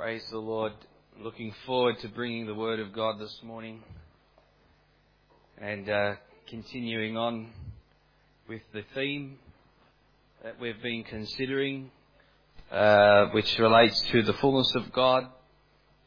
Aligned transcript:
Praise 0.00 0.24
the 0.30 0.38
Lord. 0.38 0.74
Looking 1.20 1.52
forward 1.66 1.98
to 2.02 2.08
bringing 2.08 2.46
the 2.46 2.54
Word 2.54 2.78
of 2.78 2.92
God 2.92 3.18
this 3.18 3.36
morning 3.42 3.82
and 5.60 5.90
uh, 5.90 6.12
continuing 6.46 7.16
on 7.16 7.48
with 8.48 8.62
the 8.72 8.84
theme 8.94 9.38
that 10.44 10.60
we've 10.60 10.80
been 10.80 11.02
considering, 11.02 11.90
uh, 12.70 13.26
which 13.32 13.58
relates 13.58 14.00
to 14.12 14.22
the 14.22 14.34
fullness 14.34 14.72
of 14.76 14.92
God, 14.92 15.26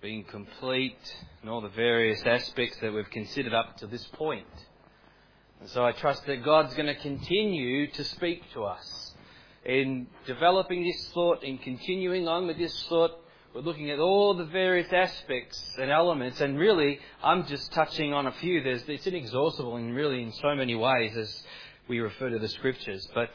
being 0.02 0.24
complete, 0.24 0.96
and 1.42 1.50
all 1.50 1.60
the 1.60 1.68
various 1.68 2.24
aspects 2.26 2.78
that 2.82 2.94
we've 2.94 3.10
considered 3.10 3.54
up 3.54 3.76
to 3.80 3.88
this 3.88 4.06
point. 4.14 4.48
And 5.60 5.68
so 5.70 5.84
I 5.84 5.92
trust 5.92 6.26
that 6.28 6.46
God's 6.46 6.74
going 6.76 6.86
to 6.86 6.96
continue 6.96 7.92
to 7.92 8.06
speak 8.06 8.42
to 8.54 8.64
us 8.64 9.16
in 9.66 10.08
developing 10.26 10.82
this 10.86 11.10
thought, 11.10 11.44
in 11.44 11.58
continuing 11.58 12.30
on 12.30 12.48
with 12.48 12.58
this 12.58 12.84
thought 12.84 13.21
we're 13.54 13.62
looking 13.62 13.90
at 13.92 14.00
all 14.00 14.34
the 14.34 14.46
various 14.46 14.92
aspects 14.94 15.62
and 15.78 15.92
elements, 15.92 16.40
and 16.40 16.58
really, 16.58 17.00
I'm 17.22 17.46
just 17.48 17.72
touching 17.74 18.14
on 18.14 18.28
a 18.28 18.32
few. 18.34 18.64
There's, 18.64 18.84
it's 18.88 19.06
inexhaustible 19.06 19.76
in 19.76 19.94
really 19.94 20.24
in 20.24 20.32
so 20.32 20.56
many 20.56 20.74
ways 20.76 21.18
as 21.18 21.44
we 21.90 22.00
refer 22.00 22.30
to 22.30 22.40
the 22.40 22.48
scriptures. 22.48 23.06
But 23.14 23.30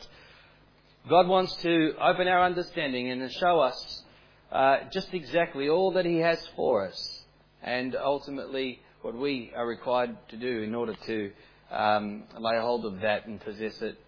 God 1.09 1.29
wants 1.29 1.55
to 1.57 1.93
open 2.01 2.29
our 2.29 2.43
understanding 2.45 3.11
and 3.11 3.31
show 3.31 3.61
us 3.61 4.05
uh, 4.51 4.79
just 4.91 5.13
exactly 5.13 5.69
all 5.69 5.93
that 5.93 6.07
He 6.07 6.17
has 6.19 6.39
for 6.57 6.87
us, 6.87 7.21
and 7.63 7.95
ultimately 7.95 8.81
what 9.03 9.15
we 9.15 9.53
are 9.55 9.67
required 9.67 10.17
to 10.31 10.37
do 10.39 10.63
in 10.63 10.75
order 10.75 10.95
to 11.07 11.31
um, 11.71 12.25
lay 12.39 12.59
hold 12.59 12.87
of 12.87 13.01
that 13.01 13.27
and 13.27 13.39
possess 13.39 13.83
it 13.83 13.99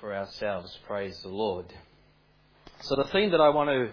for 0.00 0.14
ourselves. 0.14 0.78
Praise 0.86 1.20
the 1.22 1.28
Lord. 1.28 1.66
So 2.80 2.96
the 2.96 3.04
theme 3.04 3.30
that 3.32 3.40
I 3.40 3.50
want 3.50 3.68
to 3.68 3.90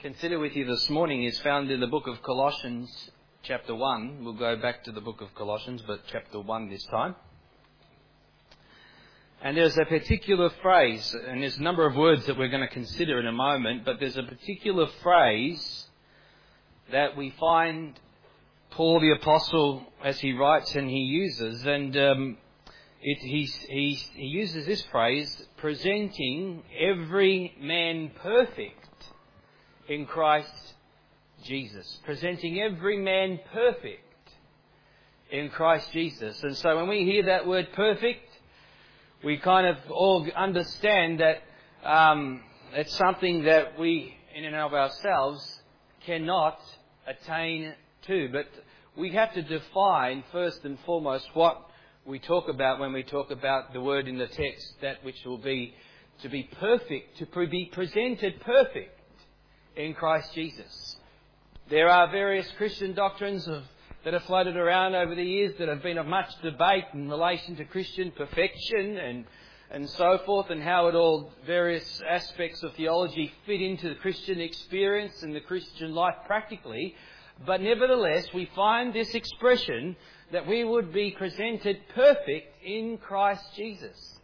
consider 0.00 0.38
with 0.38 0.56
you 0.56 0.64
this 0.64 0.88
morning 0.88 1.24
is 1.24 1.38
found 1.40 1.70
in 1.70 1.78
the 1.78 1.86
book 1.86 2.06
of 2.06 2.22
Colossians, 2.22 3.10
chapter 3.42 3.74
1. 3.74 4.24
We'll 4.24 4.32
go 4.32 4.56
back 4.56 4.82
to 4.84 4.92
the 4.92 5.00
book 5.02 5.20
of 5.20 5.34
Colossians, 5.34 5.82
but 5.86 6.00
chapter 6.10 6.40
1 6.40 6.70
this 6.70 6.82
time. 6.84 7.14
And 9.42 9.54
there's 9.54 9.76
a 9.76 9.84
particular 9.84 10.48
phrase, 10.62 11.14
and 11.28 11.42
there's 11.42 11.58
a 11.58 11.62
number 11.62 11.86
of 11.86 11.96
words 11.96 12.24
that 12.26 12.38
we're 12.38 12.48
going 12.48 12.66
to 12.66 12.72
consider 12.72 13.20
in 13.20 13.26
a 13.26 13.32
moment, 13.32 13.84
but 13.84 14.00
there's 14.00 14.16
a 14.16 14.22
particular 14.22 14.86
phrase 15.02 15.86
that 16.90 17.14
we 17.14 17.34
find 17.38 18.00
Paul 18.70 19.00
the 19.00 19.10
Apostle, 19.10 19.84
as 20.02 20.18
he 20.18 20.32
writes 20.32 20.74
and 20.76 20.88
he 20.88 20.96
uses, 21.00 21.66
and 21.66 21.94
um, 21.98 22.38
it, 23.02 23.18
he, 23.18 23.44
he, 23.68 23.94
he 24.14 24.26
uses 24.26 24.64
this 24.64 24.82
phrase, 24.84 25.46
presenting 25.58 26.62
every 26.78 27.54
man 27.60 28.12
perfect 28.22 28.79
in 29.90 30.06
Christ 30.06 30.54
Jesus, 31.42 31.98
presenting 32.04 32.60
every 32.60 32.96
man 32.96 33.40
perfect 33.52 34.04
in 35.32 35.48
Christ 35.48 35.88
Jesus. 35.92 36.40
And 36.44 36.56
so 36.56 36.76
when 36.76 36.88
we 36.88 37.04
hear 37.04 37.24
that 37.24 37.44
word 37.44 37.66
perfect, 37.74 38.24
we 39.24 39.36
kind 39.38 39.66
of 39.66 39.76
all 39.90 40.24
understand 40.36 41.18
that 41.18 41.42
um, 41.84 42.40
it's 42.72 42.94
something 42.94 43.42
that 43.44 43.80
we, 43.80 44.14
in 44.32 44.44
and 44.44 44.54
of 44.54 44.74
ourselves, 44.74 45.60
cannot 46.06 46.60
attain 47.08 47.74
to. 48.06 48.28
But 48.30 48.46
we 48.96 49.10
have 49.14 49.34
to 49.34 49.42
define 49.42 50.22
first 50.30 50.64
and 50.64 50.78
foremost 50.86 51.26
what 51.34 51.68
we 52.06 52.20
talk 52.20 52.48
about 52.48 52.78
when 52.78 52.92
we 52.92 53.02
talk 53.02 53.32
about 53.32 53.72
the 53.72 53.80
word 53.80 54.06
in 54.06 54.18
the 54.18 54.28
text, 54.28 54.74
that 54.82 55.02
which 55.02 55.24
will 55.26 55.38
be 55.38 55.74
to 56.22 56.28
be 56.28 56.44
perfect, 56.60 57.18
to 57.18 57.26
be 57.26 57.68
presented 57.72 58.40
perfect 58.42 58.99
in 59.84 59.94
Christ 59.94 60.34
Jesus. 60.34 60.96
There 61.68 61.88
are 61.88 62.10
various 62.10 62.50
Christian 62.56 62.94
doctrines 62.94 63.46
of, 63.46 63.62
that 64.04 64.12
have 64.12 64.24
floated 64.24 64.56
around 64.56 64.94
over 64.94 65.14
the 65.14 65.24
years 65.24 65.54
that 65.58 65.68
have 65.68 65.82
been 65.82 65.98
of 65.98 66.06
much 66.06 66.30
debate 66.42 66.84
in 66.92 67.08
relation 67.08 67.56
to 67.56 67.64
Christian 67.64 68.10
perfection 68.10 68.98
and, 68.98 69.24
and 69.70 69.88
so 69.90 70.18
forth, 70.26 70.50
and 70.50 70.62
how 70.62 70.88
it 70.88 70.94
all, 70.94 71.32
various 71.46 72.02
aspects 72.08 72.62
of 72.62 72.74
theology 72.74 73.32
fit 73.46 73.62
into 73.62 73.88
the 73.88 73.94
Christian 73.96 74.40
experience 74.40 75.22
and 75.22 75.34
the 75.34 75.40
Christian 75.40 75.94
life 75.94 76.16
practically. 76.26 76.94
But 77.46 77.60
nevertheless, 77.60 78.26
we 78.34 78.50
find 78.54 78.92
this 78.92 79.14
expression 79.14 79.96
that 80.32 80.46
we 80.46 80.64
would 80.64 80.92
be 80.92 81.12
presented 81.12 81.78
perfect 81.94 82.62
in 82.64 82.98
Christ 82.98 83.44
Jesus. 83.56 84.19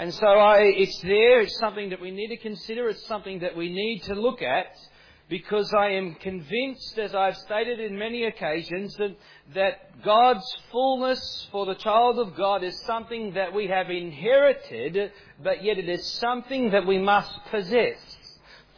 And 0.00 0.14
so 0.14 0.26
I, 0.26 0.60
it's 0.60 0.98
there, 1.02 1.42
it's 1.42 1.58
something 1.58 1.90
that 1.90 2.00
we 2.00 2.10
need 2.10 2.28
to 2.28 2.38
consider, 2.38 2.88
it's 2.88 3.06
something 3.06 3.40
that 3.40 3.54
we 3.54 3.70
need 3.70 4.02
to 4.04 4.14
look 4.14 4.40
at, 4.40 4.74
because 5.28 5.74
I 5.74 5.90
am 5.90 6.14
convinced, 6.14 6.98
as 6.98 7.14
I've 7.14 7.36
stated 7.36 7.80
in 7.80 7.98
many 7.98 8.24
occasions, 8.24 8.96
that, 8.96 9.14
that 9.52 10.02
God's 10.02 10.56
fullness 10.72 11.48
for 11.52 11.66
the 11.66 11.74
child 11.74 12.18
of 12.18 12.34
God 12.34 12.64
is 12.64 12.80
something 12.86 13.34
that 13.34 13.52
we 13.52 13.66
have 13.66 13.90
inherited, 13.90 15.12
but 15.44 15.62
yet 15.62 15.76
it 15.76 15.90
is 15.90 16.06
something 16.12 16.70
that 16.70 16.86
we 16.86 16.96
must 16.96 17.34
possess 17.50 17.98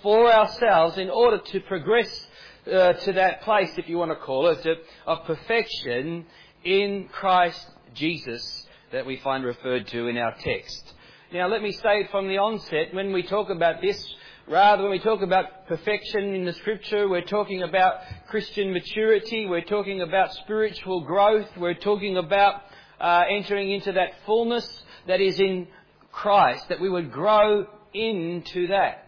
for 0.02 0.28
ourselves 0.28 0.98
in 0.98 1.08
order 1.08 1.38
to 1.38 1.60
progress 1.60 2.26
uh, 2.66 2.94
to 2.94 3.12
that 3.12 3.42
place, 3.42 3.70
if 3.78 3.88
you 3.88 3.96
want 3.96 4.10
to 4.10 4.16
call 4.16 4.48
it, 4.48 4.66
of 5.06 5.24
perfection 5.24 6.26
in 6.64 7.08
Christ 7.12 7.64
Jesus 7.94 8.66
that 8.90 9.06
we 9.06 9.18
find 9.18 9.44
referred 9.44 9.86
to 9.86 10.08
in 10.08 10.18
our 10.18 10.34
text. 10.40 10.94
Now, 11.32 11.48
let 11.48 11.62
me 11.62 11.72
say 11.72 12.06
from 12.10 12.28
the 12.28 12.36
onset, 12.36 12.92
when 12.92 13.10
we 13.14 13.22
talk 13.22 13.48
about 13.48 13.80
this, 13.80 13.98
rather 14.46 14.82
when 14.82 14.92
we 14.92 14.98
talk 14.98 15.22
about 15.22 15.66
perfection 15.66 16.34
in 16.34 16.44
the 16.44 16.52
scripture, 16.52 17.08
we're 17.08 17.22
talking 17.22 17.62
about 17.62 18.00
Christian 18.28 18.70
maturity, 18.70 19.46
we're 19.46 19.62
talking 19.62 20.02
about 20.02 20.34
spiritual 20.34 21.00
growth, 21.00 21.48
we're 21.56 21.72
talking 21.72 22.18
about 22.18 22.60
uh, 23.00 23.22
entering 23.30 23.70
into 23.70 23.92
that 23.92 24.10
fullness 24.26 24.82
that 25.06 25.22
is 25.22 25.40
in 25.40 25.68
Christ, 26.10 26.68
that 26.68 26.82
we 26.82 26.90
would 26.90 27.10
grow 27.10 27.66
into 27.94 28.66
that. 28.66 29.06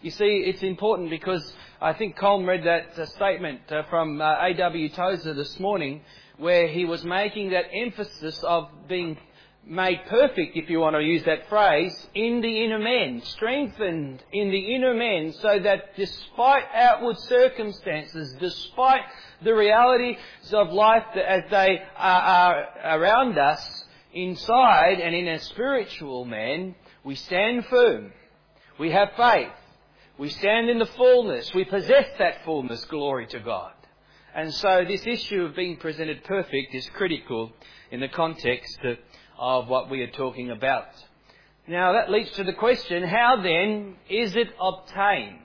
You 0.00 0.12
see, 0.12 0.44
it's 0.46 0.62
important 0.62 1.10
because 1.10 1.56
I 1.80 1.92
think 1.92 2.16
Colm 2.16 2.46
read 2.46 2.62
that 2.66 2.96
uh, 2.96 3.06
statement 3.06 3.62
uh, 3.72 3.82
from 3.90 4.20
uh, 4.20 4.46
A.W. 4.46 4.90
Tozer 4.90 5.34
this 5.34 5.58
morning 5.58 6.02
where 6.38 6.68
he 6.68 6.84
was 6.84 7.04
making 7.04 7.50
that 7.50 7.64
emphasis 7.72 8.42
of 8.44 8.68
being 8.88 9.18
made 9.64 10.00
perfect, 10.08 10.56
if 10.56 10.68
you 10.68 10.80
want 10.80 10.96
to 10.96 11.02
use 11.02 11.22
that 11.24 11.48
phrase, 11.48 11.94
in 12.14 12.40
the 12.40 12.64
inner 12.64 12.78
man, 12.78 13.22
strengthened 13.22 14.22
in 14.32 14.50
the 14.50 14.74
inner 14.74 14.94
man, 14.94 15.32
so 15.34 15.58
that 15.60 15.96
despite 15.96 16.64
outward 16.74 17.18
circumstances, 17.20 18.34
despite 18.40 19.02
the 19.42 19.54
realities 19.54 20.18
of 20.52 20.72
life 20.72 21.04
as 21.16 21.42
they 21.50 21.80
are, 21.96 22.66
around 22.84 23.38
us, 23.38 23.84
inside 24.12 25.00
and 25.00 25.14
in 25.14 25.28
a 25.28 25.40
spiritual 25.40 26.24
man, 26.24 26.74
we 27.04 27.14
stand 27.14 27.64
firm. 27.66 28.12
We 28.78 28.90
have 28.90 29.10
faith. 29.16 29.52
We 30.18 30.28
stand 30.28 30.68
in 30.68 30.78
the 30.78 30.86
fullness. 30.86 31.52
We 31.54 31.64
possess 31.64 32.06
that 32.18 32.44
fullness, 32.44 32.84
glory 32.86 33.26
to 33.28 33.40
God. 33.40 33.72
And 34.34 34.52
so 34.52 34.84
this 34.86 35.06
issue 35.06 35.44
of 35.44 35.56
being 35.56 35.76
presented 35.76 36.24
perfect 36.24 36.74
is 36.74 36.88
critical 36.90 37.52
in 37.90 38.00
the 38.00 38.08
context 38.08 38.78
of 38.84 38.96
what 39.36 39.90
we 39.90 40.02
are 40.02 40.10
talking 40.10 40.50
about. 40.50 40.86
Now 41.66 41.92
that 41.92 42.10
leads 42.10 42.30
to 42.32 42.44
the 42.44 42.52
question, 42.52 43.02
how 43.04 43.40
then 43.42 43.96
is 44.08 44.34
it 44.34 44.48
obtained? 44.60 45.38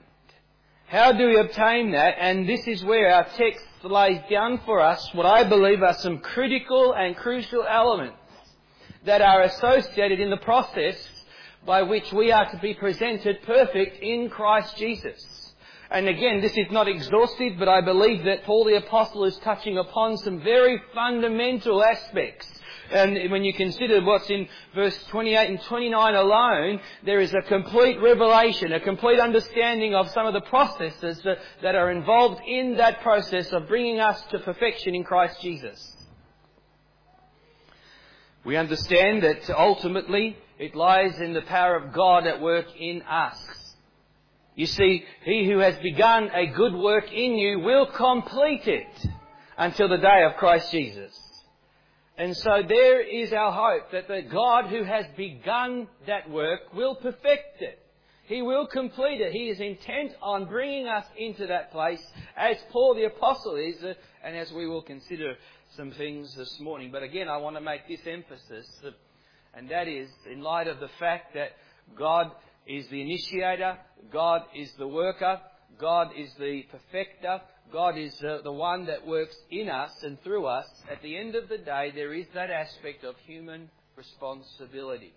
How 0.86 1.12
do 1.12 1.26
we 1.26 1.38
obtain 1.38 1.92
that? 1.92 2.16
And 2.18 2.48
this 2.48 2.66
is 2.66 2.82
where 2.82 3.12
our 3.12 3.24
text 3.36 3.64
lays 3.84 4.20
down 4.30 4.60
for 4.64 4.80
us 4.80 5.08
what 5.12 5.26
I 5.26 5.44
believe 5.44 5.82
are 5.82 5.94
some 5.94 6.18
critical 6.18 6.94
and 6.94 7.14
crucial 7.14 7.64
elements 7.68 8.16
that 9.04 9.20
are 9.20 9.42
associated 9.42 10.18
in 10.18 10.30
the 10.30 10.38
process 10.38 10.96
by 11.66 11.82
which 11.82 12.12
we 12.12 12.32
are 12.32 12.50
to 12.50 12.56
be 12.58 12.74
presented 12.74 13.42
perfect 13.42 14.02
in 14.02 14.30
Christ 14.30 14.76
Jesus. 14.76 15.52
And 15.90 16.08
again, 16.08 16.40
this 16.40 16.56
is 16.56 16.70
not 16.70 16.88
exhaustive, 16.88 17.58
but 17.58 17.68
I 17.68 17.80
believe 17.80 18.24
that 18.24 18.44
Paul 18.44 18.64
the 18.64 18.76
Apostle 18.76 19.24
is 19.24 19.36
touching 19.38 19.78
upon 19.78 20.16
some 20.18 20.40
very 20.42 20.80
fundamental 20.94 21.82
aspects 21.82 22.57
and 22.90 23.30
when 23.30 23.44
you 23.44 23.52
consider 23.52 24.02
what's 24.02 24.30
in 24.30 24.48
verse 24.74 24.96
28 25.10 25.50
and 25.50 25.62
29 25.62 26.14
alone, 26.14 26.80
there 27.04 27.20
is 27.20 27.34
a 27.34 27.42
complete 27.42 28.00
revelation, 28.00 28.72
a 28.72 28.80
complete 28.80 29.20
understanding 29.20 29.94
of 29.94 30.10
some 30.10 30.26
of 30.26 30.34
the 30.34 30.40
processes 30.42 31.20
that, 31.24 31.38
that 31.62 31.74
are 31.74 31.90
involved 31.90 32.40
in 32.46 32.76
that 32.76 33.00
process 33.02 33.48
of 33.52 33.68
bringing 33.68 34.00
us 34.00 34.22
to 34.30 34.38
perfection 34.38 34.94
in 34.94 35.04
Christ 35.04 35.40
Jesus. 35.42 35.96
We 38.44 38.56
understand 38.56 39.22
that 39.22 39.50
ultimately 39.50 40.38
it 40.58 40.74
lies 40.74 41.18
in 41.20 41.34
the 41.34 41.42
power 41.42 41.76
of 41.76 41.92
God 41.92 42.26
at 42.26 42.40
work 42.40 42.66
in 42.78 43.02
us. 43.02 43.38
You 44.54 44.66
see, 44.66 45.04
he 45.24 45.48
who 45.48 45.58
has 45.58 45.76
begun 45.76 46.30
a 46.34 46.46
good 46.46 46.74
work 46.74 47.12
in 47.12 47.34
you 47.34 47.60
will 47.60 47.86
complete 47.86 48.66
it 48.66 49.06
until 49.56 49.88
the 49.88 49.98
day 49.98 50.24
of 50.24 50.36
Christ 50.36 50.72
Jesus. 50.72 51.27
And 52.18 52.36
so 52.36 52.62
there 52.66 53.00
is 53.00 53.32
our 53.32 53.52
hope 53.52 53.92
that 53.92 54.08
the 54.08 54.22
God 54.22 54.66
who 54.66 54.82
has 54.82 55.06
begun 55.16 55.86
that 56.08 56.28
work 56.28 56.74
will 56.74 56.96
perfect 56.96 57.62
it. 57.62 57.78
He 58.26 58.42
will 58.42 58.66
complete 58.66 59.20
it. 59.20 59.32
He 59.32 59.48
is 59.48 59.60
intent 59.60 60.12
on 60.20 60.46
bringing 60.46 60.88
us 60.88 61.06
into 61.16 61.46
that 61.46 61.70
place, 61.70 62.04
as 62.36 62.56
Paul 62.70 62.96
the 62.96 63.04
Apostle 63.04 63.54
is, 63.54 63.82
uh, 63.84 63.94
and 64.24 64.36
as 64.36 64.52
we 64.52 64.66
will 64.66 64.82
consider 64.82 65.36
some 65.76 65.92
things 65.92 66.34
this 66.34 66.58
morning. 66.58 66.90
But 66.90 67.04
again, 67.04 67.28
I 67.28 67.36
want 67.36 67.54
to 67.54 67.62
make 67.62 67.86
this 67.86 68.04
emphasis, 68.04 68.68
and 69.54 69.70
that 69.70 69.86
is 69.86 70.10
in 70.30 70.42
light 70.42 70.66
of 70.66 70.80
the 70.80 70.90
fact 70.98 71.34
that 71.34 71.52
God 71.96 72.32
is 72.66 72.86
the 72.88 73.00
initiator, 73.00 73.78
God 74.12 74.42
is 74.56 74.72
the 74.72 74.88
worker, 74.88 75.40
God 75.78 76.10
is 76.16 76.30
the 76.38 76.62
perfecter, 76.70 77.40
God 77.72 77.98
is 77.98 78.14
uh, 78.22 78.38
the 78.42 78.52
one 78.52 78.86
that 78.86 79.06
works 79.06 79.36
in 79.50 79.68
us 79.68 79.92
and 80.02 80.20
through 80.22 80.46
us. 80.46 80.66
At 80.90 81.02
the 81.02 81.16
end 81.16 81.34
of 81.34 81.48
the 81.48 81.58
day, 81.58 81.92
there 81.94 82.14
is 82.14 82.26
that 82.34 82.50
aspect 82.50 83.04
of 83.04 83.14
human 83.26 83.70
responsibility. 83.96 85.12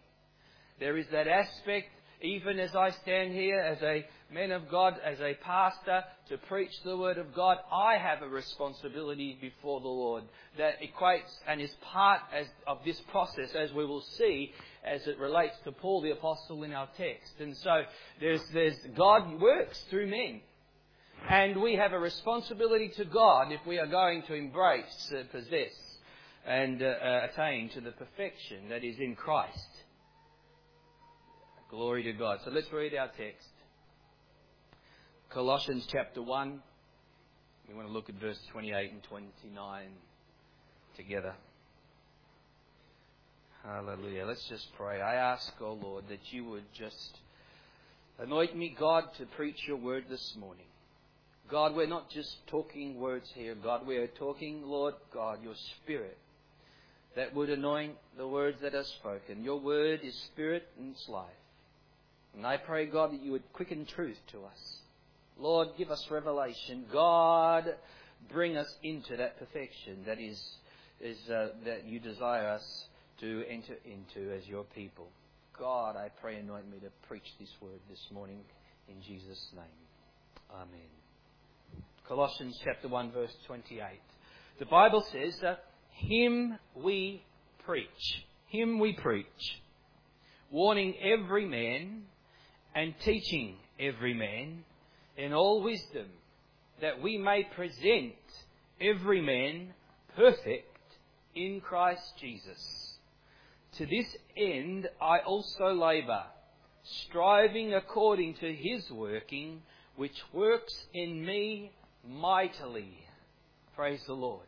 There 0.80 0.98
is 0.98 1.06
that 1.12 1.28
aspect 1.28 1.90
even 2.22 2.60
as 2.60 2.76
I 2.76 2.92
stand 2.92 3.34
here 3.34 3.60
as 3.60 3.82
a 3.82 4.06
man 4.32 4.52
of 4.52 4.70
God, 4.70 4.96
as 5.04 5.20
a 5.20 5.34
pastor, 5.44 6.04
to 6.30 6.38
preach 6.38 6.72
the 6.84 6.96
Word 6.96 7.18
of 7.18 7.34
God, 7.34 7.58
I 7.72 7.98
have 7.98 8.22
a 8.22 8.30
responsibility 8.30 9.38
before 9.42 9.82
the 9.82 9.88
Lord 9.88 10.24
that 10.58 10.76
equates 10.82 11.32
and 11.48 11.60
is 11.60 11.72
part 11.82 12.22
as, 12.34 12.46
of 12.68 12.80
this 12.86 13.00
process, 13.12 13.50
as 13.56 13.74
we 13.74 13.86
will 13.86 14.04
see, 14.18 14.52
as 14.84 15.06
it 15.08 15.20
relates 15.20 15.56
to 15.64 15.72
Paul 15.72 16.02
the 16.02 16.12
Apostle 16.12 16.64
in 16.64 16.74
our 16.74 16.90
text. 16.98 17.34
And 17.40 17.56
so 17.58 17.84
there's, 18.20 18.42
there's 18.54 18.78
God 18.96 19.40
works 19.40 19.80
through 19.90 20.08
men. 20.08 20.42
And 21.30 21.62
we 21.62 21.76
have 21.76 21.94
a 21.94 22.00
responsibility 22.00 22.92
to 22.98 23.06
God 23.06 23.52
if 23.52 23.66
we 23.68 23.78
are 23.78 23.88
going 23.88 24.24
to 24.24 24.34
embrace, 24.34 25.14
uh, 25.16 25.24
possess, 25.32 25.72
and 26.48 26.82
uh, 26.82 26.86
uh, 26.86 27.28
attain 27.32 27.70
to 27.70 27.82
the 27.82 27.92
perfection 27.92 28.70
that 28.70 28.84
is 28.84 28.98
in 29.00 29.16
Christ. 29.16 29.70
Glory 31.70 32.04
to 32.04 32.14
God. 32.14 32.40
So 32.44 32.52
let's 32.52 32.72
read 32.74 32.96
our 32.96 33.10
text. 33.10 33.48
Colossians 35.30 35.88
chapter 35.90 36.22
1. 36.22 36.60
We 37.70 37.76
want 37.76 37.88
to 37.88 37.94
look 37.94 38.10
at 38.10 38.16
verse 38.16 38.40
28 38.52 38.92
and 38.92 39.04
29 39.04 39.88
together. 40.98 41.36
Hallelujah. 43.64 44.26
Let's 44.26 44.48
just 44.50 44.74
pray. 44.76 45.02
I 45.02 45.14
ask, 45.14 45.54
oh 45.62 45.74
Lord, 45.74 46.06
that 46.10 46.34
you 46.34 46.46
would 46.46 46.64
just 46.74 47.20
anoint 48.18 48.58
me, 48.58 48.76
God, 48.78 49.04
to 49.20 49.28
preach 49.28 49.68
your 49.68 49.78
word 49.78 50.06
this 50.10 50.36
morning. 50.36 50.66
God, 51.48 51.76
we're 51.76 51.86
not 51.86 52.10
just 52.10 52.36
talking 52.48 53.00
words 53.00 53.30
here. 53.36 53.54
God, 53.54 53.86
we 53.86 53.98
are 53.98 54.08
talking, 54.08 54.64
Lord 54.66 54.96
God, 55.14 55.44
your 55.44 55.54
spirit 55.76 56.18
that 57.16 57.36
would 57.36 57.52
anoint 57.52 57.98
the 58.18 58.28
words 58.28 58.58
that 58.64 58.74
are 58.74 58.84
spoken. 58.84 59.44
Your 59.44 59.60
word 59.60 60.00
is 60.04 60.16
spirit 60.34 60.68
and 60.80 60.94
it's 60.94 61.08
life. 61.08 61.30
And 62.36 62.48
I 62.48 62.58
pray, 62.58 62.88
God, 62.88 63.12
that 63.12 63.22
you 63.22 63.32
would 63.32 63.54
quicken 63.54 63.86
truth 63.86 64.18
to 64.32 64.40
us. 64.40 64.78
Lord, 65.38 65.68
give 65.78 65.92
us 65.92 66.04
revelation. 66.10 66.86
God, 66.92 67.76
bring 68.32 68.58
us 68.58 68.76
into 68.82 69.18
that 69.18 69.38
perfection 69.38 70.00
that 70.08 70.20
is, 70.20 70.42
is 71.00 71.20
uh, 71.30 71.50
that 71.64 71.86
you 71.86 72.00
desire 72.00 72.48
us 72.48 72.86
to 73.22 73.44
enter 73.48 73.76
into 73.86 74.34
as 74.34 74.46
your 74.48 74.64
people. 74.64 75.08
God, 75.58 75.96
I 75.96 76.10
pray, 76.22 76.38
anoint 76.38 76.70
me 76.70 76.80
to 76.80 76.90
preach 77.08 77.28
this 77.40 77.50
word 77.62 77.80
this 77.90 78.04
morning 78.12 78.40
in 78.88 78.96
Jesus' 79.04 79.48
name. 79.54 80.52
Amen. 80.52 80.90
Colossians 82.08 82.60
chapter 82.64 82.88
1 82.88 83.12
verse 83.12 83.32
28. 83.46 83.80
The 84.60 84.66
Bible 84.66 85.06
says 85.12 85.38
that 85.42 85.64
him 85.92 86.58
we 86.76 87.24
preach. 87.64 87.86
Him 88.48 88.80
we 88.80 88.94
preach. 88.94 89.26
Warning 90.50 90.96
every 91.02 91.46
man 91.46 92.04
and 92.74 92.96
teaching 93.06 93.56
every 93.80 94.14
man 94.14 94.64
in 95.16 95.32
all 95.32 95.62
wisdom, 95.62 96.08
that 96.82 97.02
we 97.02 97.18
may 97.18 97.44
present 97.56 98.16
every 98.80 99.22
man 99.22 99.74
perfect 100.16 100.68
in 101.36 101.62
Christ 101.62 102.14
Jesus. 102.20 102.91
To 103.78 103.86
this 103.86 104.18
end 104.36 104.90
I 105.02 105.20
also 105.20 105.74
labour, 105.74 106.24
striving 106.84 107.74
according 107.74 108.36
to 108.36 108.54
his 108.54 108.90
working, 108.92 109.62
which 109.96 110.20
works 110.34 110.74
in 110.94 111.26
me 111.26 111.72
mightily. 112.06 112.98
Praise 113.76 114.04
the 114.06 114.14
Lord. 114.14 114.46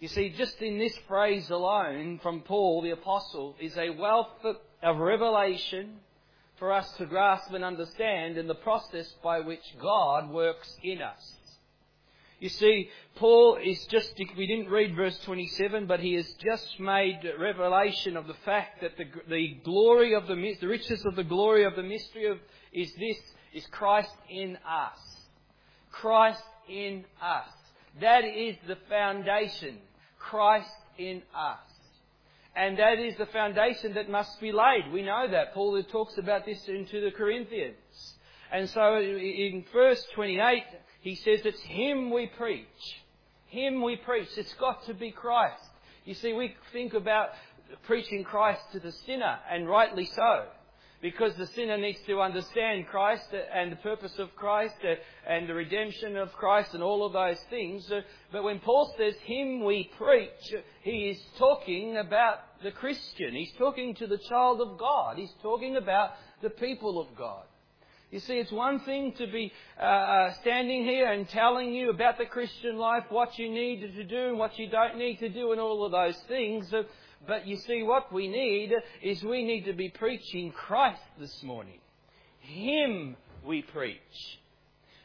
You 0.00 0.08
see, 0.08 0.30
just 0.30 0.60
in 0.62 0.78
this 0.78 0.96
phrase 1.08 1.50
alone 1.50 2.20
from 2.22 2.40
Paul 2.40 2.82
the 2.82 2.90
Apostle 2.90 3.56
is 3.60 3.76
a 3.76 3.90
wealth 3.90 4.44
of 4.82 4.98
revelation 4.98 5.96
for 6.58 6.72
us 6.72 6.90
to 6.98 7.06
grasp 7.06 7.52
and 7.52 7.64
understand 7.64 8.36
in 8.36 8.46
the 8.46 8.54
process 8.54 9.10
by 9.22 9.40
which 9.40 9.64
God 9.80 10.30
works 10.30 10.76
in 10.82 11.00
us. 11.00 11.39
You 12.40 12.48
see, 12.48 12.88
Paul 13.16 13.58
is 13.62 13.86
just, 13.86 14.14
we 14.34 14.46
didn't 14.46 14.70
read 14.70 14.96
verse 14.96 15.18
27, 15.24 15.86
but 15.86 16.00
he 16.00 16.14
has 16.14 16.26
just 16.42 16.80
made 16.80 17.20
revelation 17.38 18.16
of 18.16 18.26
the 18.26 18.36
fact 18.46 18.80
that 18.80 18.96
the, 18.96 19.04
the 19.28 19.58
glory 19.62 20.14
of 20.14 20.26
the, 20.26 20.56
the 20.58 20.66
riches 20.66 21.04
of 21.04 21.16
the 21.16 21.24
glory 21.24 21.64
of 21.64 21.76
the 21.76 21.82
mystery 21.82 22.26
of, 22.26 22.38
is 22.72 22.90
this, 22.94 23.18
is 23.52 23.66
Christ 23.66 24.14
in 24.30 24.56
us. 24.66 24.98
Christ 25.92 26.42
in 26.66 27.04
us. 27.20 27.52
That 28.00 28.24
is 28.24 28.56
the 28.66 28.78
foundation. 28.88 29.76
Christ 30.18 30.70
in 30.96 31.22
us. 31.34 31.58
And 32.56 32.78
that 32.78 32.98
is 32.98 33.16
the 33.16 33.26
foundation 33.26 33.94
that 33.94 34.08
must 34.08 34.40
be 34.40 34.50
laid. 34.50 34.90
We 34.92 35.02
know 35.02 35.26
that. 35.30 35.52
Paul 35.52 35.82
talks 35.82 36.16
about 36.16 36.46
this 36.46 36.66
into 36.68 37.02
the 37.02 37.10
Corinthians. 37.10 37.76
And 38.50 38.68
so 38.70 38.98
in 38.98 39.64
verse 39.72 40.04
28, 40.14 40.64
he 41.00 41.14
says 41.16 41.40
it's 41.44 41.60
Him 41.62 42.10
we 42.10 42.26
preach. 42.26 42.66
Him 43.46 43.82
we 43.82 43.96
preach. 43.96 44.28
It's 44.36 44.54
got 44.54 44.84
to 44.86 44.94
be 44.94 45.10
Christ. 45.10 45.62
You 46.04 46.14
see, 46.14 46.32
we 46.32 46.54
think 46.72 46.94
about 46.94 47.30
preaching 47.86 48.24
Christ 48.24 48.60
to 48.72 48.80
the 48.80 48.92
sinner, 48.92 49.38
and 49.50 49.68
rightly 49.68 50.06
so 50.06 50.44
because 51.02 51.34
the 51.36 51.46
sinner 51.48 51.78
needs 51.78 51.98
to 52.06 52.20
understand 52.20 52.86
Christ 52.86 53.24
and 53.54 53.72
the 53.72 53.76
purpose 53.76 54.18
of 54.18 54.34
Christ 54.36 54.74
and 55.26 55.48
the 55.48 55.54
redemption 55.54 56.16
of 56.16 56.32
Christ 56.32 56.74
and 56.74 56.82
all 56.82 57.06
of 57.06 57.12
those 57.12 57.40
things. 57.48 57.90
But 58.30 58.44
when 58.44 58.60
Paul 58.60 58.92
says 58.98 59.14
him 59.24 59.64
we 59.64 59.90
preach, 59.96 60.62
he 60.82 61.08
is 61.10 61.18
talking 61.38 61.96
about 61.96 62.40
the 62.62 62.70
Christian. 62.70 63.34
He's 63.34 63.52
talking 63.58 63.94
to 63.96 64.06
the 64.06 64.18
child 64.18 64.60
of 64.60 64.78
God. 64.78 65.16
He's 65.16 65.32
talking 65.42 65.76
about 65.76 66.10
the 66.42 66.50
people 66.50 67.00
of 67.00 67.16
God. 67.16 67.44
You 68.10 68.18
see, 68.18 68.34
it's 68.34 68.50
one 68.50 68.80
thing 68.80 69.12
to 69.18 69.26
be 69.28 69.52
uh, 69.80 69.84
uh 69.84 70.32
standing 70.40 70.84
here 70.84 71.12
and 71.12 71.28
telling 71.28 71.72
you 71.72 71.90
about 71.90 72.18
the 72.18 72.26
Christian 72.26 72.76
life, 72.76 73.04
what 73.08 73.38
you 73.38 73.48
need 73.48 73.80
to 73.94 74.04
do 74.04 74.28
and 74.28 74.38
what 74.38 74.58
you 74.58 74.68
don't 74.68 74.96
need 74.96 75.18
to 75.20 75.28
do 75.28 75.52
and 75.52 75.60
all 75.60 75.84
of 75.84 75.92
those 75.92 76.18
things. 76.26 76.72
But 77.26 77.46
you 77.46 77.56
see, 77.56 77.82
what 77.82 78.12
we 78.12 78.28
need 78.28 78.72
is 79.02 79.22
we 79.22 79.44
need 79.44 79.64
to 79.66 79.74
be 79.74 79.90
preaching 79.90 80.52
Christ 80.52 81.02
this 81.18 81.42
morning. 81.42 81.78
Him 82.40 83.16
we 83.44 83.62
preach. 83.62 84.39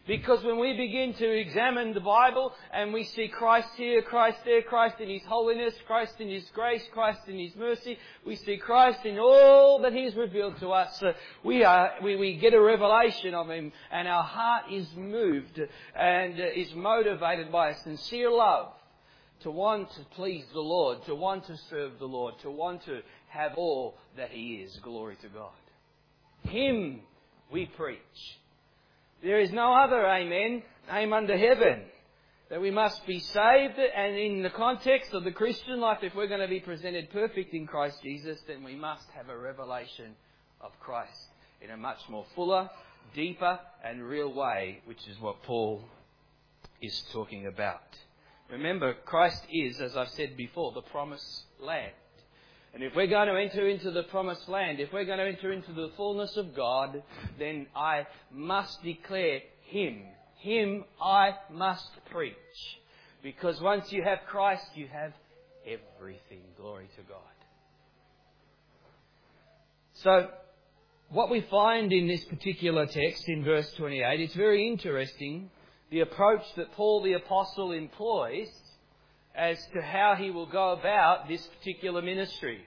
Because 0.07 0.43
when 0.43 0.59
we 0.59 0.77
begin 0.77 1.15
to 1.15 1.27
examine 1.27 1.93
the 1.93 1.99
Bible 1.99 2.53
and 2.71 2.93
we 2.93 3.05
see 3.05 3.27
Christ 3.27 3.69
here, 3.75 4.03
Christ 4.03 4.37
there, 4.45 4.61
Christ 4.61 4.99
in 4.99 5.09
His 5.09 5.23
holiness, 5.23 5.73
Christ 5.87 6.13
in 6.19 6.29
His 6.29 6.43
grace, 6.53 6.83
Christ 6.93 7.21
in 7.27 7.39
His 7.39 7.55
mercy, 7.55 7.97
we 8.23 8.35
see 8.35 8.57
Christ 8.57 9.03
in 9.03 9.17
all 9.17 9.79
that 9.79 9.93
He's 9.93 10.15
revealed 10.15 10.59
to 10.59 10.69
us. 10.69 11.01
Uh, 11.01 11.13
we, 11.43 11.63
are, 11.63 11.93
we, 12.03 12.15
we 12.17 12.37
get 12.37 12.53
a 12.53 12.61
revelation 12.61 13.33
of 13.33 13.49
Him 13.49 13.71
and 13.91 14.07
our 14.07 14.23
heart 14.23 14.65
is 14.71 14.87
moved 14.95 15.59
and 15.95 16.39
uh, 16.39 16.43
is 16.55 16.73
motivated 16.75 17.51
by 17.51 17.69
a 17.69 17.77
sincere 17.79 18.29
love 18.29 18.73
to 19.41 19.49
want 19.49 19.91
to 19.91 20.01
please 20.15 20.45
the 20.53 20.59
Lord, 20.59 21.03
to 21.05 21.15
want 21.15 21.47
to 21.47 21.57
serve 21.69 21.97
the 21.97 22.05
Lord, 22.05 22.35
to 22.43 22.51
want 22.51 22.85
to 22.85 23.01
have 23.29 23.53
all 23.57 23.95
that 24.17 24.29
He 24.29 24.57
is. 24.57 24.77
Glory 24.83 25.15
to 25.23 25.29
God. 25.29 25.51
Him 26.43 27.01
we 27.51 27.65
preach. 27.65 28.39
There 29.25 29.39
is 29.39 29.51
no 29.51 29.73
other 29.73 30.05
amen, 30.05 30.61
name 30.87 31.11
under 31.11 31.35
heaven. 31.35 31.81
That 32.51 32.61
we 32.61 32.69
must 32.69 33.07
be 33.07 33.19
saved, 33.19 33.79
and 33.79 34.15
in 34.15 34.43
the 34.43 34.51
context 34.51 35.15
of 35.15 35.23
the 35.23 35.31
Christian 35.31 35.79
life, 35.79 35.97
if 36.03 36.13
we're 36.13 36.27
going 36.27 36.41
to 36.41 36.47
be 36.47 36.59
presented 36.59 37.09
perfect 37.09 37.51
in 37.55 37.65
Christ 37.65 38.03
Jesus, 38.03 38.39
then 38.47 38.63
we 38.63 38.75
must 38.75 39.09
have 39.15 39.29
a 39.29 39.35
revelation 39.35 40.15
of 40.61 40.79
Christ 40.79 41.25
in 41.59 41.71
a 41.71 41.77
much 41.77 41.97
more 42.07 42.27
fuller, 42.35 42.69
deeper, 43.15 43.59
and 43.83 44.03
real 44.03 44.31
way, 44.31 44.81
which 44.85 45.07
is 45.07 45.19
what 45.19 45.41
Paul 45.41 45.83
is 46.79 47.03
talking 47.11 47.47
about. 47.47 47.81
Remember, 48.51 48.93
Christ 49.05 49.41
is, 49.51 49.81
as 49.81 49.97
I've 49.97 50.09
said 50.09 50.37
before, 50.37 50.71
the 50.71 50.83
promised 50.83 51.45
land. 51.59 51.93
And 52.75 52.83
if 52.83 52.93
we're 52.93 53.07
going 53.07 53.29
to 53.29 53.39
enter 53.39 53.69
into 53.69 53.89
the 53.89 54.03
promised 54.03 54.49
land, 54.49 54.81
if 54.81 54.91
we're 54.91 55.05
going 55.05 55.19
to 55.19 55.25
enter 55.25 55.53
into 55.53 55.71
the 55.71 55.91
fullness 55.95 56.35
of 56.35 56.53
God, 56.53 57.01
then 57.39 57.67
I 57.73 58.05
must 58.33 58.83
declare 58.83 59.39
Him. 59.63 60.01
Him 60.39 60.83
I 61.01 61.35
must 61.49 61.87
preach. 62.11 62.35
Because 63.23 63.61
once 63.61 63.93
you 63.93 64.03
have 64.03 64.19
Christ, 64.27 64.65
you 64.75 64.87
have 64.87 65.13
everything. 65.65 66.41
Glory 66.57 66.89
to 66.97 67.01
God. 67.03 67.21
So, 69.93 70.27
what 71.07 71.31
we 71.31 71.47
find 71.49 71.93
in 71.93 72.09
this 72.09 72.25
particular 72.25 72.87
text 72.87 73.23
in 73.29 73.45
verse 73.45 73.71
28, 73.77 74.19
it's 74.19 74.35
very 74.35 74.67
interesting 74.67 75.49
the 75.91 76.01
approach 76.01 76.43
that 76.57 76.73
Paul 76.73 77.03
the 77.03 77.13
Apostle 77.13 77.71
employs 77.71 78.49
as 79.35 79.57
to 79.73 79.81
how 79.81 80.15
he 80.17 80.31
will 80.31 80.45
go 80.45 80.71
about 80.71 81.27
this 81.27 81.45
particular 81.59 82.01
ministry. 82.01 82.65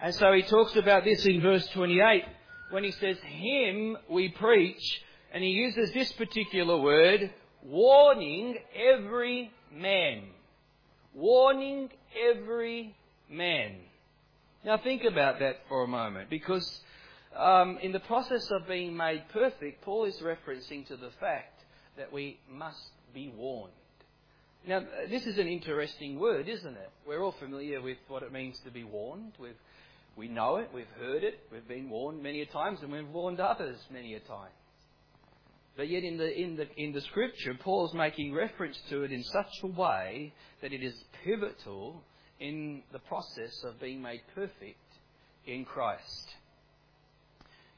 And 0.00 0.14
so 0.14 0.32
he 0.32 0.42
talks 0.42 0.76
about 0.76 1.04
this 1.04 1.24
in 1.24 1.40
verse 1.40 1.66
28 1.68 2.24
when 2.70 2.84
he 2.84 2.92
says, 2.92 3.16
Him 3.22 3.96
we 4.10 4.28
preach, 4.28 5.00
and 5.32 5.42
he 5.42 5.50
uses 5.50 5.92
this 5.92 6.12
particular 6.12 6.76
word, 6.76 7.32
warning 7.62 8.56
every 8.74 9.50
man. 9.72 10.24
Warning 11.14 11.90
every 12.30 12.94
man. 13.30 13.76
Now 14.64 14.78
think 14.78 15.04
about 15.04 15.38
that 15.38 15.60
for 15.68 15.84
a 15.84 15.88
moment, 15.88 16.28
because 16.28 16.80
um, 17.36 17.78
in 17.82 17.92
the 17.92 18.00
process 18.00 18.50
of 18.50 18.66
being 18.66 18.96
made 18.96 19.24
perfect, 19.32 19.82
Paul 19.82 20.04
is 20.04 20.16
referencing 20.16 20.86
to 20.88 20.96
the 20.96 21.10
fact 21.20 21.64
that 21.96 22.12
we 22.12 22.38
must 22.50 22.82
be 23.14 23.32
warned. 23.34 23.72
Now, 24.66 24.82
this 25.08 25.24
is 25.26 25.38
an 25.38 25.46
interesting 25.46 26.18
word, 26.18 26.48
isn't 26.48 26.76
it? 26.76 26.90
We're 27.06 27.22
all 27.22 27.36
familiar 27.38 27.80
with 27.80 27.98
what 28.08 28.24
it 28.24 28.32
means 28.32 28.58
to 28.64 28.72
be 28.72 28.82
warned. 28.82 29.34
We've, 29.38 29.54
we 30.16 30.26
know 30.26 30.56
it, 30.56 30.70
we've 30.74 30.90
heard 30.98 31.22
it, 31.22 31.38
we've 31.52 31.68
been 31.68 31.88
warned 31.88 32.20
many 32.20 32.40
a 32.40 32.46
times, 32.46 32.80
and 32.82 32.90
we've 32.90 33.08
warned 33.08 33.38
others 33.38 33.78
many 33.92 34.14
a 34.14 34.20
time. 34.20 34.50
But 35.76 35.88
yet, 35.88 36.02
in 36.02 36.16
the, 36.16 36.36
in 36.36 36.56
the, 36.56 36.66
in 36.76 36.92
the 36.92 37.00
scripture, 37.02 37.54
Paul's 37.54 37.94
making 37.94 38.34
reference 38.34 38.76
to 38.90 39.04
it 39.04 39.12
in 39.12 39.22
such 39.22 39.52
a 39.62 39.68
way 39.68 40.32
that 40.62 40.72
it 40.72 40.82
is 40.82 40.94
pivotal 41.24 42.02
in 42.40 42.82
the 42.92 42.98
process 42.98 43.62
of 43.62 43.78
being 43.78 44.02
made 44.02 44.22
perfect 44.34 44.80
in 45.46 45.64
Christ. 45.64 46.34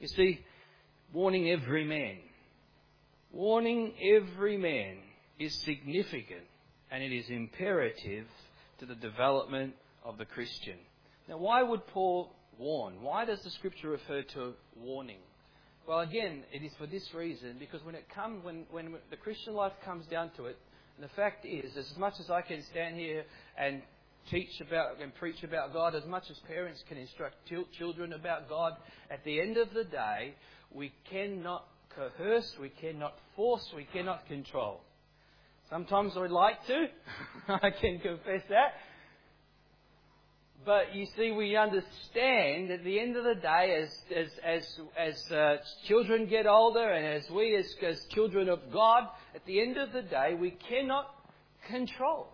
You 0.00 0.08
see, 0.08 0.40
warning 1.12 1.50
every 1.50 1.84
man. 1.84 2.16
Warning 3.30 3.92
every 4.00 4.56
man 4.56 4.96
is 5.38 5.54
significant 5.64 6.46
and 6.90 7.02
it 7.02 7.12
is 7.12 7.28
imperative 7.28 8.26
to 8.78 8.86
the 8.86 8.94
development 8.94 9.74
of 10.04 10.18
the 10.18 10.24
Christian. 10.24 10.76
Now, 11.28 11.38
why 11.38 11.62
would 11.62 11.86
Paul 11.88 12.32
warn? 12.58 13.02
Why 13.02 13.24
does 13.24 13.42
the 13.42 13.50
scripture 13.50 13.90
refer 13.90 14.22
to 14.22 14.54
warning? 14.76 15.18
Well, 15.86 16.00
again, 16.00 16.44
it 16.52 16.62
is 16.62 16.72
for 16.78 16.86
this 16.86 17.14
reason 17.14 17.56
because 17.58 17.82
when 17.84 17.94
it 17.94 18.08
comes, 18.14 18.44
when, 18.44 18.64
when 18.70 18.94
the 19.10 19.16
Christian 19.16 19.54
life 19.54 19.72
comes 19.84 20.06
down 20.06 20.30
to 20.36 20.46
it, 20.46 20.58
and 20.96 21.04
the 21.08 21.14
fact 21.14 21.46
is, 21.46 21.76
as 21.76 21.96
much 21.96 22.14
as 22.20 22.30
I 22.30 22.42
can 22.42 22.62
stand 22.64 22.96
here 22.96 23.24
and 23.56 23.82
teach 24.30 24.60
about 24.60 25.00
and 25.00 25.14
preach 25.14 25.42
about 25.42 25.72
God, 25.72 25.94
as 25.94 26.04
much 26.06 26.24
as 26.30 26.38
parents 26.40 26.82
can 26.88 26.98
instruct 26.98 27.36
children 27.78 28.12
about 28.12 28.48
God, 28.48 28.74
at 29.10 29.24
the 29.24 29.40
end 29.40 29.56
of 29.56 29.72
the 29.72 29.84
day, 29.84 30.34
we 30.72 30.92
cannot 31.10 31.64
coerce, 31.94 32.54
we 32.60 32.68
cannot 32.68 33.14
force, 33.34 33.66
we 33.74 33.84
cannot 33.84 34.26
control. 34.26 34.80
Sometimes 35.70 36.16
I'd 36.16 36.30
like 36.30 36.66
to. 36.66 36.86
I 37.48 37.70
can 37.70 37.98
confess 37.98 38.42
that. 38.48 38.74
But 40.64 40.94
you 40.94 41.06
see, 41.16 41.30
we 41.30 41.56
understand 41.56 42.70
at 42.70 42.84
the 42.84 42.98
end 42.98 43.16
of 43.16 43.24
the 43.24 43.34
day, 43.34 43.82
as, 43.82 43.94
as, 44.14 44.28
as, 44.44 44.80
as 44.98 45.32
uh, 45.32 45.56
children 45.86 46.26
get 46.26 46.46
older 46.46 46.90
and 46.90 47.06
as 47.06 47.30
we 47.30 47.54
as, 47.56 47.66
as 47.86 48.02
children 48.10 48.48
of 48.48 48.60
God, 48.72 49.04
at 49.34 49.44
the 49.46 49.60
end 49.60 49.76
of 49.76 49.92
the 49.92 50.02
day, 50.02 50.34
we 50.38 50.50
cannot 50.50 51.06
control. 51.68 52.28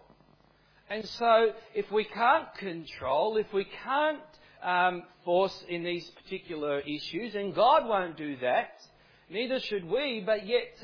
And 0.88 1.04
so, 1.04 1.50
if 1.74 1.90
we 1.90 2.04
can't 2.04 2.52
control, 2.56 3.36
if 3.36 3.52
we 3.52 3.66
can't 3.84 4.20
um, 4.62 5.02
force 5.24 5.64
in 5.68 5.82
these 5.82 6.08
particular 6.22 6.80
issues, 6.80 7.34
and 7.34 7.54
God 7.54 7.86
won't 7.86 8.16
do 8.16 8.36
that, 8.38 8.80
neither 9.28 9.60
should 9.60 9.84
we, 9.84 10.22
but 10.24 10.46
yet 10.46 10.76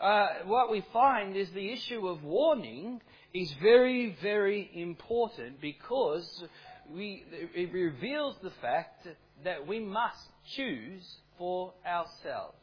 uh, 0.00 0.26
what 0.46 0.70
we 0.70 0.84
find 0.92 1.36
is 1.36 1.48
the 1.50 1.72
issue 1.72 2.06
of 2.06 2.22
warning 2.22 3.00
is 3.32 3.52
very, 3.62 4.16
very 4.22 4.70
important 4.74 5.60
because 5.60 6.44
we, 6.92 7.24
it 7.54 7.72
reveals 7.72 8.36
the 8.42 8.52
fact 8.60 9.06
that 9.44 9.66
we 9.66 9.80
must 9.80 10.28
choose 10.56 11.02
for 11.38 11.72
ourselves. 11.86 12.56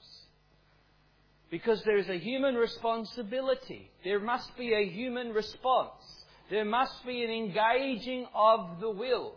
Because 1.49 1.83
there 1.83 1.97
is 1.97 2.07
a 2.07 2.17
human 2.17 2.55
responsibility. 2.55 3.91
There 4.05 4.21
must 4.21 4.55
be 4.57 4.73
a 4.73 4.89
human 4.89 5.33
response. 5.33 6.01
There 6.49 6.63
must 6.63 7.05
be 7.05 7.23
an 7.23 7.29
engaging 7.29 8.25
of 8.33 8.79
the 8.79 8.89
will. 8.89 9.33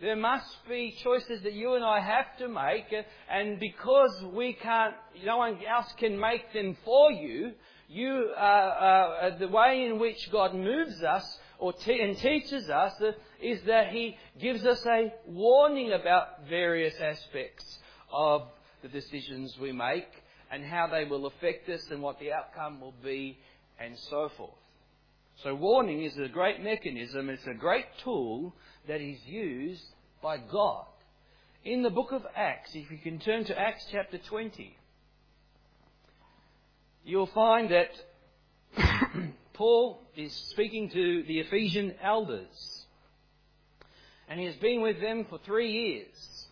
There 0.00 0.16
must 0.16 0.68
be 0.68 0.96
choices 1.02 1.42
that 1.42 1.54
you 1.54 1.74
and 1.74 1.84
I 1.84 1.98
have 1.98 2.36
to 2.38 2.48
make, 2.48 2.94
and 3.28 3.58
because 3.58 4.24
we 4.32 4.52
can't, 4.52 4.94
no 5.24 5.38
one 5.38 5.58
else 5.68 5.92
can 5.98 6.18
make 6.20 6.52
them 6.52 6.76
for 6.84 7.10
you, 7.10 7.52
you, 7.88 8.30
uh, 8.36 8.40
uh, 8.40 9.38
the 9.38 9.48
way 9.48 9.86
in 9.86 9.98
which 9.98 10.30
God 10.30 10.54
moves 10.54 11.02
us 11.02 11.38
or 11.58 11.72
te- 11.72 12.00
and 12.00 12.16
teaches 12.16 12.70
us 12.70 12.92
is 13.40 13.60
that 13.62 13.88
He 13.88 14.16
gives 14.40 14.64
us 14.64 14.84
a 14.86 15.12
warning 15.26 15.92
about 15.92 16.46
various 16.48 16.94
aspects 17.00 17.78
of 18.12 18.42
the 18.82 18.88
decisions 18.88 19.56
we 19.60 19.72
make 19.72 20.06
and 20.52 20.64
how 20.64 20.86
they 20.86 21.04
will 21.06 21.26
affect 21.26 21.68
us 21.68 21.84
and 21.90 22.00
what 22.00 22.20
the 22.20 22.32
outcome 22.32 22.80
will 22.80 22.94
be 23.02 23.36
and 23.80 23.98
so 23.98 24.30
forth. 24.36 24.52
So 25.42 25.54
warning 25.54 26.02
is 26.02 26.16
a 26.18 26.28
great 26.28 26.62
mechanism, 26.62 27.30
it's 27.30 27.46
a 27.46 27.54
great 27.54 27.86
tool 28.02 28.54
that 28.88 29.00
is 29.00 29.18
used 29.26 29.84
by 30.22 30.38
God. 30.38 30.86
In 31.64 31.82
the 31.82 31.90
book 31.90 32.12
of 32.12 32.22
Acts, 32.34 32.70
if 32.74 32.90
you 32.90 32.98
can 32.98 33.18
turn 33.20 33.44
to 33.44 33.58
Acts 33.58 33.86
chapter 33.92 34.18
20, 34.18 34.76
you'll 37.04 37.26
find 37.26 37.70
that 37.70 37.90
Paul 39.52 40.00
is 40.16 40.32
speaking 40.50 40.88
to 40.90 41.22
the 41.24 41.40
Ephesian 41.40 41.94
elders. 42.02 42.86
And 44.28 44.40
he 44.40 44.46
has 44.46 44.56
been 44.56 44.80
with 44.80 45.00
them 45.00 45.26
for 45.28 45.38
three 45.38 45.70
years. 45.70 46.46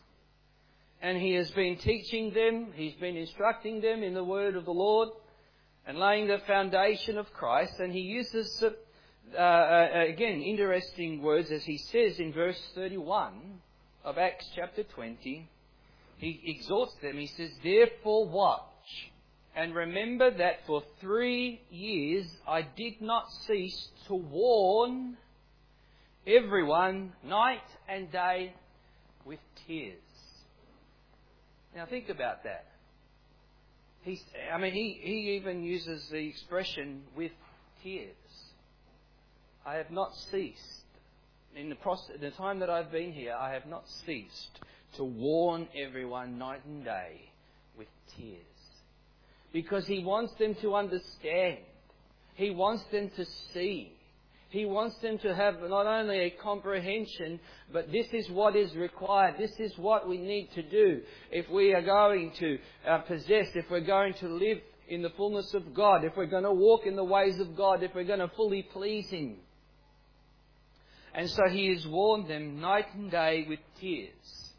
And 1.03 1.19
he 1.19 1.33
has 1.35 1.51
been 1.51 1.77
teaching 1.77 2.33
them, 2.33 2.73
he's 2.75 2.95
been 2.95 3.17
instructing 3.17 3.81
them 3.81 4.03
in 4.03 4.15
the 4.15 4.25
word 4.25 4.57
of 4.57 4.65
the 4.65 4.73
Lord 4.73 5.11
and 5.87 5.99
laying 5.99 6.27
the 6.27 6.39
foundation 6.47 7.17
of 7.17 7.33
Christ. 7.33 7.79
And 7.79 7.93
he 7.93 8.01
uses 8.01 8.63
uh, 9.35 9.39
uh, 9.39 10.05
again, 10.09 10.41
interesting 10.43 11.23
words 11.23 11.51
as 11.51 11.65
he 11.65 11.79
says 11.79 12.19
in 12.19 12.33
verse 12.33 12.61
31 12.75 13.61
of 14.05 14.19
Acts 14.19 14.47
chapter 14.55 14.83
20. 14.83 15.49
He 16.19 16.41
exhorts 16.45 16.95
them. 17.03 17.19
He 17.19 17.27
says, 17.27 17.51
Therefore 17.63 18.29
watch, 18.29 18.63
and 19.55 19.75
remember 19.75 20.31
that 20.31 20.61
for 20.67 20.83
three 21.01 21.61
years 21.71 22.27
I 22.47 22.63
did 22.63 23.01
not 23.01 23.25
cease 23.47 23.89
to 24.09 24.15
warn 24.15 25.17
everyone 26.27 27.13
night 27.25 27.67
and 27.89 28.11
day 28.11 28.55
with 29.25 29.41
tears. 29.67 29.99
Now 31.75 31.87
think 31.87 32.09
about 32.09 32.45
that. 32.45 32.67
He's, 34.03 34.23
I 34.55 34.59
mean, 34.59 34.73
he, 34.73 34.99
he 35.03 35.37
even 35.37 35.63
uses 35.63 36.09
the 36.11 36.29
expression 36.29 37.03
with 37.17 37.33
tears. 37.83 38.15
I 39.67 39.75
have 39.77 39.91
not 39.91 40.15
ceased. 40.31 40.63
In 41.57 41.71
the, 41.71 41.75
process, 41.75 42.17
the 42.21 42.31
time 42.31 42.61
that 42.61 42.71
I've 42.71 42.93
been 42.93 43.13
here, 43.13 43.35
I 43.35 43.53
have 43.53 43.67
not 43.67 43.85
ceased 44.05 44.61
to 44.97 45.05
warn 45.05 45.67
everyone 45.77 46.39
night 46.39 46.65
and 46.67 46.85
day 46.85 47.31
with 47.77 47.89
tears. 48.17 48.41
Because 49.53 49.87
He 49.87 50.05
wants 50.05 50.35
them 50.39 50.55
to 50.61 50.77
understand. 50.77 51.59
He 52.35 52.51
wants 52.51 52.85
them 52.93 53.11
to 53.17 53.25
see. 53.53 53.93
He 54.51 54.67
wants 54.67 54.97
them 54.99 55.19
to 55.19 55.35
have 55.35 55.57
not 55.63 55.87
only 55.87 56.19
a 56.21 56.31
comprehension, 56.31 57.41
but 57.73 57.91
this 57.91 58.07
is 58.13 58.31
what 58.31 58.55
is 58.55 58.75
required. 58.77 59.37
This 59.39 59.59
is 59.59 59.77
what 59.77 60.09
we 60.09 60.19
need 60.19 60.51
to 60.55 60.63
do 60.63 61.01
if 61.33 61.51
we 61.51 61.75
are 61.75 61.83
going 61.83 62.33
to 62.39 62.59
uh, 62.87 62.99
possess, 62.99 63.49
if 63.55 63.65
we're 63.71 63.81
going 63.81 64.15
to 64.21 64.29
live 64.29 64.59
in 64.89 65.03
the 65.03 65.11
fullness 65.11 65.53
of 65.55 65.75
God, 65.75 66.05
if 66.05 66.17
we're 66.17 66.27
going 66.27 66.45
to 66.45 66.53
walk 66.53 66.87
in 66.87 66.95
the 66.95 67.05
ways 67.05 67.41
of 67.41 67.57
God, 67.57 67.83
if 67.83 67.95
we're 67.95 68.05
going 68.05 68.21
to 68.21 68.31
fully 68.37 68.63
please 68.63 69.09
Him. 69.09 69.39
And 71.17 71.31
so 71.31 71.49
he 71.49 71.69
has 71.69 71.87
warned 71.87 72.29
them 72.29 72.61
night 72.61 72.95
and 72.95 73.11
day 73.11 73.47
with 73.49 73.59
tears. 73.81 74.53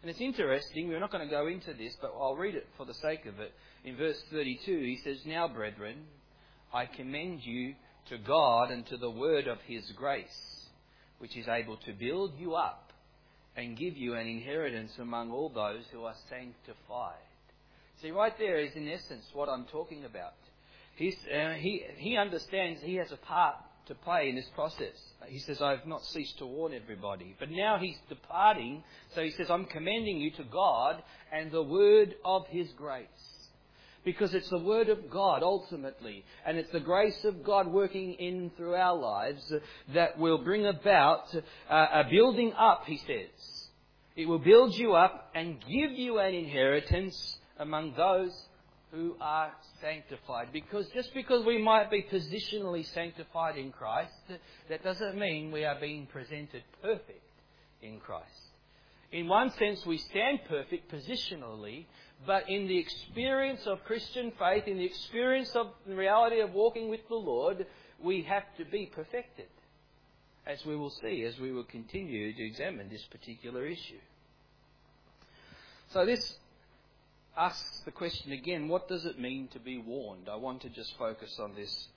And 0.00 0.10
it's 0.10 0.20
interesting, 0.20 0.88
we're 0.88 0.98
not 0.98 1.12
going 1.12 1.28
to 1.28 1.30
go 1.30 1.46
into 1.46 1.74
this, 1.74 1.94
but 2.00 2.14
I'll 2.18 2.36
read 2.36 2.54
it 2.54 2.66
for 2.78 2.86
the 2.86 2.94
sake 2.94 3.26
of 3.26 3.38
it. 3.38 3.52
In 3.84 3.98
verse 3.98 4.16
32, 4.30 4.78
he 4.78 4.98
says, 5.04 5.18
Now, 5.26 5.46
brethren, 5.46 5.96
I 6.72 6.86
commend 6.86 7.44
you 7.44 7.74
to 8.08 8.16
God 8.16 8.70
and 8.70 8.86
to 8.86 8.96
the 8.96 9.10
word 9.10 9.46
of 9.46 9.58
his 9.66 9.92
grace, 9.92 10.68
which 11.18 11.36
is 11.36 11.48
able 11.48 11.76
to 11.84 11.92
build 11.92 12.32
you 12.38 12.54
up 12.54 12.94
and 13.54 13.76
give 13.76 13.98
you 13.98 14.14
an 14.14 14.26
inheritance 14.26 14.92
among 14.98 15.30
all 15.30 15.50
those 15.50 15.84
who 15.92 16.04
are 16.04 16.14
sanctified. 16.30 17.18
See, 18.00 18.10
right 18.10 18.36
there 18.38 18.58
is 18.58 18.72
in 18.74 18.88
essence 18.88 19.26
what 19.34 19.50
I'm 19.50 19.66
talking 19.66 20.06
about. 20.06 20.32
He's, 20.96 21.16
uh, 21.30 21.52
he, 21.58 21.84
he 21.98 22.16
understands 22.16 22.80
he 22.82 22.94
has 22.94 23.12
a 23.12 23.18
part 23.18 23.56
to 23.90 23.94
play 23.96 24.28
in 24.28 24.36
this 24.36 24.48
process. 24.54 24.94
He 25.26 25.40
says, 25.40 25.60
I 25.60 25.72
have 25.72 25.84
not 25.84 26.04
ceased 26.06 26.38
to 26.38 26.46
warn 26.46 26.72
everybody. 26.72 27.34
But 27.38 27.50
now 27.50 27.76
he's 27.78 27.98
departing, 28.08 28.84
so 29.14 29.22
he 29.22 29.32
says, 29.32 29.50
I'm 29.50 29.64
commending 29.66 30.18
you 30.18 30.30
to 30.32 30.44
God 30.44 31.02
and 31.32 31.50
the 31.50 31.62
word 31.62 32.14
of 32.24 32.46
his 32.48 32.68
grace. 32.76 33.06
Because 34.04 34.32
it's 34.32 34.48
the 34.48 34.58
word 34.58 34.88
of 34.88 35.10
God 35.10 35.42
ultimately, 35.42 36.24
and 36.46 36.56
it's 36.56 36.70
the 36.70 36.80
grace 36.80 37.22
of 37.24 37.44
God 37.44 37.66
working 37.66 38.14
in 38.14 38.50
through 38.56 38.74
our 38.74 38.96
lives 38.96 39.52
that 39.92 40.18
will 40.18 40.38
bring 40.38 40.66
about 40.66 41.34
uh, 41.68 41.86
a 41.92 42.04
building 42.08 42.52
up, 42.56 42.84
he 42.86 42.96
says. 42.96 43.68
It 44.16 44.26
will 44.26 44.38
build 44.38 44.74
you 44.74 44.94
up 44.94 45.30
and 45.34 45.60
give 45.60 45.92
you 45.92 46.18
an 46.18 46.34
inheritance 46.34 47.36
among 47.58 47.94
those 47.96 48.32
who 48.92 49.16
are 49.20 49.52
sanctified. 49.80 50.48
Because 50.52 50.88
just 50.88 51.14
because 51.14 51.44
we 51.44 51.62
might 51.62 51.90
be 51.90 52.04
positionally 52.10 52.84
sanctified 52.92 53.56
in 53.56 53.70
Christ, 53.72 54.12
that 54.68 54.82
doesn't 54.82 55.16
mean 55.18 55.52
we 55.52 55.64
are 55.64 55.78
being 55.80 56.06
presented 56.06 56.62
perfect 56.82 57.22
in 57.82 58.00
Christ. 58.00 58.26
In 59.12 59.28
one 59.28 59.50
sense, 59.52 59.84
we 59.86 59.98
stand 59.98 60.40
perfect 60.48 60.92
positionally, 60.92 61.86
but 62.26 62.48
in 62.48 62.68
the 62.68 62.78
experience 62.78 63.66
of 63.66 63.84
Christian 63.84 64.32
faith, 64.38 64.64
in 64.66 64.78
the 64.78 64.84
experience 64.84 65.50
of 65.56 65.68
the 65.86 65.94
reality 65.96 66.40
of 66.40 66.52
walking 66.52 66.90
with 66.90 67.06
the 67.08 67.16
Lord, 67.16 67.66
we 68.02 68.22
have 68.22 68.44
to 68.58 68.64
be 68.64 68.86
perfected. 68.86 69.46
As 70.46 70.64
we 70.64 70.74
will 70.74 70.90
see 70.90 71.22
as 71.24 71.38
we 71.38 71.52
will 71.52 71.64
continue 71.64 72.32
to 72.32 72.42
examine 72.42 72.88
this 72.88 73.04
particular 73.04 73.66
issue. 73.66 73.98
So 75.92 76.06
this 76.06 76.38
asks 77.36 77.80
the 77.84 77.90
question 77.90 78.32
again, 78.32 78.68
what 78.68 78.88
does 78.88 79.04
it 79.04 79.18
mean 79.18 79.48
to 79.48 79.58
be 79.58 79.78
warned? 79.78 80.28
I 80.28 80.36
want 80.36 80.62
to 80.62 80.68
just 80.68 80.96
focus 80.98 81.38
on 81.40 81.54
this 81.54 81.88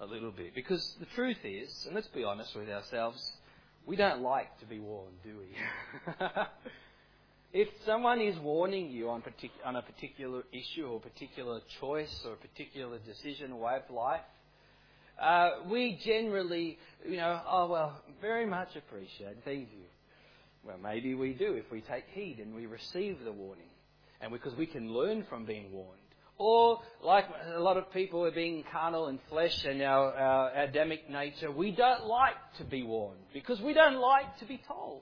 a 0.00 0.06
little 0.06 0.30
bit. 0.30 0.54
Because 0.54 0.96
the 1.00 1.06
truth 1.06 1.44
is, 1.44 1.84
and 1.86 1.94
let's 1.94 2.08
be 2.08 2.24
honest 2.24 2.54
with 2.54 2.68
ourselves, 2.68 3.32
we 3.86 3.96
don't 3.96 4.22
like 4.22 4.58
to 4.60 4.66
be 4.66 4.78
warned, 4.78 5.16
do 5.24 5.36
we? 5.38 6.26
if 7.52 7.68
someone 7.84 8.20
is 8.20 8.38
warning 8.38 8.90
you 8.90 9.08
on, 9.10 9.22
partic- 9.22 9.50
on 9.64 9.76
a 9.76 9.82
particular 9.82 10.42
issue 10.52 10.86
or 10.86 10.96
a 10.96 11.00
particular 11.00 11.60
choice 11.80 12.22
or 12.26 12.34
a 12.34 12.36
particular 12.36 12.98
decision 12.98 13.52
or 13.52 13.60
way 13.60 13.76
of 13.76 13.94
life, 13.94 14.20
uh, 15.20 15.50
we 15.70 15.98
generally, 16.04 16.78
you 17.08 17.16
know, 17.16 17.40
oh 17.48 17.66
well, 17.68 18.02
very 18.20 18.44
much 18.44 18.76
appreciate. 18.76 19.36
Thank 19.44 19.70
you. 19.72 19.84
Well, 20.62 20.76
maybe 20.82 21.14
we 21.14 21.32
do 21.32 21.54
if 21.54 21.70
we 21.70 21.80
take 21.80 22.04
heed 22.12 22.38
and 22.38 22.54
we 22.54 22.66
receive 22.66 23.24
the 23.24 23.32
warning 23.32 23.68
and 24.20 24.32
because 24.32 24.54
we 24.56 24.66
can 24.66 24.92
learn 24.92 25.24
from 25.28 25.44
being 25.44 25.72
warned. 25.72 26.00
Or, 26.38 26.80
like 27.02 27.24
a 27.54 27.60
lot 27.60 27.78
of 27.78 27.90
people 27.92 28.24
are 28.24 28.30
being 28.30 28.62
carnal 28.70 29.06
and 29.06 29.18
flesh 29.30 29.64
and 29.64 29.80
our, 29.80 30.12
our 30.12 30.64
Adamic 30.64 31.08
nature, 31.08 31.50
we 31.50 31.70
don't 31.70 32.04
like 32.04 32.34
to 32.58 32.64
be 32.64 32.82
warned 32.82 33.20
because 33.32 33.60
we 33.62 33.72
don't 33.72 33.96
like 33.96 34.38
to 34.40 34.44
be 34.44 34.60
told. 34.68 35.00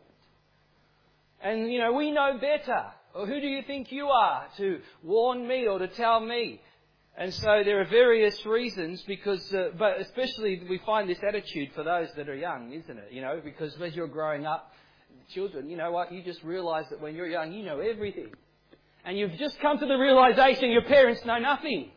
And, 1.43 1.73
you 1.73 1.81
know, 1.81 1.93
we 1.93 2.13
know 2.13 2.39
better. 2.41 2.85
Or 3.15 3.27
who 3.27 3.41
do 3.41 3.47
you 3.47 3.63
think 3.63 3.91
you 3.91 4.07
are 4.07 4.47
to 4.59 4.81
warn 5.03 5.47
me 5.47 5.67
or 5.67 5.79
to 5.81 5.89
tell 5.89 6.21
me? 6.21 6.61
And 7.17 7.35
so 7.35 7.63
there 7.65 7.81
are 7.81 7.85
various 7.85 8.45
reasons 8.47 9.03
because, 9.03 9.53
uh, 9.53 9.71
but 9.77 10.01
especially 10.01 10.63
we 10.69 10.81
find 10.87 11.09
this 11.09 11.21
attitude 11.27 11.71
for 11.75 11.85
those 11.85 12.09
that 12.17 12.29
are 12.29 12.35
young, 12.35 12.73
isn't 12.73 12.99
it? 12.99 13.09
You 13.13 13.23
know, 13.23 13.41
because 13.45 13.77
as 13.81 13.95
you're 13.95 14.09
growing 14.09 14.47
up, 14.47 14.73
children, 15.33 15.69
you 15.69 15.77
know 15.77 15.91
what? 15.91 16.13
You 16.13 16.23
just 16.23 16.43
realise 16.43 16.89
that 16.91 17.01
when 17.01 17.15
you're 17.15 17.29
young, 17.29 17.53
you 17.53 17.65
know 17.65 17.79
everything 17.81 18.33
and 19.05 19.19
you've 19.19 19.37
just 19.39 19.59
come 19.61 19.79
to 19.79 19.87
the 19.87 19.97
realization 19.97 20.71
your 20.71 20.83
parents 20.83 21.25
know 21.25 21.39
nothing. 21.39 21.91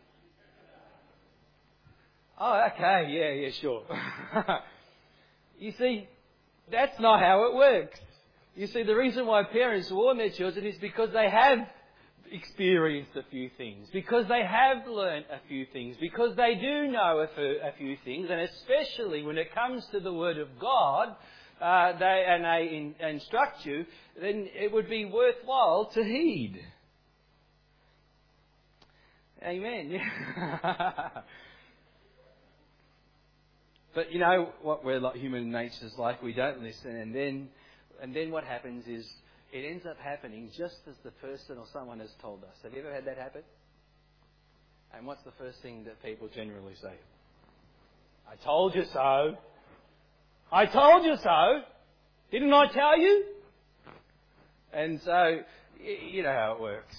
Oh, 2.40 2.68
okay, 2.74 3.08
yeah, 3.10 3.32
yeah, 3.32 3.50
sure. 3.52 3.84
you 5.60 5.72
see, 5.72 6.08
that's 6.72 7.00
not 7.00 7.20
how 7.20 7.46
it 7.46 7.56
works. 7.56 8.00
You 8.56 8.68
see, 8.68 8.84
the 8.84 8.96
reason 8.96 9.26
why 9.26 9.44
parents 9.44 9.90
warn 9.92 10.18
their 10.18 10.30
children 10.30 10.66
is 10.66 10.78
because 10.80 11.12
they 11.14 11.30
have 11.30 11.60
experienced 12.32 13.16
a 13.16 13.24
few 13.32 13.50
things, 13.58 13.88
because 13.92 14.28
they 14.28 14.44
have 14.44 14.88
learned 14.88 15.26
a 15.32 15.40
few 15.48 15.66
things, 15.72 15.96
because 16.00 16.36
they 16.36 16.56
do 16.56 16.88
know 16.88 17.26
a 17.26 17.72
few 17.78 17.98
things, 18.04 18.28
and 18.30 18.42
especially 18.42 19.24
when 19.24 19.38
it 19.38 19.54
comes 19.56 19.86
to 19.92 20.00
the 20.00 20.14
Word 20.14 20.38
of 20.38 20.48
God, 20.60 21.16
uh, 21.62 21.98
they, 21.98 22.26
and 22.28 22.44
they 22.44 22.76
in, 22.76 23.08
instruct 23.08 23.66
you, 23.66 23.86
then 24.22 24.48
it 24.54 24.72
would 24.72 24.90
be 24.90 25.06
worthwhile 25.06 25.86
to 25.94 26.04
heed. 26.04 26.60
Amen. 29.44 30.00
but 33.94 34.12
you 34.12 34.20
know 34.20 34.52
what 34.62 34.84
we're 34.84 35.00
like 35.00 35.16
human 35.16 35.52
nature's 35.52 35.94
like, 35.98 36.22
we 36.24 36.34
don't 36.34 36.62
listen 36.62 36.96
and 36.96 37.14
then 37.14 37.50
and 38.02 38.16
then 38.16 38.32
what 38.32 38.44
happens 38.44 38.86
is 38.88 39.08
it 39.52 39.66
ends 39.66 39.86
up 39.86 39.98
happening 40.00 40.50
just 40.58 40.78
as 40.90 40.96
the 41.04 41.12
person 41.12 41.58
or 41.58 41.66
someone 41.72 42.00
has 42.00 42.12
told 42.22 42.44
us. 42.44 42.56
Have 42.64 42.74
you 42.74 42.80
ever 42.80 42.94
had 42.94 43.06
that 43.06 43.18
happen? 43.18 43.42
And 44.96 45.06
what's 45.06 45.24
the 45.24 45.32
first 45.38 45.62
thing 45.62 45.84
that 45.86 46.02
people 46.04 46.28
generally 46.34 46.76
say? 46.82 46.94
I 48.30 48.36
told 48.44 48.76
you 48.76 48.84
so. 48.92 49.38
I 50.52 50.66
told 50.66 51.06
you 51.06 51.16
so. 51.24 51.62
Didn't 52.32 52.54
I 52.54 52.68
tell 52.68 53.00
you? 53.00 53.24
And 54.74 55.00
so, 55.04 55.40
you 55.82 56.24
know 56.24 56.34
how 56.34 56.54
it 56.54 56.62
works. 56.62 56.96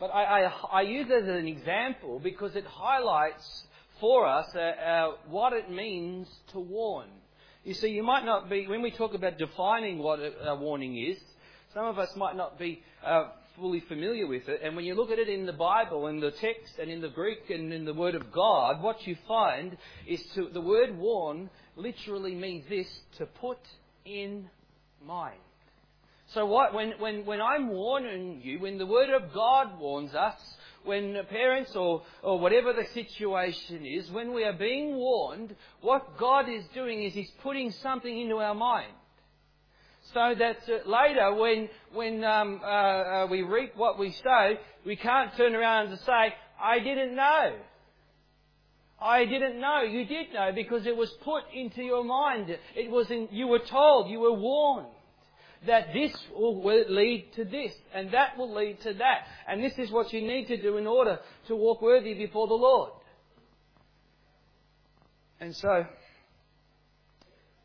But 0.00 0.06
I, 0.06 0.44
I, 0.44 0.52
I 0.72 0.82
use 0.82 1.06
it 1.08 1.22
as 1.22 1.28
an 1.28 1.46
example 1.46 2.20
because 2.22 2.56
it 2.56 2.66
highlights 2.66 3.64
for 4.00 4.26
us 4.26 4.46
uh, 4.54 4.58
uh, 4.58 5.12
what 5.28 5.52
it 5.52 5.70
means 5.70 6.28
to 6.52 6.60
warn. 6.60 7.08
You 7.64 7.74
see, 7.74 7.88
you 7.88 8.02
might 8.02 8.24
not 8.24 8.50
be, 8.50 8.66
when 8.66 8.82
we 8.82 8.90
talk 8.90 9.14
about 9.14 9.38
defining 9.38 9.98
what 9.98 10.18
a, 10.18 10.50
a 10.50 10.56
warning 10.56 10.98
is, 10.98 11.18
some 11.72 11.86
of 11.86 11.98
us 11.98 12.14
might 12.16 12.36
not 12.36 12.58
be 12.58 12.82
uh, 13.04 13.28
fully 13.56 13.80
familiar 13.80 14.26
with 14.26 14.48
it. 14.48 14.60
And 14.62 14.76
when 14.76 14.84
you 14.84 14.94
look 14.94 15.10
at 15.10 15.18
it 15.18 15.28
in 15.28 15.46
the 15.46 15.52
Bible, 15.52 16.08
in 16.08 16.20
the 16.20 16.32
text, 16.32 16.74
and 16.80 16.90
in 16.90 17.00
the 17.00 17.08
Greek, 17.08 17.50
and 17.50 17.72
in 17.72 17.84
the 17.84 17.94
Word 17.94 18.14
of 18.14 18.32
God, 18.32 18.82
what 18.82 19.06
you 19.06 19.16
find 19.26 19.76
is 20.06 20.22
to, 20.34 20.48
the 20.52 20.60
word 20.60 20.96
warn 20.98 21.50
literally 21.76 22.34
means 22.34 22.64
this 22.68 22.86
to 23.18 23.26
put 23.26 23.58
in 24.04 24.48
mind. 25.04 25.40
So 26.28 26.46
what, 26.46 26.72
when, 26.72 26.92
when, 26.98 27.26
when 27.26 27.40
I'm 27.40 27.68
warning 27.68 28.40
you, 28.42 28.58
when 28.58 28.78
the 28.78 28.86
Word 28.86 29.10
of 29.10 29.32
God 29.32 29.78
warns 29.78 30.14
us, 30.14 30.34
when 30.84 31.16
parents 31.30 31.74
or, 31.76 32.02
or 32.22 32.38
whatever 32.38 32.72
the 32.72 32.86
situation 32.92 33.86
is, 33.86 34.10
when 34.10 34.32
we 34.32 34.44
are 34.44 34.52
being 34.52 34.96
warned, 34.96 35.54
what 35.80 36.18
God 36.18 36.48
is 36.48 36.64
doing 36.74 37.02
is 37.02 37.14
He's 37.14 37.30
putting 37.42 37.70
something 37.70 38.20
into 38.20 38.36
our 38.36 38.54
mind. 38.54 38.92
So 40.12 40.34
that 40.38 40.58
uh, 40.68 40.88
later, 40.88 41.34
when, 41.34 41.68
when 41.92 42.24
um, 42.24 42.60
uh, 42.62 42.66
uh, 42.66 43.26
we 43.30 43.42
reap 43.42 43.74
what 43.76 43.98
we 43.98 44.12
sow, 44.12 44.54
we 44.84 44.96
can't 44.96 45.34
turn 45.36 45.54
around 45.54 45.88
and 45.88 45.98
say, 46.00 46.34
I 46.62 46.78
didn't 46.78 47.16
know. 47.16 47.56
I 49.00 49.24
didn't 49.24 49.60
know. 49.60 49.82
You 49.82 50.04
did 50.04 50.32
know 50.32 50.52
because 50.54 50.86
it 50.86 50.96
was 50.96 51.10
put 51.22 51.44
into 51.54 51.82
your 51.82 52.04
mind. 52.04 52.56
It 52.76 52.90
was 52.90 53.10
in, 53.10 53.28
you 53.32 53.46
were 53.46 53.58
told, 53.60 54.10
you 54.10 54.20
were 54.20 54.32
warned 54.32 54.93
that 55.66 55.92
this 55.92 56.12
will 56.34 56.62
lead 56.62 57.32
to 57.36 57.44
this, 57.44 57.74
and 57.94 58.10
that 58.12 58.36
will 58.36 58.54
lead 58.54 58.80
to 58.82 58.94
that. 58.94 59.26
And 59.48 59.62
this 59.62 59.78
is 59.78 59.90
what 59.90 60.12
you 60.12 60.22
need 60.22 60.46
to 60.48 60.60
do 60.60 60.76
in 60.76 60.86
order 60.86 61.18
to 61.48 61.56
walk 61.56 61.82
worthy 61.82 62.14
before 62.14 62.46
the 62.48 62.54
Lord. 62.54 62.92
And 65.40 65.54
so, 65.56 65.86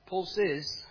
Paul 0.08 0.26
says, 0.26 0.84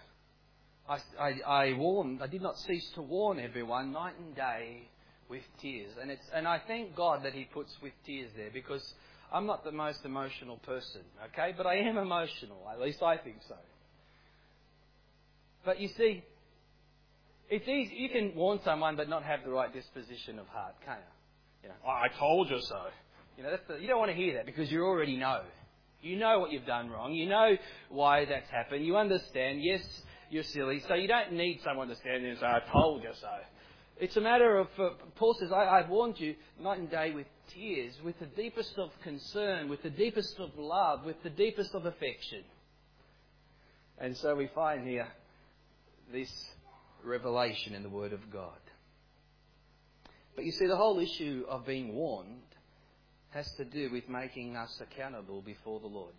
I, 0.89 0.99
I, 1.21 1.33
I 1.47 1.73
warned, 1.75 2.23
I 2.23 2.27
did 2.29 2.43
not 2.43 2.59
cease 2.59 2.89
to 2.95 3.03
warn 3.03 3.39
everyone 3.39 3.93
night 3.93 4.15
and 4.19 4.35
day 4.35 4.89
with 5.29 5.43
tears. 5.61 5.93
And, 6.01 6.11
it's, 6.11 6.25
and 6.35 6.49
I 6.49 6.63
thank 6.67 6.97
God 6.97 7.25
that 7.25 7.35
He 7.35 7.45
puts 7.45 7.73
with 7.83 7.93
tears 8.07 8.31
there 8.37 8.51
because 8.53 8.95
I'm 9.33 9.47
not 9.47 9.65
the 9.65 9.73
most 9.73 10.05
emotional 10.05 10.57
person, 10.59 11.03
okay? 11.27 11.53
But 11.57 11.67
I 11.67 11.77
am 11.77 11.99
emotional, 11.99 12.67
at 12.73 12.81
least 12.81 13.03
I 13.03 13.19
think 13.19 13.37
so. 13.47 13.57
But 15.65 15.81
you 15.81 15.89
see, 15.89 16.25
it's 17.51 17.69
easy. 17.69 17.95
You 17.95 18.09
can 18.09 18.35
warn 18.35 18.61
someone 18.65 18.97
but 18.97 19.09
not 19.09 19.23
have 19.23 19.41
the 19.45 19.51
right 19.51 19.73
disposition 19.73 20.39
of 20.39 20.47
heart, 20.49 20.75
can't 20.85 21.01
you? 21.01 21.65
You 21.65 21.69
know, 21.71 21.91
I 21.91 22.09
told 22.19 22.51
you 22.51 22.61
so. 22.61 22.83
You 23.37 23.45
know, 23.45 23.51
that's 23.51 23.67
the, 23.69 23.79
you 23.81 23.89
don't 23.89 23.99
want 23.99 24.11
to 24.11 24.17
hear 24.17 24.35
that 24.35 24.47
because 24.47 24.71
you 24.71 24.83
already 24.83 25.17
know. 25.17 25.43
You 26.01 26.17
know 26.17 26.39
what 26.39 26.53
you've 26.53 26.67
done 26.67 26.91
wrong. 26.91 27.13
You 27.13 27.29
know 27.29 27.57
why 27.89 28.25
that's 28.25 28.49
happened. 28.51 28.85
You 28.85 28.97
understand. 28.97 29.63
Yes, 29.63 29.83
you're 30.31 30.45
silly. 30.45 30.83
So 30.87 30.95
you 30.95 31.09
don't 31.09 31.33
need 31.33 31.61
someone 31.65 31.89
to 31.89 31.97
stand 31.97 32.23
there 32.23 32.31
and 32.31 32.39
say, 32.39 32.47
I 32.47 32.61
told 32.73 33.03
you 33.03 33.11
so. 33.21 33.29
It's 34.01 34.17
a 34.17 34.21
matter 34.21 34.59
of, 34.59 34.69
uh, 34.79 34.91
Paul 35.17 35.35
says, 35.41 35.51
I, 35.51 35.65
I've 35.65 35.89
warned 35.89 36.21
you 36.21 36.37
night 36.61 36.79
and 36.79 36.89
day 36.89 37.13
with 37.13 37.27
tears, 37.53 37.95
with 38.05 38.17
the 38.21 38.27
deepest 38.27 38.79
of 38.79 38.91
concern, 39.03 39.69
with 39.69 39.83
the 39.83 39.91
deepest 39.91 40.39
of 40.39 40.51
love, 40.57 41.05
with 41.05 41.21
the 41.25 41.31
deepest 41.31 41.75
of 41.75 41.85
affection. 41.85 42.45
And 43.99 44.17
so 44.17 44.37
we 44.37 44.49
find 44.55 44.87
here 44.87 45.09
this 46.13 46.31
revelation 47.09 47.75
in 47.75 47.83
the 47.83 47.89
Word 47.89 48.13
of 48.13 48.31
God. 48.31 48.59
But 50.37 50.45
you 50.45 50.53
see, 50.53 50.67
the 50.67 50.77
whole 50.77 51.01
issue 51.01 51.45
of 51.49 51.67
being 51.67 51.95
warned 51.95 52.43
has 53.31 53.51
to 53.57 53.65
do 53.65 53.91
with 53.91 54.09
making 54.09 54.57
us 54.57 54.81
accountable 54.81 55.43
before 55.43 55.81
the 55.81 55.87
Lord. 55.87 56.15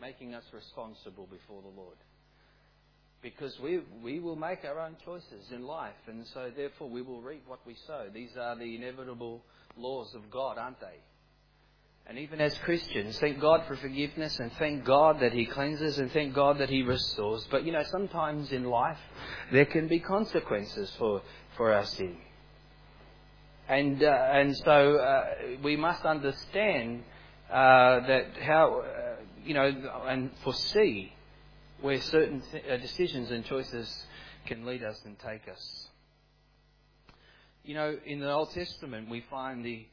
making 0.00 0.34
us 0.34 0.44
responsible 0.52 1.26
before 1.30 1.62
the 1.62 1.80
Lord. 1.80 1.96
Because 3.22 3.58
we, 3.62 3.80
we 4.02 4.20
will 4.20 4.36
make 4.36 4.64
our 4.64 4.78
own 4.78 4.96
choices 5.04 5.50
in 5.50 5.66
life, 5.66 5.94
and 6.06 6.24
so 6.32 6.50
therefore 6.54 6.88
we 6.88 7.02
will 7.02 7.22
reap 7.22 7.42
what 7.46 7.60
we 7.66 7.74
sow. 7.86 8.06
These 8.12 8.36
are 8.38 8.56
the 8.56 8.76
inevitable 8.76 9.42
laws 9.76 10.14
of 10.14 10.30
God, 10.30 10.58
aren't 10.58 10.80
they? 10.80 10.98
And 12.08 12.18
even 12.20 12.40
as 12.40 12.56
Christians, 12.58 13.18
thank 13.18 13.40
God 13.40 13.64
for 13.66 13.74
forgiveness 13.76 14.38
and 14.38 14.52
thank 14.52 14.84
God 14.84 15.18
that 15.20 15.32
He 15.32 15.44
cleanses 15.44 15.98
and 15.98 16.10
thank 16.12 16.34
God 16.34 16.58
that 16.58 16.70
He 16.70 16.82
restores. 16.82 17.44
But 17.50 17.64
you 17.64 17.72
know, 17.72 17.82
sometimes 17.82 18.52
in 18.52 18.64
life 18.64 18.98
there 19.50 19.64
can 19.64 19.88
be 19.88 19.98
consequences 19.98 20.92
for, 20.98 21.22
for 21.56 21.72
our 21.72 21.84
sin. 21.84 22.16
And, 23.68 24.04
uh, 24.04 24.06
and 24.06 24.56
so 24.56 24.96
uh, 24.98 25.24
we 25.64 25.76
must 25.76 26.04
understand 26.04 27.02
uh, 27.50 28.06
that 28.06 28.26
how, 28.40 28.82
uh, 28.82 29.22
you 29.44 29.54
know, 29.54 29.66
and 30.06 30.30
foresee 30.44 31.12
where 31.80 32.00
certain 32.00 32.40
th- 32.52 32.64
uh, 32.70 32.76
decisions 32.76 33.32
and 33.32 33.44
choices 33.44 34.04
can 34.46 34.64
lead 34.64 34.84
us 34.84 35.00
and 35.04 35.18
take 35.18 35.48
us. 35.48 35.88
You 37.64 37.74
know, 37.74 37.96
in 38.06 38.20
the 38.20 38.32
Old 38.32 38.52
Testament, 38.52 39.10
we 39.10 39.24
find 39.28 39.64
the 39.64 39.86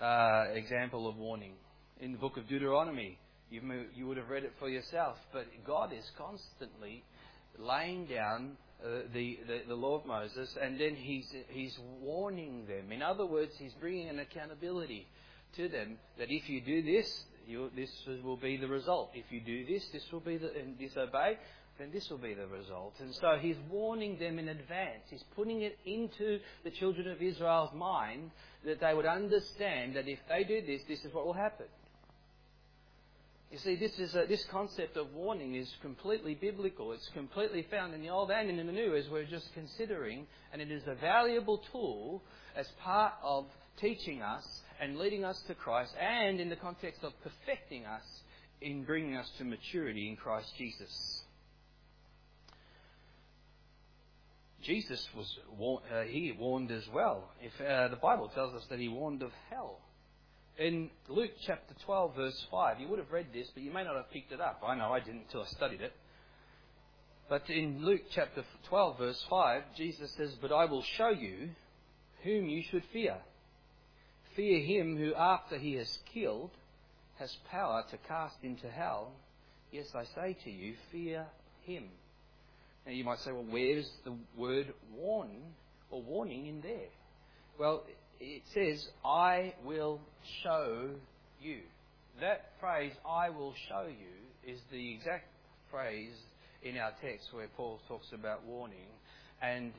uh, 0.00 0.46
example 0.54 1.08
of 1.08 1.16
warning. 1.16 1.52
In 2.00 2.12
the 2.12 2.18
book 2.18 2.36
of 2.36 2.48
Deuteronomy, 2.48 3.18
you, 3.50 3.60
you 3.94 4.06
would 4.06 4.16
have 4.16 4.28
read 4.28 4.44
it 4.44 4.52
for 4.58 4.68
yourself, 4.68 5.16
but 5.32 5.46
God 5.66 5.92
is 5.92 6.04
constantly 6.18 7.02
laying 7.58 8.06
down 8.06 8.56
uh, 8.84 9.02
the, 9.14 9.38
the, 9.46 9.62
the 9.68 9.74
law 9.74 9.98
of 9.98 10.06
Moses, 10.06 10.54
and 10.60 10.78
then 10.78 10.94
he's, 10.94 11.32
he's 11.48 11.78
warning 12.02 12.66
them. 12.66 12.92
In 12.92 13.02
other 13.02 13.24
words, 13.24 13.52
he's 13.58 13.72
bringing 13.74 14.08
an 14.08 14.18
accountability 14.18 15.06
to 15.56 15.68
them 15.68 15.96
that 16.18 16.30
if 16.30 16.48
you 16.50 16.60
do 16.60 16.82
this, 16.82 17.24
you, 17.46 17.70
this 17.74 17.90
will 18.22 18.36
be 18.36 18.56
the 18.56 18.68
result. 18.68 19.12
If 19.14 19.30
you 19.30 19.40
do 19.40 19.64
this, 19.64 19.86
this 19.92 20.04
will 20.12 20.20
be 20.20 20.36
the, 20.36 20.52
and 20.54 20.78
disobey, 20.78 21.38
then 21.78 21.90
this 21.92 22.08
will 22.08 22.18
be 22.18 22.34
the 22.34 22.46
result. 22.46 22.94
And 23.00 23.14
so 23.14 23.36
he's 23.40 23.56
warning 23.70 24.18
them 24.18 24.38
in 24.38 24.48
advance. 24.48 25.02
He's 25.10 25.24
putting 25.34 25.62
it 25.62 25.78
into 25.84 26.40
the 26.64 26.70
children 26.70 27.08
of 27.08 27.20
Israel's 27.20 27.74
mind 27.74 28.30
that 28.64 28.80
they 28.80 28.94
would 28.94 29.06
understand 29.06 29.96
that 29.96 30.08
if 30.08 30.18
they 30.28 30.44
do 30.44 30.60
this, 30.64 30.82
this 30.88 31.04
is 31.04 31.12
what 31.12 31.26
will 31.26 31.32
happen. 31.32 31.66
You 33.50 33.58
see, 33.58 33.76
this, 33.76 33.98
is 33.98 34.14
a, 34.14 34.26
this 34.26 34.44
concept 34.50 34.96
of 34.96 35.14
warning 35.14 35.54
is 35.54 35.70
completely 35.80 36.34
biblical. 36.34 36.92
It's 36.92 37.08
completely 37.14 37.64
found 37.70 37.94
in 37.94 38.02
the 38.02 38.08
Old 38.08 38.30
and 38.30 38.50
in 38.50 38.66
the 38.66 38.72
New, 38.72 38.96
as 38.96 39.08
we're 39.08 39.24
just 39.24 39.52
considering, 39.54 40.26
and 40.52 40.60
it 40.60 40.70
is 40.70 40.82
a 40.86 40.94
valuable 40.96 41.62
tool 41.70 42.22
as 42.56 42.66
part 42.82 43.12
of 43.22 43.46
teaching 43.80 44.20
us 44.20 44.44
and 44.80 44.98
leading 44.98 45.24
us 45.24 45.40
to 45.46 45.54
Christ, 45.54 45.92
and 46.00 46.40
in 46.40 46.48
the 46.48 46.56
context 46.56 47.04
of 47.04 47.12
perfecting 47.22 47.86
us 47.86 48.02
in 48.60 48.84
bringing 48.84 49.16
us 49.16 49.30
to 49.38 49.44
maturity 49.44 50.08
in 50.08 50.16
Christ 50.16 50.52
Jesus. 50.56 51.22
Jesus 54.66 55.06
was 55.16 55.38
uh, 55.94 56.02
he 56.02 56.32
warned 56.36 56.72
as 56.72 56.82
well. 56.92 57.30
If 57.40 57.52
uh, 57.60 57.88
the 57.88 57.96
Bible 57.96 58.28
tells 58.34 58.52
us 58.54 58.64
that 58.68 58.80
he 58.80 58.88
warned 58.88 59.22
of 59.22 59.30
hell. 59.48 59.78
In 60.58 60.90
Luke 61.08 61.32
chapter 61.46 61.74
12, 61.84 62.16
verse 62.16 62.46
5, 62.50 62.80
you 62.80 62.88
would 62.88 62.98
have 62.98 63.12
read 63.12 63.26
this, 63.32 63.46
but 63.54 63.62
you 63.62 63.70
may 63.70 63.84
not 63.84 63.94
have 63.94 64.10
picked 64.10 64.32
it 64.32 64.40
up. 64.40 64.62
I 64.66 64.74
know 64.74 64.92
I 64.92 65.00
didn't 65.00 65.24
until 65.26 65.42
I 65.42 65.46
studied 65.46 65.82
it. 65.82 65.92
But 67.28 67.48
in 67.48 67.84
Luke 67.84 68.02
chapter 68.12 68.42
12, 68.68 68.98
verse 68.98 69.24
5, 69.28 69.62
Jesus 69.76 70.10
says, 70.16 70.34
But 70.40 70.52
I 70.52 70.64
will 70.64 70.82
show 70.82 71.10
you 71.10 71.50
whom 72.24 72.48
you 72.48 72.62
should 72.70 72.84
fear. 72.92 73.16
Fear 74.34 74.60
him 74.60 74.96
who, 74.96 75.14
after 75.14 75.58
he 75.58 75.74
has 75.74 75.98
killed, 76.12 76.50
has 77.18 77.36
power 77.50 77.84
to 77.90 77.98
cast 78.08 78.36
into 78.42 78.68
hell. 78.68 79.12
Yes, 79.70 79.86
I 79.94 80.04
say 80.14 80.36
to 80.44 80.50
you, 80.50 80.74
fear 80.90 81.26
him. 81.64 81.84
Now 82.86 82.92
you 82.92 83.04
might 83.04 83.18
say, 83.18 83.32
well, 83.32 83.46
where's 83.50 83.90
the 84.04 84.14
word 84.36 84.72
warn 84.94 85.30
or 85.90 86.02
warning 86.02 86.46
in 86.46 86.60
there? 86.60 86.88
Well, 87.58 87.82
it 88.20 88.42
says, 88.54 88.86
I 89.04 89.54
will 89.64 90.00
show 90.44 90.90
you. 91.40 91.58
That 92.20 92.52
phrase, 92.60 92.92
I 93.06 93.30
will 93.30 93.54
show 93.68 93.86
you, 93.88 94.52
is 94.52 94.60
the 94.70 94.94
exact 94.94 95.26
phrase 95.70 96.14
in 96.62 96.78
our 96.78 96.92
text 97.02 97.28
where 97.32 97.48
Paul 97.56 97.80
talks 97.88 98.06
about 98.12 98.44
warning. 98.44 98.86
And 99.42 99.72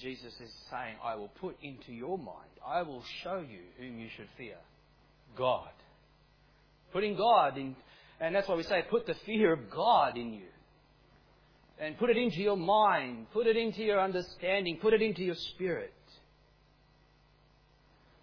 Jesus 0.00 0.34
is 0.34 0.50
saying, 0.70 0.96
I 1.02 1.14
will 1.14 1.30
put 1.40 1.56
into 1.62 1.92
your 1.92 2.18
mind, 2.18 2.50
I 2.66 2.82
will 2.82 3.02
show 3.22 3.38
you 3.48 3.60
whom 3.78 3.98
you 3.98 4.08
should 4.16 4.28
fear. 4.36 4.56
God. 5.38 5.70
Putting 6.92 7.16
God 7.16 7.56
in, 7.56 7.76
and 8.20 8.34
that's 8.34 8.48
why 8.48 8.56
we 8.56 8.64
say, 8.64 8.82
put 8.90 9.06
the 9.06 9.14
fear 9.24 9.52
of 9.52 9.70
God 9.70 10.16
in 10.16 10.32
you. 10.34 10.48
And 11.80 11.96
put 11.96 12.10
it 12.10 12.18
into 12.18 12.40
your 12.40 12.58
mind, 12.58 13.26
put 13.32 13.46
it 13.46 13.56
into 13.56 13.82
your 13.82 14.00
understanding, 14.00 14.78
put 14.80 14.92
it 14.92 15.00
into 15.00 15.22
your 15.22 15.34
spirit. 15.34 15.94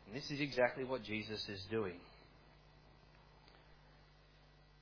And 0.06 0.16
this 0.16 0.30
is 0.30 0.40
exactly 0.40 0.84
what 0.84 1.04
Jesus 1.04 1.44
is 1.50 1.66
doing. 1.72 2.00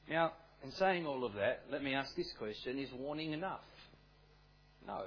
Now, 0.09 0.33
in 0.63 0.71
saying 0.73 1.05
all 1.05 1.23
of 1.23 1.33
that, 1.33 1.63
let 1.71 1.83
me 1.83 1.93
ask 1.93 2.15
this 2.15 2.31
question 2.37 2.77
Is 2.77 2.89
warning 2.97 3.31
enough? 3.31 3.63
No. 4.85 5.03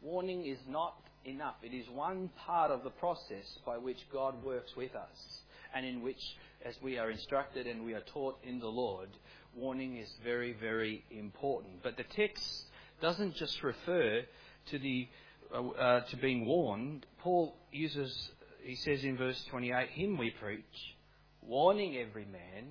Warning 0.00 0.46
is 0.46 0.58
not 0.68 0.94
enough. 1.24 1.56
It 1.62 1.74
is 1.74 1.86
one 1.92 2.30
part 2.46 2.70
of 2.70 2.82
the 2.82 2.90
process 2.90 3.58
by 3.66 3.76
which 3.78 3.98
God 4.12 4.42
works 4.42 4.70
with 4.76 4.94
us, 4.94 5.40
and 5.74 5.86
in 5.86 6.02
which, 6.02 6.36
as 6.64 6.74
we 6.82 6.98
are 6.98 7.10
instructed 7.10 7.66
and 7.66 7.84
we 7.84 7.94
are 7.94 8.02
taught 8.12 8.38
in 8.42 8.58
the 8.58 8.68
Lord, 8.68 9.08
warning 9.54 9.96
is 9.96 10.12
very, 10.24 10.52
very 10.52 11.04
important. 11.10 11.82
But 11.82 11.96
the 11.96 12.04
text 12.04 12.64
doesn't 13.00 13.34
just 13.36 13.62
refer 13.62 14.22
to 14.70 14.78
the 14.78 15.08
uh, 15.52 15.68
uh, 15.68 16.00
to 16.06 16.16
being 16.16 16.46
warned. 16.46 17.06
Paul 17.18 17.56
uses 17.72 18.30
he 18.62 18.76
says 18.76 19.04
in 19.04 19.16
verse 19.16 19.42
28, 19.50 19.88
Him 19.88 20.18
we 20.18 20.30
preach, 20.30 20.94
warning 21.42 21.96
every 21.96 22.26
man 22.26 22.66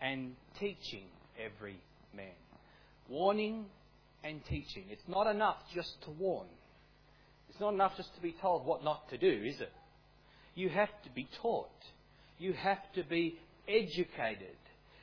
and 0.00 0.34
teaching 0.58 1.04
every 1.38 1.76
man. 2.16 2.32
Warning 3.08 3.66
and 4.22 4.44
teaching. 4.46 4.84
It's 4.90 5.06
not 5.06 5.26
enough 5.26 5.58
just 5.74 6.02
to 6.02 6.10
warn. 6.10 6.48
It's 7.48 7.60
not 7.60 7.74
enough 7.74 7.96
just 7.96 8.14
to 8.16 8.22
be 8.22 8.34
told 8.40 8.66
what 8.66 8.82
not 8.82 9.08
to 9.10 9.18
do, 9.18 9.44
is 9.44 9.60
it? 9.60 9.72
You 10.54 10.68
have 10.70 10.90
to 11.04 11.10
be 11.10 11.28
taught. 11.40 11.70
You 12.38 12.52
have 12.54 12.80
to 12.94 13.04
be 13.04 13.38
educated. 13.68 14.56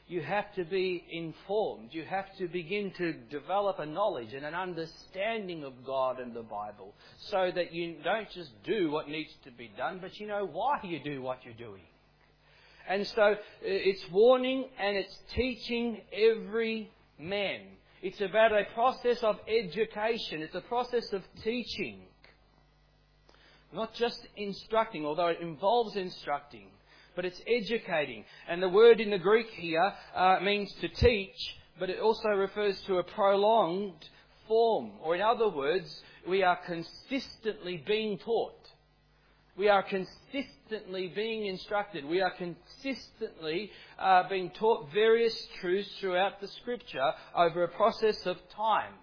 You 0.07 0.21
have 0.21 0.53
to 0.55 0.65
be 0.65 1.05
informed. 1.09 1.89
You 1.93 2.03
have 2.03 2.25
to 2.37 2.47
begin 2.47 2.91
to 2.97 3.13
develop 3.13 3.79
a 3.79 3.85
knowledge 3.85 4.33
and 4.33 4.45
an 4.45 4.53
understanding 4.53 5.63
of 5.63 5.85
God 5.85 6.19
and 6.19 6.35
the 6.35 6.43
Bible 6.43 6.93
so 7.29 7.49
that 7.55 7.71
you 7.73 7.95
don't 8.03 8.29
just 8.31 8.51
do 8.65 8.91
what 8.91 9.07
needs 9.07 9.33
to 9.45 9.51
be 9.51 9.71
done, 9.77 9.99
but 10.01 10.19
you 10.19 10.27
know 10.27 10.45
why 10.45 10.79
you 10.83 10.99
do 11.01 11.21
what 11.21 11.39
you're 11.45 11.53
doing. 11.53 11.83
And 12.89 13.07
so 13.07 13.21
uh, 13.21 13.35
it's 13.61 14.03
warning 14.11 14.65
and 14.77 14.97
it's 14.97 15.17
teaching 15.33 16.01
every 16.11 16.91
man. 17.17 17.61
It's 18.01 18.19
about 18.19 18.51
a 18.51 18.65
process 18.73 19.19
of 19.23 19.37
education. 19.47 20.41
It's 20.41 20.55
a 20.55 20.61
process 20.61 21.13
of 21.13 21.21
teaching. 21.41 22.01
Not 23.71 23.93
just 23.93 24.19
instructing, 24.35 25.05
although 25.05 25.27
it 25.27 25.39
involves 25.39 25.95
instructing 25.95 26.67
but 27.15 27.25
it's 27.25 27.41
educating. 27.47 28.25
And 28.47 28.61
the 28.61 28.69
word 28.69 28.99
in 28.99 29.11
the 29.11 29.17
Greek 29.17 29.49
here 29.51 29.93
uh, 30.15 30.39
means 30.41 30.73
to 30.81 30.87
teach, 30.87 31.57
but 31.79 31.89
it 31.89 31.99
also 31.99 32.29
refers 32.29 32.79
to 32.81 32.97
a 32.97 33.03
prolonged 33.03 34.09
form. 34.47 34.91
Or 35.03 35.15
in 35.15 35.21
other 35.21 35.49
words, 35.49 36.01
we 36.27 36.43
are 36.43 36.59
consistently 36.65 37.83
being 37.85 38.17
taught. 38.17 38.55
We 39.57 39.67
are 39.67 39.83
consistently 39.83 41.11
being 41.13 41.45
instructed. 41.45 42.05
We 42.05 42.21
are 42.21 42.31
consistently 42.31 43.71
uh, 43.99 44.27
being 44.29 44.49
taught 44.51 44.91
various 44.93 45.35
truths 45.59 45.91
throughout 45.99 46.39
the 46.39 46.47
Scripture 46.47 47.11
over 47.35 47.63
a 47.63 47.67
process 47.67 48.25
of 48.25 48.37
time. 48.55 48.93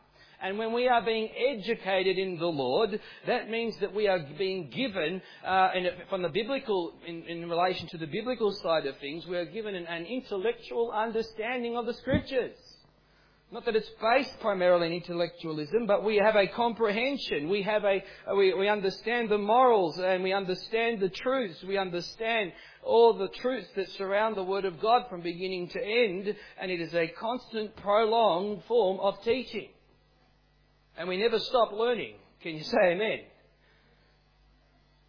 And 0.40 0.56
when 0.56 0.72
we 0.72 0.86
are 0.86 1.02
being 1.04 1.30
educated 1.50 2.16
in 2.16 2.38
the 2.38 2.46
Lord, 2.46 3.00
that 3.26 3.50
means 3.50 3.76
that 3.80 3.92
we 3.92 4.06
are 4.06 4.20
being 4.38 4.70
given, 4.70 5.20
uh, 5.44 5.70
from 6.08 6.22
the 6.22 6.28
biblical, 6.28 6.92
in, 7.04 7.24
in, 7.24 7.48
relation 7.48 7.88
to 7.88 7.98
the 7.98 8.06
biblical 8.06 8.52
side 8.52 8.86
of 8.86 8.96
things, 8.98 9.26
we 9.26 9.36
are 9.36 9.46
given 9.46 9.74
an, 9.74 9.86
an 9.86 10.04
intellectual 10.04 10.92
understanding 10.92 11.76
of 11.76 11.86
the 11.86 11.94
Scriptures. 11.94 12.56
Not 13.50 13.64
that 13.64 13.74
it's 13.74 13.90
based 14.00 14.38
primarily 14.40 14.88
in 14.88 14.92
intellectualism, 14.92 15.86
but 15.86 16.04
we 16.04 16.16
have 16.16 16.36
a 16.36 16.46
comprehension. 16.46 17.48
We 17.48 17.62
have 17.62 17.82
a, 17.82 18.04
we, 18.36 18.54
we 18.54 18.68
understand 18.68 19.30
the 19.30 19.38
morals 19.38 19.98
and 19.98 20.22
we 20.22 20.34
understand 20.34 21.00
the 21.00 21.08
truths. 21.08 21.64
We 21.66 21.78
understand 21.78 22.52
all 22.84 23.14
the 23.14 23.28
truths 23.40 23.68
that 23.74 23.88
surround 23.92 24.36
the 24.36 24.44
Word 24.44 24.66
of 24.66 24.80
God 24.80 25.04
from 25.08 25.22
beginning 25.22 25.70
to 25.70 25.82
end, 25.82 26.36
and 26.60 26.70
it 26.70 26.80
is 26.80 26.94
a 26.94 27.08
constant, 27.08 27.74
prolonged 27.76 28.62
form 28.68 29.00
of 29.00 29.20
teaching 29.24 29.70
and 30.98 31.08
we 31.08 31.16
never 31.16 31.38
stop 31.38 31.72
learning. 31.72 32.16
Can 32.42 32.56
you 32.56 32.64
say 32.64 32.92
amen? 32.92 33.20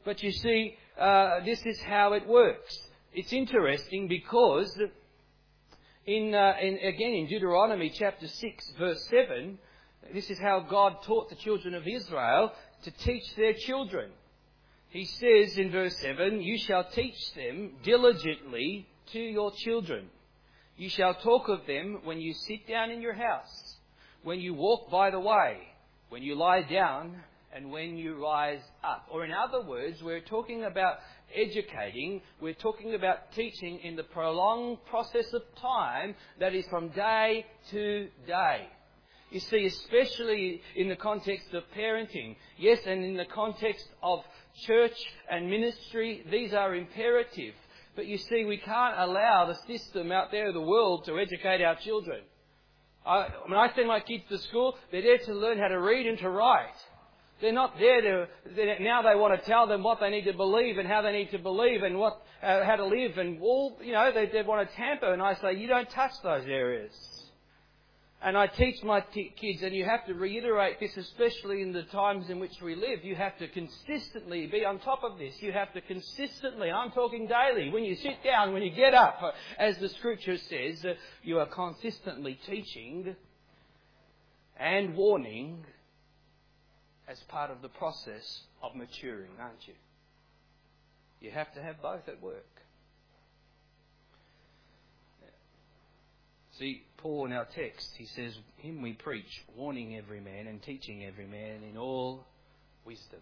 But 0.06 0.24
you 0.24 0.32
see, 0.32 0.78
uh, 1.00 1.42
this 1.44 1.66
is 1.66 1.82
how 1.82 2.14
it 2.14 2.28
works. 2.28 2.78
It's 3.14 3.34
interesting 3.34 4.08
because 4.08 4.78
In, 6.06 6.34
uh, 6.34 6.54
in, 6.60 6.80
again, 6.80 7.14
in 7.14 7.28
Deuteronomy 7.28 7.92
chapter 7.92 8.28
6, 8.28 8.74
verse 8.80 9.06
7, 9.10 9.60
this 10.12 10.32
is 10.32 10.40
how 10.40 10.62
God 10.62 11.04
taught 11.04 11.30
the 11.30 11.36
children 11.36 11.76
of 11.76 11.88
Israel 11.88 12.52
to 12.84 12.92
teach 12.92 13.36
their 13.36 13.54
children. 13.54 14.10
He 14.90 15.06
says 15.06 15.58
in 15.60 15.70
verse 15.72 15.96
7, 16.00 16.42
You 16.42 16.58
shall 16.58 16.86
teach 16.86 17.34
them 17.36 17.74
diligently 17.84 18.88
to 19.12 19.20
your 19.20 19.52
children. 19.52 20.10
You 20.78 20.90
shall 20.90 21.14
talk 21.14 21.48
of 21.48 21.68
them 21.68 22.00
when 22.06 22.20
you 22.20 22.34
sit 22.34 22.68
down 22.68 22.90
in 22.90 23.02
your 23.04 23.14
house, 23.14 23.78
when 24.24 24.40
you 24.40 24.56
walk 24.56 24.90
by 24.90 25.12
the 25.12 25.20
way, 25.20 25.60
when 26.10 26.24
you 26.24 26.36
lie 26.36 26.62
down, 26.64 27.24
and 27.54 27.72
when 27.72 27.98
you 27.98 28.22
rise 28.22 28.62
up. 28.84 29.08
Or 29.12 29.26
in 29.26 29.32
other 29.32 29.62
words, 29.62 30.02
we're 30.04 30.22
talking 30.22 30.64
about 30.64 30.98
educating, 31.34 32.22
we're 32.42 32.54
talking 32.54 32.94
about 32.94 33.32
teaching 33.34 33.80
in 33.80 33.96
the 33.96 34.04
prolonged 34.04 34.78
process 34.90 35.34
of 35.34 35.42
time 35.62 36.16
that 36.40 36.54
is 36.54 36.66
from 36.68 36.90
day 36.90 37.46
to 37.72 38.08
day. 38.28 38.68
You 39.32 39.40
see, 39.40 39.66
especially 39.66 40.62
in 40.76 40.90
the 40.90 40.96
context 40.96 41.54
of 41.54 41.64
parenting, 41.78 42.36
yes, 42.58 42.80
and 42.88 43.04
in 43.04 43.16
the 43.16 43.26
context 43.26 43.88
of 44.02 44.24
church 44.66 44.98
and 45.30 45.50
ministry, 45.50 46.26
these 46.32 46.54
are 46.54 46.76
imperative. 46.76 47.54
But 47.96 48.08
you 48.08 48.18
see, 48.18 48.46
we 48.46 48.58
can't 48.58 48.98
allow 48.98 49.46
the 49.46 49.56
system 49.68 50.12
out 50.12 50.32
there 50.32 50.52
the 50.52 50.62
world 50.62 51.06
to 51.06 51.20
educate 51.20 51.62
our 51.64 51.76
children. 51.76 52.22
I, 53.06 53.28
when 53.48 53.58
I 53.58 53.74
send 53.76 53.88
my 53.88 54.00
kids 54.00 54.24
to 54.30 54.38
school, 54.38 54.76
they're 54.92 55.02
there 55.02 55.18
to 55.18 55.34
learn 55.34 55.58
how 55.58 55.68
to 55.68 55.80
read 55.80 56.06
and 56.06 56.18
to 56.20 56.30
write. 56.30 56.76
They're 57.42 57.54
not 57.54 57.80
there 57.80 58.02
to, 58.02 58.28
now 58.82 59.02
they 59.02 59.16
want 59.16 59.40
to 59.40 59.50
tell 59.50 59.66
them 59.66 59.82
what 59.82 60.00
they 60.02 60.10
need 60.10 60.26
to 60.26 60.34
believe 60.34 60.78
and 60.78 60.88
how 60.88 61.02
they 61.02 61.14
need 61.14 61.32
to 61.32 61.40
believe 61.40 61.84
and 61.84 61.98
what, 61.98 62.22
uh, 62.44 62.66
how 62.66 62.76
to 62.76 62.86
live 62.86 63.18
and 63.18 63.42
all, 63.42 63.78
you 63.82 63.94
know, 63.94 64.12
they, 64.14 64.26
they 64.26 64.42
want 64.42 64.70
to 64.70 64.76
tamper 64.76 65.14
and 65.14 65.22
I 65.22 65.36
say, 65.36 65.54
you 65.54 65.68
don't 65.68 65.90
touch 65.90 66.12
those 66.22 66.44
areas. 66.46 66.92
And 68.22 68.38
I 68.38 68.48
teach 68.48 68.84
my 68.84 69.00
t- 69.00 69.34
kids, 69.40 69.64
and 69.64 69.74
you 69.74 69.86
have 69.86 70.06
to 70.08 70.14
reiterate 70.14 70.78
this, 70.82 70.96
especially 70.98 71.62
in 71.62 71.72
the 71.72 71.84
times 71.84 72.30
in 72.30 72.38
which 72.40 72.62
we 72.62 72.76
live. 72.76 73.06
You 73.06 73.16
have 73.16 73.38
to 73.38 73.48
consistently 73.48 74.46
be 74.46 74.66
on 74.66 74.80
top 74.80 75.04
of 75.04 75.18
this. 75.18 75.36
You 75.42 75.54
have 75.54 75.72
to 75.72 75.80
consistently, 75.80 76.70
I'm 76.70 76.92
talking 76.92 77.28
daily, 77.28 77.70
when 77.70 77.86
you 77.86 77.96
sit 77.96 78.22
down, 78.22 78.52
when 78.52 78.62
you 78.62 78.72
get 78.72 78.94
up, 78.94 79.22
as 79.58 79.78
the 79.78 79.88
scripture 79.88 80.38
says, 80.38 80.84
uh, 80.84 80.96
you 81.24 81.40
are 81.40 81.46
consistently 81.46 82.38
teaching 82.46 83.16
and 84.58 84.96
warning 84.96 85.66
as 87.08 87.20
part 87.30 87.52
of 87.52 87.62
the 87.62 87.70
process 87.70 88.42
of 88.62 88.76
maturing, 88.76 89.32
aren't 89.40 89.66
you? 89.66 89.76
You 91.22 91.32
have 91.32 91.54
to 91.54 91.62
have 91.62 91.82
both 91.82 92.08
at 92.10 92.22
work. 92.22 92.59
See, 96.60 96.84
Paul 96.98 97.28
in 97.28 97.32
our 97.32 97.48
text, 97.56 97.88
he 97.98 98.06
says, 98.06 98.34
Him 98.58 98.82
we 98.82 98.92
preach, 98.92 99.46
warning 99.56 99.96
every 99.96 100.20
man 100.20 100.46
and 100.48 100.62
teaching 100.62 101.06
every 101.06 101.26
man 101.26 101.64
in 101.64 101.78
all 101.78 102.26
wisdom. 102.86 103.22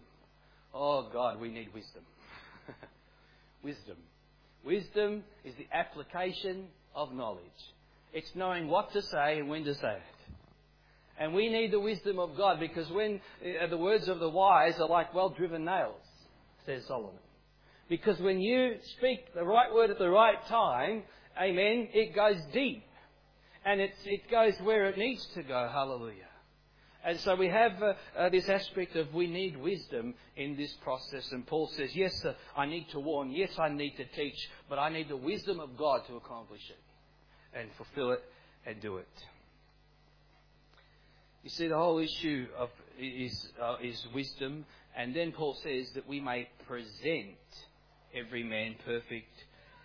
Oh 0.74 1.08
God, 1.12 1.40
we 1.40 1.48
need 1.48 1.72
wisdom. 1.72 2.02
wisdom. 3.62 3.96
Wisdom 4.64 5.22
is 5.44 5.54
the 5.54 5.68
application 5.72 6.66
of 6.96 7.12
knowledge. 7.12 7.42
It's 8.12 8.30
knowing 8.34 8.66
what 8.66 8.92
to 8.92 9.02
say 9.02 9.38
and 9.38 9.48
when 9.48 9.64
to 9.64 9.74
say 9.74 9.94
it. 9.94 10.32
And 11.20 11.32
we 11.32 11.48
need 11.48 11.72
the 11.72 11.80
wisdom 11.80 12.18
of 12.18 12.36
God 12.36 12.58
because 12.58 12.90
when 12.90 13.20
uh, 13.40 13.68
the 13.68 13.76
words 13.76 14.08
of 14.08 14.18
the 14.18 14.28
wise 14.28 14.74
are 14.80 14.88
like 14.88 15.14
well 15.14 15.30
driven 15.30 15.64
nails, 15.64 15.94
says 16.66 16.82
Solomon. 16.88 17.12
Because 17.88 18.18
when 18.18 18.40
you 18.40 18.74
speak 18.96 19.32
the 19.32 19.44
right 19.44 19.72
word 19.72 19.90
at 19.90 19.98
the 19.98 20.10
right 20.10 20.44
time, 20.48 21.04
amen, 21.40 21.88
it 21.92 22.16
goes 22.16 22.36
deep. 22.52 22.82
And 23.64 23.80
it 23.80 24.30
goes 24.30 24.54
where 24.62 24.86
it 24.86 24.98
needs 24.98 25.26
to 25.34 25.42
go, 25.42 25.68
hallelujah. 25.72 26.28
And 27.04 27.18
so 27.20 27.36
we 27.36 27.48
have 27.48 27.80
uh, 27.82 27.94
uh, 28.18 28.28
this 28.28 28.48
aspect 28.48 28.96
of 28.96 29.14
we 29.14 29.28
need 29.28 29.56
wisdom 29.56 30.14
in 30.36 30.56
this 30.56 30.72
process. 30.82 31.30
And 31.32 31.46
Paul 31.46 31.70
says, 31.76 31.94
yes, 31.94 32.12
sir, 32.22 32.34
I 32.56 32.66
need 32.66 32.88
to 32.90 33.00
warn. 33.00 33.30
Yes, 33.30 33.50
I 33.58 33.68
need 33.68 33.96
to 33.96 34.04
teach. 34.04 34.36
But 34.68 34.78
I 34.78 34.88
need 34.88 35.08
the 35.08 35.16
wisdom 35.16 35.60
of 35.60 35.76
God 35.76 36.02
to 36.08 36.16
accomplish 36.16 36.68
it 36.68 37.58
and 37.58 37.70
fulfill 37.76 38.12
it 38.12 38.22
and 38.66 38.80
do 38.80 38.96
it. 38.98 39.08
You 41.44 41.50
see, 41.50 41.68
the 41.68 41.76
whole 41.76 41.98
issue 41.98 42.48
of 42.58 42.68
is, 42.98 43.48
uh, 43.62 43.76
is 43.82 44.04
wisdom. 44.12 44.66
And 44.96 45.14
then 45.14 45.32
Paul 45.32 45.56
says 45.62 45.90
that 45.94 46.06
we 46.08 46.20
may 46.20 46.48
present 46.66 47.38
every 48.12 48.42
man 48.42 48.74
perfect 48.84 49.32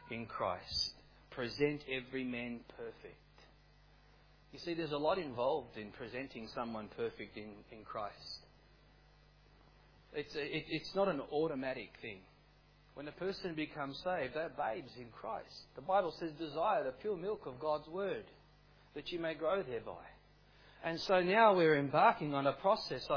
in 0.10 0.26
Christ. 0.26 0.94
Present 1.30 1.84
every 1.90 2.24
man 2.24 2.62
perfect. 2.76 3.23
You 4.54 4.60
see, 4.60 4.76
there's 4.76 4.92
a 4.92 4.98
lot 4.98 5.18
involved 5.18 5.78
in 5.78 5.90
presenting 5.92 6.48
someone 6.54 6.88
perfect 6.96 7.36
in, 7.38 7.50
in 7.72 7.84
Christ. 7.84 8.14
It's, 10.14 10.36
a, 10.36 10.42
it, 10.42 10.66
it's 10.70 10.96
not 10.96 11.08
an 11.08 11.22
automatic 11.32 11.90
thing. 12.04 12.20
When 12.94 13.08
a 13.08 13.12
person 13.14 13.56
becomes 13.56 14.00
saved, 14.04 14.36
they're 14.36 14.52
babes 14.56 14.92
in 15.00 15.08
Christ. 15.12 15.66
The 15.76 15.82
Bible 15.82 16.14
says, 16.20 16.30
desire 16.38 16.84
the 16.84 16.92
pure 16.92 17.18
milk 17.18 17.48
of 17.48 17.60
God's 17.60 17.88
Word, 17.88 18.26
that 18.94 19.12
you 19.12 19.20
may 19.20 19.34
grow 19.34 19.64
thereby. 19.64 20.06
And 20.84 21.00
so 21.00 21.22
now 21.22 21.56
we're 21.56 21.80
embarking 21.80 22.36
on 22.36 22.46
a 22.46 22.54
process 22.54 23.08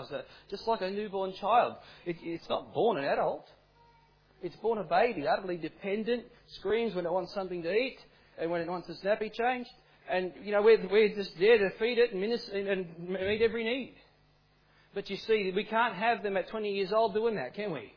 just 0.48 0.66
like 0.66 0.80
a 0.80 0.90
newborn 0.90 1.34
child. 1.34 1.74
It, 2.06 2.16
it's 2.22 2.48
not 2.48 2.72
born 2.72 2.96
an 2.96 3.04
adult. 3.04 3.44
It's 4.42 4.56
born 4.56 4.78
a 4.78 4.84
baby, 4.84 5.26
utterly 5.26 5.58
dependent, 5.58 6.24
screams 6.58 6.94
when 6.94 7.04
it 7.04 7.12
wants 7.12 7.34
something 7.34 7.62
to 7.62 7.72
eat, 7.72 7.98
and 8.38 8.50
when 8.50 8.62
it 8.62 8.68
wants 8.68 8.88
a 8.88 8.94
snappy 8.96 9.30
changed. 9.30 9.70
And, 10.10 10.32
you 10.42 10.52
know, 10.52 10.62
we're, 10.62 10.86
we're 10.88 11.14
just 11.14 11.38
there 11.38 11.58
to 11.58 11.70
feed 11.78 11.98
it 11.98 12.12
and, 12.12 12.20
minister, 12.20 12.52
and 12.56 12.86
meet 13.08 13.42
every 13.42 13.64
need. 13.64 13.94
But 14.94 15.10
you 15.10 15.16
see, 15.16 15.52
we 15.54 15.64
can't 15.64 15.94
have 15.94 16.22
them 16.22 16.36
at 16.36 16.48
20 16.48 16.72
years 16.72 16.92
old 16.92 17.14
doing 17.14 17.36
that, 17.36 17.54
can 17.54 17.72
we? 17.72 17.92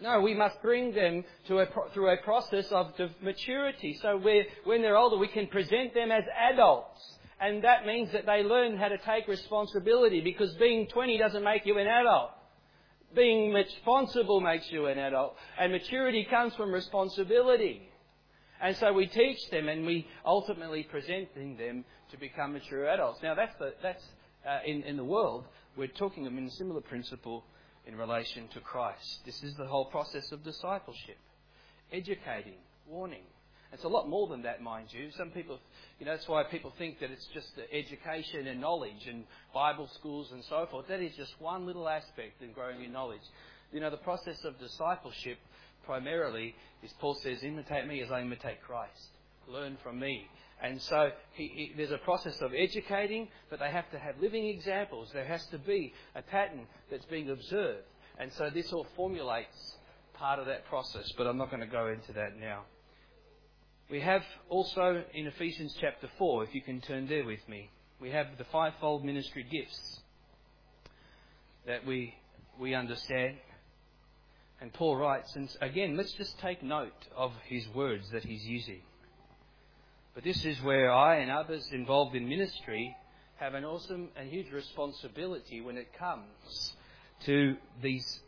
No, 0.00 0.20
we 0.20 0.34
must 0.34 0.60
bring 0.60 0.92
them 0.92 1.24
a, 1.48 1.66
through 1.92 2.10
a 2.10 2.16
process 2.18 2.66
of 2.70 2.92
maturity. 3.22 3.98
So 4.02 4.20
when 4.64 4.82
they're 4.82 4.96
older, 4.96 5.16
we 5.16 5.28
can 5.28 5.46
present 5.46 5.94
them 5.94 6.12
as 6.12 6.24
adults 6.50 7.00
and 7.40 7.62
that 7.64 7.86
means 7.86 8.10
that 8.12 8.26
they 8.26 8.42
learn 8.42 8.76
how 8.76 8.88
to 8.88 8.98
take 8.98 9.28
responsibility 9.28 10.20
because 10.20 10.54
being 10.54 10.86
20 10.86 11.18
doesn't 11.18 11.42
make 11.42 11.66
you 11.66 11.78
an 11.78 11.86
adult. 11.86 12.30
Being 13.14 13.52
responsible 13.52 14.40
makes 14.40 14.70
you 14.70 14.86
an 14.86 14.98
adult. 14.98 15.36
And 15.58 15.72
maturity 15.72 16.26
comes 16.28 16.54
from 16.54 16.72
responsibility. 16.72 17.88
And 18.60 18.76
so 18.76 18.92
we 18.92 19.06
teach 19.06 19.38
them 19.50 19.68
and 19.68 19.84
we 19.84 20.06
ultimately 20.24 20.84
presenting 20.84 21.56
them 21.56 21.84
to 22.10 22.16
become 22.18 22.52
mature 22.52 22.86
adults. 22.88 23.20
Now 23.22 23.34
that's, 23.34 23.54
the, 23.58 23.74
that's 23.82 24.04
uh, 24.48 24.58
in, 24.64 24.82
in 24.82 24.96
the 24.96 25.04
world, 25.04 25.44
we're 25.76 25.88
talking 25.88 26.24
in 26.24 26.46
a 26.46 26.50
similar 26.50 26.80
principle 26.80 27.44
in 27.86 27.96
relation 27.96 28.48
to 28.54 28.60
Christ. 28.60 29.20
This 29.26 29.42
is 29.42 29.54
the 29.54 29.66
whole 29.66 29.86
process 29.86 30.30
of 30.32 30.44
discipleship. 30.44 31.18
Educating, 31.92 32.54
warning, 32.88 33.22
it's 33.74 33.82
a 33.82 33.88
lot 33.88 34.08
more 34.08 34.28
than 34.28 34.42
that, 34.42 34.62
mind 34.62 34.86
you. 34.90 35.10
Some 35.18 35.30
people, 35.30 35.58
you 35.98 36.06
know, 36.06 36.12
that's 36.12 36.28
why 36.28 36.44
people 36.44 36.72
think 36.78 37.00
that 37.00 37.10
it's 37.10 37.26
just 37.34 37.48
education 37.72 38.46
and 38.46 38.60
knowledge 38.60 39.08
and 39.08 39.24
Bible 39.52 39.90
schools 39.94 40.30
and 40.30 40.44
so 40.44 40.68
forth. 40.70 40.86
That 40.86 41.00
is 41.00 41.14
just 41.16 41.34
one 41.40 41.66
little 41.66 41.88
aspect 41.88 42.40
in 42.40 42.52
growing 42.52 42.84
in 42.84 42.92
knowledge. 42.92 43.22
You 43.72 43.80
know, 43.80 43.90
the 43.90 43.96
process 43.96 44.44
of 44.44 44.60
discipleship 44.60 45.38
primarily 45.86 46.54
is 46.82 46.92
Paul 47.00 47.14
says, 47.14 47.42
imitate 47.42 47.86
me 47.86 48.02
as 48.02 48.10
I 48.10 48.22
imitate 48.22 48.62
Christ. 48.62 49.08
Learn 49.48 49.76
from 49.82 49.98
me. 49.98 50.28
And 50.62 50.80
so 50.80 51.10
he, 51.32 51.48
he, 51.48 51.72
there's 51.76 51.90
a 51.90 51.98
process 51.98 52.40
of 52.40 52.52
educating, 52.54 53.28
but 53.50 53.58
they 53.58 53.70
have 53.70 53.90
to 53.90 53.98
have 53.98 54.14
living 54.20 54.46
examples. 54.46 55.10
There 55.12 55.24
has 55.24 55.44
to 55.46 55.58
be 55.58 55.92
a 56.14 56.22
pattern 56.22 56.66
that's 56.90 57.04
being 57.06 57.30
observed. 57.30 57.84
And 58.18 58.32
so 58.32 58.50
this 58.50 58.72
all 58.72 58.86
formulates 58.96 59.74
part 60.14 60.38
of 60.38 60.46
that 60.46 60.64
process, 60.66 61.10
but 61.18 61.26
I'm 61.26 61.36
not 61.36 61.50
going 61.50 61.60
to 61.60 61.66
go 61.66 61.88
into 61.88 62.12
that 62.12 62.38
now. 62.38 62.62
We 63.90 64.00
have 64.00 64.22
also 64.48 65.04
in 65.12 65.26
Ephesians 65.26 65.76
chapter 65.80 66.08
4, 66.18 66.44
if 66.44 66.54
you 66.54 66.62
can 66.62 66.80
turn 66.80 67.06
there 67.06 67.24
with 67.24 67.46
me, 67.48 67.68
we 68.00 68.10
have 68.10 68.26
the 68.38 68.44
fivefold 68.44 69.04
ministry 69.04 69.44
gifts 69.50 70.00
that 71.66 71.86
we, 71.86 72.14
we 72.58 72.74
understand. 72.74 73.36
And 74.60 74.72
Paul 74.72 74.96
writes, 74.96 75.34
and 75.36 75.48
again, 75.60 75.96
let's 75.96 76.12
just 76.12 76.38
take 76.38 76.62
note 76.62 77.08
of 77.16 77.32
his 77.46 77.66
words 77.74 78.08
that 78.12 78.24
he's 78.24 78.44
using. 78.44 78.80
But 80.14 80.24
this 80.24 80.44
is 80.44 80.60
where 80.62 80.92
I 80.92 81.16
and 81.16 81.30
others 81.30 81.68
involved 81.72 82.14
in 82.14 82.28
ministry 82.28 82.96
have 83.36 83.54
an 83.54 83.64
awesome 83.64 84.10
and 84.16 84.30
huge 84.30 84.50
responsibility 84.52 85.60
when 85.60 85.76
it 85.76 85.92
comes 85.98 86.74
to 87.24 87.56
these, 87.82 88.20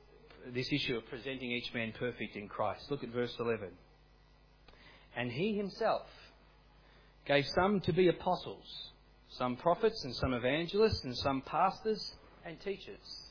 this 0.53 0.73
issue 0.73 0.97
of 0.97 1.07
presenting 1.09 1.53
each 1.53 1.73
man 1.73 1.93
perfect 1.97 2.35
in 2.35 2.49
Christ. 2.49 2.91
Look 2.91 3.05
at 3.05 3.11
verse 3.11 3.35
11. 3.39 3.69
And 5.17 5.31
he 5.31 5.57
himself 5.57 6.07
gave 7.25 7.47
some 7.55 7.81
to 7.81 7.93
be 7.93 8.09
apostles, 8.09 8.91
some 9.31 9.57
prophets, 9.57 10.05
and 10.05 10.15
some 10.17 10.35
evangelists, 10.35 11.05
and 11.05 11.17
some 11.17 11.41
pastors 11.43 12.15
and 12.45 12.61
teachers, 12.61 13.26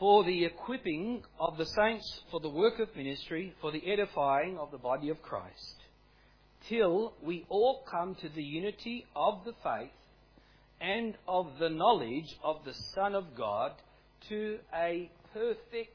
for 0.00 0.24
the 0.24 0.46
equipping 0.46 1.22
of 1.38 1.58
the 1.58 1.66
saints 1.66 2.22
for 2.30 2.40
the 2.40 2.48
work 2.48 2.80
of 2.80 2.88
ministry, 2.96 3.54
for 3.60 3.70
the 3.70 3.86
edifying 3.86 4.58
of 4.58 4.70
the 4.70 4.78
body 4.78 5.10
of 5.10 5.20
Christ, 5.20 5.76
till 6.68 7.12
we 7.22 7.44
all 7.50 7.84
come 7.88 8.14
to 8.16 8.28
the 8.30 8.42
unity 8.42 9.04
of 9.14 9.44
the 9.44 9.52
faith 9.62 9.90
and 10.80 11.14
of 11.28 11.48
the 11.60 11.68
knowledge 11.68 12.34
of 12.42 12.64
the 12.64 12.72
Son 12.94 13.14
of 13.14 13.36
God 13.36 13.72
to 14.30 14.58
a 14.74 15.10
perfect 15.34 15.94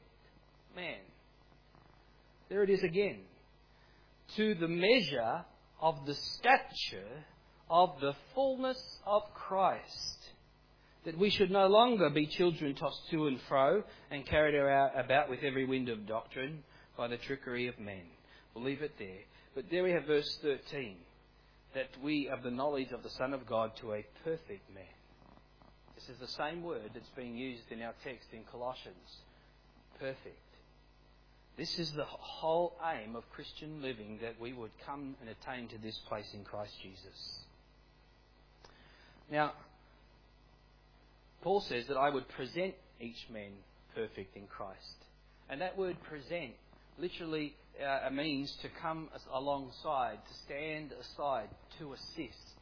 man. 0.76 1.00
There 2.48 2.62
it 2.62 2.70
is 2.70 2.84
again. 2.84 3.18
To 4.36 4.54
the 4.54 4.68
measure 4.68 5.44
of 5.80 6.06
the 6.06 6.14
stature 6.14 7.24
of 7.68 8.00
the 8.00 8.12
fullness 8.36 8.80
of 9.04 9.22
Christ. 9.34 10.15
That 11.06 11.16
we 11.16 11.30
should 11.30 11.52
no 11.52 11.68
longer 11.68 12.10
be 12.10 12.26
children 12.26 12.74
tossed 12.74 13.08
to 13.10 13.28
and 13.28 13.40
fro 13.48 13.84
and 14.10 14.26
carried 14.26 14.56
about 14.56 15.30
with 15.30 15.44
every 15.44 15.64
wind 15.64 15.88
of 15.88 16.06
doctrine 16.06 16.64
by 16.98 17.06
the 17.06 17.16
trickery 17.16 17.68
of 17.68 17.78
men. 17.78 18.02
We'll 18.54 18.64
leave 18.64 18.82
it 18.82 18.98
there. 18.98 19.20
But 19.54 19.66
there 19.70 19.84
we 19.84 19.92
have 19.92 20.04
verse 20.04 20.38
13 20.42 20.96
that 21.74 21.90
we 22.02 22.28
have 22.28 22.42
the 22.42 22.50
knowledge 22.50 22.90
of 22.90 23.02
the 23.02 23.10
Son 23.10 23.32
of 23.32 23.46
God 23.46 23.70
to 23.80 23.92
a 23.92 24.06
perfect 24.24 24.74
man. 24.74 24.84
This 25.94 26.08
is 26.08 26.18
the 26.18 26.26
same 26.26 26.62
word 26.62 26.90
that's 26.92 27.08
being 27.16 27.36
used 27.36 27.70
in 27.70 27.82
our 27.82 27.94
text 28.02 28.28
in 28.32 28.42
Colossians. 28.50 29.20
Perfect. 30.00 30.40
This 31.56 31.78
is 31.78 31.92
the 31.92 32.04
whole 32.04 32.74
aim 32.84 33.14
of 33.14 33.30
Christian 33.30 33.80
living 33.80 34.18
that 34.22 34.40
we 34.40 34.52
would 34.52 34.72
come 34.84 35.14
and 35.20 35.30
attain 35.30 35.68
to 35.68 35.78
this 35.78 35.98
place 36.08 36.34
in 36.34 36.44
Christ 36.44 36.74
Jesus. 36.82 37.40
Now, 39.30 39.52
Paul 41.42 41.60
says 41.60 41.86
that 41.88 41.96
I 41.96 42.10
would 42.10 42.28
present 42.28 42.74
each 43.00 43.26
man 43.30 43.52
perfect 43.94 44.36
in 44.36 44.46
Christ. 44.46 45.04
And 45.48 45.60
that 45.60 45.78
word 45.78 45.96
present 46.02 46.52
literally 46.98 47.54
uh, 47.84 48.10
means 48.10 48.52
to 48.62 48.68
come 48.80 49.08
alongside, 49.32 50.18
to 50.26 50.34
stand 50.44 50.92
aside, 50.92 51.48
to 51.78 51.92
assist. 51.92 52.56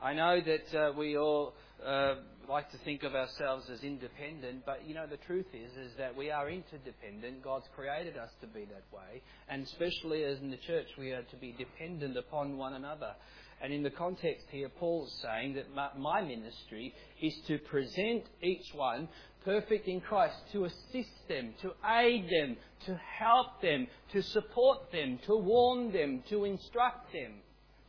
I 0.00 0.14
know 0.14 0.40
that 0.40 0.78
uh, 0.78 0.92
we 0.96 1.16
all 1.16 1.54
uh, 1.84 2.16
like 2.48 2.70
to 2.70 2.78
think 2.78 3.02
of 3.02 3.14
ourselves 3.14 3.68
as 3.68 3.82
independent, 3.82 4.64
but 4.64 4.86
you 4.86 4.94
know 4.94 5.06
the 5.06 5.16
truth 5.16 5.46
is 5.52 5.72
is 5.76 5.92
that 5.98 6.16
we 6.16 6.30
are 6.30 6.48
interdependent. 6.48 7.42
God's 7.42 7.66
created 7.74 8.16
us 8.16 8.30
to 8.40 8.46
be 8.46 8.60
that 8.60 8.84
way, 8.96 9.22
and 9.48 9.64
especially 9.64 10.22
as 10.24 10.38
in 10.38 10.50
the 10.50 10.56
church, 10.56 10.86
we 10.98 11.10
are 11.10 11.22
to 11.22 11.36
be 11.36 11.52
dependent 11.58 12.16
upon 12.16 12.56
one 12.56 12.74
another. 12.74 13.14
And 13.60 13.72
in 13.72 13.82
the 13.82 13.90
context 13.90 14.46
here, 14.50 14.68
Paul's 14.68 15.12
saying 15.22 15.54
that 15.54 15.98
my 15.98 16.20
ministry 16.20 16.94
is 17.20 17.34
to 17.48 17.58
present 17.58 18.24
each 18.42 18.72
one 18.74 19.08
perfect 19.44 19.88
in 19.88 20.00
Christ, 20.00 20.36
to 20.52 20.64
assist 20.64 21.28
them, 21.28 21.54
to 21.62 21.72
aid 21.88 22.24
them, 22.24 22.56
to 22.86 23.00
help 23.18 23.60
them, 23.62 23.86
to 24.12 24.22
support 24.22 24.92
them, 24.92 25.18
to 25.26 25.36
warn 25.36 25.92
them, 25.92 26.22
to 26.28 26.44
instruct 26.44 27.12
them, 27.12 27.34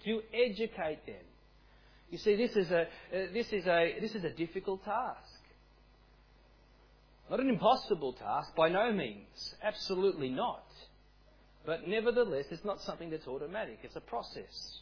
to 0.06 0.22
educate 0.34 1.06
them. 1.06 1.26
You 2.10 2.18
see, 2.18 2.36
this 2.36 2.56
is 2.56 2.72
a, 2.72 2.82
uh, 2.82 2.86
this 3.34 3.52
is 3.52 3.68
a, 3.68 3.96
this 4.02 4.16
is 4.16 4.24
a 4.24 4.32
difficult 4.32 4.84
task. 4.84 5.40
Not 7.30 7.40
an 7.40 7.50
impossible 7.50 8.14
task, 8.14 8.56
by 8.56 8.70
no 8.70 8.92
means. 8.92 9.54
Absolutely 9.62 10.30
not. 10.30 10.66
But 11.66 11.88
nevertheless, 11.88 12.46
it's 12.50 12.66
not 12.66 12.82
something 12.82 13.12
that's 13.12 13.28
automatic. 13.28 13.80
It's 13.84 13.96
a 13.96 14.02
process. 14.02 14.80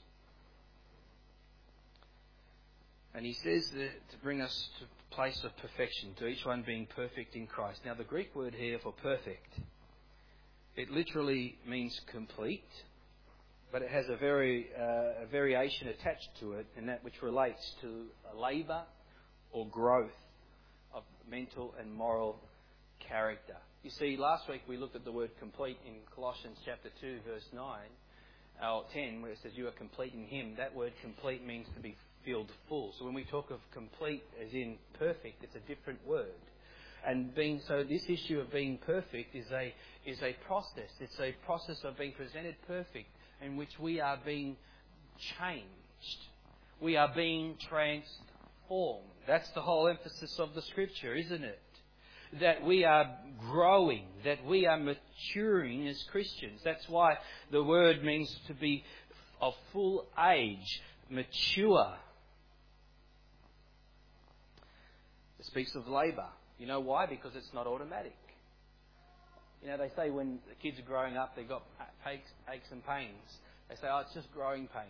And 3.17 3.25
he 3.25 3.33
says 3.33 3.67
that 3.71 4.09
to 4.11 4.17
bring 4.21 4.41
us 4.41 4.69
to 4.77 4.85
a 4.85 5.15
place 5.15 5.43
of 5.43 5.57
perfection, 5.57 6.13
to 6.19 6.27
each 6.27 6.45
one 6.45 6.61
being 6.61 6.85
perfect 6.95 7.35
in 7.35 7.47
Christ. 7.47 7.81
Now, 7.83 7.95
the 7.95 8.03
Greek 8.03 8.35
word 8.35 8.53
here 8.53 8.77
for 8.77 8.91
perfect, 8.91 9.55
it 10.75 10.91
literally 10.91 11.57
means 11.67 11.99
complete, 12.11 12.69
but 13.71 13.81
it 13.81 13.89
has 13.89 14.05
a 14.07 14.17
very 14.17 14.67
uh, 14.79 15.23
a 15.23 15.25
variation 15.31 15.87
attached 15.87 16.29
to 16.41 16.53
it, 16.53 16.67
and 16.77 16.87
that 16.89 17.03
which 17.03 17.23
relates 17.23 17.73
to 17.81 18.05
labour 18.35 18.83
or 19.51 19.65
growth 19.65 20.11
of 20.93 21.01
mental 21.27 21.73
and 21.79 21.91
moral 21.91 22.39
character. 22.99 23.57
You 23.81 23.89
see, 23.89 24.15
last 24.15 24.47
week 24.47 24.61
we 24.69 24.77
looked 24.77 24.95
at 24.95 25.05
the 25.05 25.11
word 25.11 25.31
complete 25.39 25.79
in 25.87 25.95
Colossians 26.13 26.59
chapter 26.63 26.89
2, 27.01 27.21
verse 27.27 27.49
9, 27.51 27.79
or 28.63 28.85
10, 28.93 29.23
where 29.23 29.31
it 29.31 29.39
says, 29.41 29.53
You 29.55 29.67
are 29.67 29.71
complete 29.71 30.13
in 30.13 30.25
Him. 30.25 30.53
That 30.57 30.75
word 30.75 30.93
complete 31.01 31.43
means 31.43 31.65
to 31.73 31.81
be 31.81 31.95
filled 32.27 32.51
full. 32.67 32.93
So 32.99 33.05
when 33.05 33.13
we 33.13 33.23
talk 33.23 33.49
of 33.51 33.59
complete 33.73 34.23
as 34.45 34.53
in 34.53 34.77
perfect, 34.99 35.43
it's 35.43 35.55
a 35.55 35.67
different 35.67 36.05
word. 36.05 36.27
And 37.07 37.33
being 37.33 37.61
so, 37.67 37.83
this 37.83 38.03
issue 38.09 38.39
of 38.41 38.51
being 38.51 38.79
perfect 38.85 39.33
is 39.33 39.45
a 39.51 39.73
is 40.05 40.21
a 40.21 40.35
process. 40.45 40.89
It's 40.99 41.19
a 41.19 41.33
process 41.45 41.77
of 41.83 41.97
being 41.97 42.11
presented 42.11 42.55
perfect, 42.67 43.07
in 43.41 43.55
which 43.55 43.79
we 43.79 44.01
are 44.01 44.19
being 44.25 44.57
changed. 45.39 46.19
We 46.81 46.97
are 46.97 47.11
being 47.15 47.55
transformed. 47.69 49.05
That's 49.25 49.49
the 49.51 49.61
whole 49.61 49.87
emphasis 49.87 50.37
of 50.37 50.53
the 50.53 50.61
Scripture, 50.63 51.15
isn't 51.15 51.43
it? 51.43 51.61
That 52.41 52.65
we 52.65 52.83
are 52.83 53.15
growing, 53.39 54.07
that 54.25 54.43
we 54.45 54.67
are 54.67 54.77
maturing 54.77 55.87
as 55.87 56.03
Christians. 56.11 56.59
That's 56.63 56.89
why 56.89 57.17
the 57.51 57.63
word 57.63 58.03
means 58.03 58.35
to 58.47 58.53
be 58.53 58.83
of 59.39 59.53
full 59.71 60.07
age, 60.19 60.81
mature, 61.09 61.95
speaks 65.47 65.73
of 65.75 65.87
labour. 65.87 66.27
You 66.57 66.67
know 66.67 66.79
why? 66.79 67.05
Because 67.05 67.35
it's 67.35 67.49
not 67.53 67.67
automatic. 67.67 68.15
You 69.61 69.69
know, 69.69 69.77
they 69.77 69.91
say 69.95 70.09
when 70.09 70.39
the 70.47 70.55
kids 70.55 70.79
are 70.79 70.87
growing 70.87 71.17
up, 71.17 71.35
they've 71.35 71.47
got 71.47 71.63
aches, 72.05 72.29
aches 72.53 72.67
and 72.71 72.85
pains. 72.85 73.39
They 73.69 73.75
say, 73.75 73.87
oh, 73.91 73.99
it's 74.05 74.13
just 74.13 74.31
growing 74.31 74.67
pains. 74.67 74.87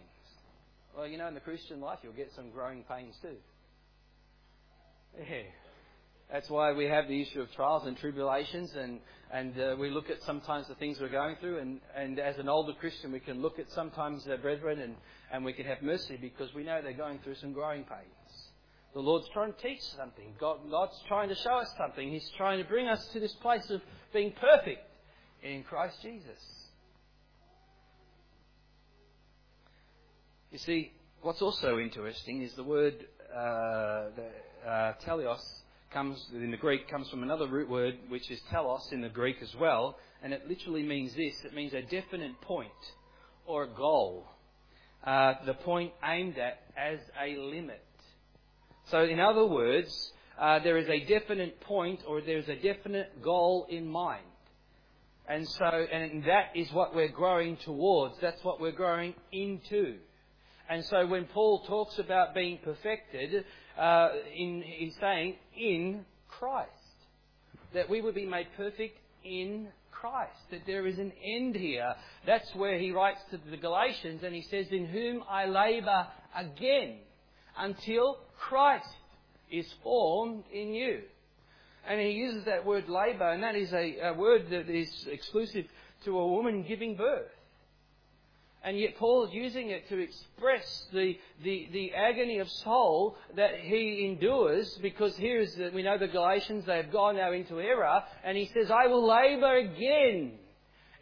Well, 0.96 1.08
you 1.08 1.17
know, 1.17 1.28
in 1.28 1.34
the 1.34 1.39
Christian 1.39 1.80
life, 1.80 2.00
you'll 2.04 2.13
get 2.13 2.32
some 2.36 2.52
growing 2.52 2.84
pains 2.84 3.15
too. 3.22 3.38
Yeah. 5.17 5.43
That's 6.32 6.50
why 6.50 6.74
we 6.74 6.86
have 6.86 7.08
the 7.08 7.22
issue 7.22 7.39
of 7.39 7.52
trials 7.54 7.88
and 7.88 7.98
tribulations, 7.98 8.72
and, 8.78 9.00
and 9.32 9.60
uh, 9.60 9.76
we 9.80 9.89
look 9.89 10.10
at 10.10 10.17
sometimes 10.26 10.67
the 10.67 10.76
things 10.76 10.98
we're 11.00 11.08
going 11.08 11.38
through, 11.39 11.60
and, 11.60 11.80
and 11.96 12.20
as 12.20 12.38
an 12.38 12.50
older 12.50 12.74
Christian, 12.74 13.13
we 13.13 13.22
can 13.22 13.41
look 13.41 13.60
at 13.60 13.70
sometimes 13.74 14.26
their 14.26 14.38
brethren 14.38 14.82
and, 14.82 14.96
and 15.32 15.46
we 15.46 15.54
can 15.54 15.65
have 15.65 15.82
mercy 15.82 16.17
because 16.20 16.54
we 16.54 16.63
know 16.63 16.82
they're 16.82 16.91
going 16.91 17.20
through 17.24 17.36
some 17.36 17.54
growing 17.54 17.84
pains. 17.84 18.16
The 18.93 19.00
Lord's 19.00 19.28
trying 19.34 19.54
to 19.54 19.62
teach 19.62 19.82
something. 19.97 20.34
God, 20.39 20.60
God's 20.71 21.00
trying 21.08 21.30
to 21.30 21.36
show 21.36 21.58
us 21.58 21.71
something. 21.78 22.12
He's 22.12 22.30
trying 22.38 22.62
to 22.62 22.67
bring 22.67 22.88
us 22.88 23.06
to 23.13 23.19
this 23.19 23.34
place 23.34 23.69
of 23.69 23.82
being 24.13 24.34
perfect 24.39 24.82
in 25.43 25.63
Christ 25.63 25.97
Jesus. 26.02 26.39
You 30.52 30.58
see, 30.58 30.91
what's 31.21 31.41
also 31.41 31.78
interesting 31.78 32.41
is 32.41 32.54
the 32.54 32.63
word 32.63 32.95
uh, 33.36 34.10
the, 34.15 34.67
uh, 34.67 34.93
teleos 35.06 35.41
comes 35.91 36.26
in 36.34 36.52
the 36.52 36.58
Greek 36.58 36.89
comes 36.89 37.10
from 37.10 37.23
another 37.23 37.47
root 37.47 37.69
word 37.69 37.95
which 38.10 38.30
is 38.32 38.39
telos 38.50 38.89
in 38.91 39.02
the 39.02 39.10
Greek 39.10 39.38
as 39.41 39.54
well, 39.56 39.97
and 40.23 40.34
it 40.34 40.47
literally 40.47 40.84
means 40.84 41.13
this. 41.15 41.43
It 41.43 41.54
means 41.54 41.73
a 41.73 41.82
definite 41.82 42.39
point 42.41 42.71
or 43.45 43.63
a 43.63 43.67
goal. 43.67 44.26
Uh, 45.04 45.34
the 45.45 45.54
point 45.54 45.93
aimed 46.04 46.38
at 46.38 46.60
as 46.78 47.00
a 47.21 47.38
limit. 47.38 47.84
So, 48.89 49.04
in 49.04 49.19
other 49.19 49.45
words, 49.45 50.12
uh, 50.39 50.60
there 50.60 50.78
is 50.78 50.88
a 50.88 51.06
definite 51.06 51.60
point 51.62 52.02
or 52.08 52.21
there's 52.21 52.47
a 52.47 52.56
definite 52.56 53.21
goal 53.21 53.67
in 53.69 53.88
mind. 53.88 54.23
And 55.28 55.47
so, 55.47 55.65
and 55.65 56.23
that 56.23 56.52
is 56.56 56.71
what 56.71 56.95
we're 56.95 57.10
growing 57.10 57.58
towards. 57.58 58.15
That's 58.21 58.41
what 58.43 58.62
we're 58.62 58.71
growing 58.71 59.13
into. 59.32 59.97
And 60.69 60.86
so 60.86 61.06
when 61.06 61.26
Paul 61.26 61.65
talks 61.65 62.00
about 62.00 62.34
being 62.34 62.60
perfected, 62.63 63.43
uh, 63.78 64.10
in, 64.34 64.63
he's 64.65 64.95
saying 65.02 65.36
in 65.58 66.06
Christ. 66.30 66.71
That 67.73 67.89
we 67.89 68.02
would 68.02 68.15
be 68.15 68.26
made 68.26 68.47
perfect 68.56 68.97
in 69.26 69.67
Christ. 69.91 70.38
That 70.52 70.62
there 70.65 70.88
is 70.88 70.97
an 70.97 71.12
end 71.23 71.56
here. 71.56 71.93
That's 72.26 72.54
where 72.56 72.80
he 72.80 72.91
writes 72.91 73.19
to 73.32 73.39
the 73.50 73.58
Galatians 73.58 74.23
and 74.23 74.34
he 74.34 74.43
says, 74.43 74.67
In 74.71 74.86
whom 74.86 75.23
I 75.30 75.45
labour 75.45 76.08
again 76.36 77.00
until 77.58 78.17
Christ 78.39 78.88
is 79.52 79.65
formed 79.84 80.43
in 80.54 80.74
you. 80.74 81.02
And 81.88 82.02
he 82.02 82.12
uses 82.12 82.46
that 82.46 82.65
word 82.65 82.90
labour, 82.90 83.29
and 83.29 83.44
that 83.44 83.56
is 83.56 83.71
a, 83.71 83.98
a 84.00 84.13
word 84.13 84.50
that 84.50 84.69
is 84.69 85.08
exclusive 85.10 85.65
to 86.04 86.19
a 86.19 86.27
woman 86.27 86.65
giving 86.67 86.96
birth. 86.96 87.31
And 88.63 88.77
yet 88.77 88.98
Paul 88.98 89.25
is 89.27 89.34
using 89.34 89.69
it 89.69 89.88
to 89.88 89.98
express 89.98 90.88
the, 90.92 91.17
the, 91.44 91.69
the 91.71 91.94
agony 91.94 92.40
of 92.40 92.50
soul 92.50 93.15
that 93.36 93.60
he 93.62 94.06
endures 94.06 94.77
because 94.81 95.15
here 95.15 95.40
is, 95.40 95.58
we 95.73 95.84
know 95.84 95.98
the 95.98 96.08
Galatians, 96.08 96.65
they 96.65 96.77
have 96.77 96.92
gone 96.92 97.15
now 97.15 97.31
into 97.31 97.62
error, 97.62 98.04
and 98.25 98.36
he 98.36 98.50
says, 98.54 98.69
I 98.69 98.88
will 98.88 99.08
labour 99.08 99.56
again 99.58 100.34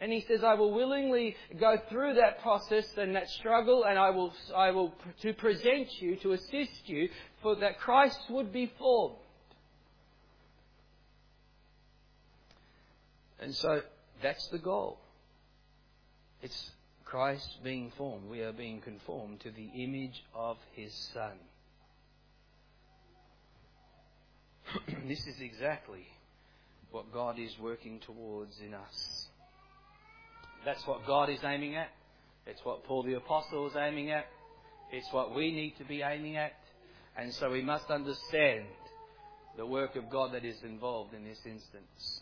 and 0.00 0.12
he 0.12 0.24
says, 0.28 0.44
I 0.44 0.54
will 0.54 0.72
willingly 0.72 1.36
go 1.58 1.76
through 1.88 2.14
that 2.14 2.42
process 2.42 2.86
and 2.96 3.14
that 3.16 3.30
struggle, 3.30 3.84
and 3.84 3.98
I 3.98 4.10
will, 4.10 4.32
I 4.54 4.70
will 4.70 4.94
to 5.22 5.32
present 5.32 5.88
you, 6.00 6.16
to 6.16 6.32
assist 6.32 6.86
you, 6.86 7.08
for 7.42 7.56
that 7.56 7.78
Christ 7.78 8.18
would 8.30 8.52
be 8.52 8.72
formed. 8.78 9.16
And 13.40 13.54
so 13.54 13.82
that's 14.22 14.46
the 14.48 14.58
goal. 14.58 14.98
It's 16.42 16.70
Christ 17.04 17.58
being 17.62 17.92
formed, 17.96 18.28
we 18.28 18.40
are 18.40 18.52
being 18.52 18.80
conformed 18.80 19.40
to 19.40 19.50
the 19.50 19.70
image 19.82 20.24
of 20.34 20.56
his 20.74 20.92
Son. 21.14 21.38
this 25.06 25.26
is 25.26 25.40
exactly 25.40 26.06
what 26.90 27.12
God 27.12 27.38
is 27.38 27.56
working 27.60 28.00
towards 28.00 28.58
in 28.60 28.74
us. 28.74 29.25
That's 30.66 30.84
what 30.84 31.06
God 31.06 31.30
is 31.30 31.38
aiming 31.44 31.76
at. 31.76 31.90
It's 32.44 32.60
what 32.64 32.82
Paul 32.84 33.04
the 33.04 33.14
Apostle 33.14 33.68
is 33.68 33.76
aiming 33.76 34.10
at. 34.10 34.26
It's 34.90 35.06
what 35.12 35.32
we 35.32 35.52
need 35.52 35.78
to 35.78 35.84
be 35.84 36.02
aiming 36.02 36.36
at. 36.36 36.54
And 37.16 37.32
so 37.34 37.50
we 37.52 37.62
must 37.62 37.88
understand 37.88 38.64
the 39.56 39.64
work 39.64 39.94
of 39.94 40.10
God 40.10 40.34
that 40.34 40.44
is 40.44 40.56
involved 40.64 41.14
in 41.14 41.22
this 41.22 41.38
instance. 41.46 42.20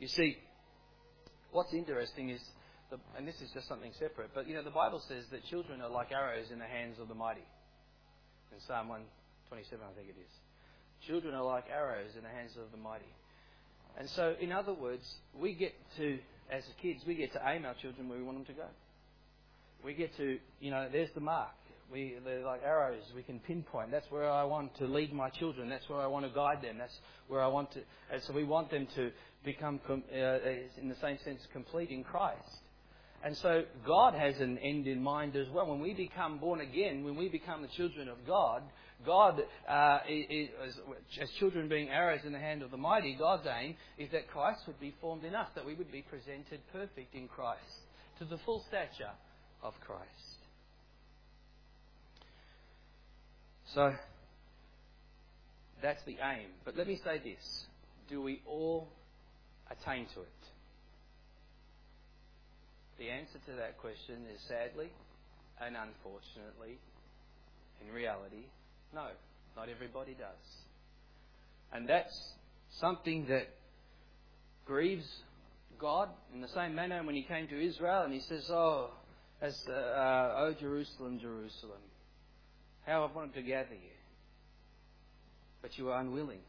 You 0.00 0.08
see, 0.08 0.38
what's 1.52 1.72
interesting 1.72 2.30
is 2.30 2.40
the, 2.90 2.98
and 3.16 3.26
this 3.28 3.40
is 3.40 3.50
just 3.54 3.68
something 3.68 3.92
separate, 3.96 4.30
but 4.34 4.48
you 4.48 4.54
know, 4.54 4.64
the 4.64 4.70
Bible 4.70 5.00
says 5.06 5.24
that 5.30 5.44
children 5.44 5.80
are 5.80 5.88
like 5.88 6.10
arrows 6.10 6.50
in 6.52 6.58
the 6.58 6.66
hands 6.66 6.98
of 7.00 7.06
the 7.06 7.14
mighty. 7.14 7.46
In 8.52 8.60
Psalm 8.66 8.88
127, 8.88 9.84
I 9.84 9.94
think 9.94 10.08
it 10.08 10.20
is. 10.20 11.06
Children 11.06 11.34
are 11.34 11.44
like 11.44 11.66
arrows 11.72 12.10
in 12.16 12.24
the 12.24 12.28
hands 12.28 12.56
of 12.56 12.72
the 12.72 12.76
mighty. 12.76 13.12
And 13.96 14.08
so, 14.10 14.34
in 14.40 14.50
other 14.50 14.74
words, 14.74 15.04
we 15.38 15.54
get 15.54 15.74
to, 15.98 16.18
as 16.50 16.62
kids, 16.80 17.02
we 17.06 17.14
get 17.14 17.32
to 17.32 17.40
aim 17.46 17.64
our 17.64 17.74
children 17.74 18.08
where 18.08 18.18
we 18.18 18.24
want 18.24 18.38
them 18.38 18.46
to 18.46 18.60
go. 18.60 18.66
We 19.84 19.94
get 19.94 20.16
to, 20.16 20.38
you 20.60 20.70
know, 20.70 20.88
there's 20.90 21.10
the 21.14 21.20
mark. 21.20 21.50
We, 21.90 22.16
they're 22.24 22.44
like 22.44 22.62
arrows. 22.64 23.02
We 23.14 23.22
can 23.22 23.38
pinpoint. 23.40 23.90
That's 23.90 24.10
where 24.10 24.30
I 24.30 24.44
want 24.44 24.76
to 24.78 24.86
lead 24.86 25.12
my 25.12 25.30
children. 25.30 25.70
That's 25.70 25.88
where 25.88 26.00
I 26.00 26.06
want 26.06 26.26
to 26.26 26.32
guide 26.34 26.62
them. 26.62 26.76
That's 26.78 26.96
where 27.28 27.40
I 27.40 27.46
want 27.46 27.72
to. 27.72 27.80
And 28.12 28.22
so 28.24 28.34
we 28.34 28.44
want 28.44 28.70
them 28.70 28.86
to 28.96 29.10
become, 29.44 29.80
uh, 29.88 29.94
in 30.14 30.88
the 30.88 30.96
same 31.00 31.18
sense, 31.24 31.40
complete 31.52 31.90
in 31.90 32.04
Christ. 32.04 32.58
And 33.24 33.36
so 33.38 33.64
God 33.86 34.14
has 34.14 34.38
an 34.38 34.58
end 34.58 34.86
in 34.86 35.02
mind 35.02 35.34
as 35.34 35.48
well. 35.52 35.66
When 35.66 35.80
we 35.80 35.94
become 35.94 36.38
born 36.38 36.60
again, 36.60 37.04
when 37.04 37.16
we 37.16 37.28
become 37.28 37.62
the 37.62 37.68
children 37.68 38.08
of 38.08 38.18
God, 38.26 38.62
God, 39.06 39.42
uh, 39.68 39.98
is, 40.08 40.48
as 41.20 41.30
children 41.38 41.68
being 41.68 41.88
arrows 41.88 42.20
in 42.24 42.32
the 42.32 42.38
hand 42.38 42.62
of 42.62 42.70
the 42.70 42.76
mighty, 42.76 43.14
God's 43.14 43.46
aim 43.46 43.76
is 43.96 44.10
that 44.10 44.28
Christ 44.28 44.60
would 44.66 44.80
be 44.80 44.94
formed 45.00 45.24
in 45.24 45.34
us, 45.34 45.48
that 45.54 45.64
we 45.64 45.74
would 45.74 45.92
be 45.92 46.02
presented 46.02 46.60
perfect 46.72 47.14
in 47.14 47.28
Christ, 47.28 47.62
to 48.18 48.24
the 48.24 48.38
full 48.44 48.64
stature 48.68 49.12
of 49.62 49.74
Christ. 49.86 50.04
So, 53.74 53.92
that's 55.82 56.02
the 56.04 56.16
aim. 56.22 56.48
But 56.64 56.76
let 56.76 56.88
me 56.88 56.98
say 57.04 57.18
this 57.18 57.64
do 58.08 58.22
we 58.22 58.40
all 58.46 58.88
attain 59.70 60.06
to 60.14 60.20
it? 60.20 60.28
The 62.98 63.10
answer 63.10 63.38
to 63.46 63.52
that 63.58 63.78
question 63.78 64.24
is 64.34 64.40
sadly 64.48 64.88
and 65.60 65.76
unfortunately, 65.76 66.78
in 67.80 67.92
reality, 67.92 68.46
no, 68.94 69.06
not 69.56 69.68
everybody 69.68 70.12
does. 70.12 70.64
And 71.72 71.88
that's 71.88 72.32
something 72.80 73.26
that 73.28 73.48
grieves 74.64 75.06
God 75.78 76.08
in 76.34 76.40
the 76.40 76.48
same 76.48 76.74
manner 76.74 77.02
when 77.02 77.14
he 77.14 77.22
came 77.22 77.48
to 77.48 77.66
Israel 77.66 78.02
and 78.02 78.12
he 78.12 78.20
says, 78.20 78.48
Oh, 78.50 78.90
as, 79.40 79.54
uh, 79.68 79.72
oh 79.72 80.54
Jerusalem, 80.58 81.18
Jerusalem, 81.20 81.80
how 82.86 83.04
I've 83.04 83.14
wanted 83.14 83.34
to 83.34 83.42
gather 83.42 83.74
you. 83.74 83.96
But 85.62 85.76
you 85.76 85.84
were 85.86 85.96
unwilling. 85.96 86.40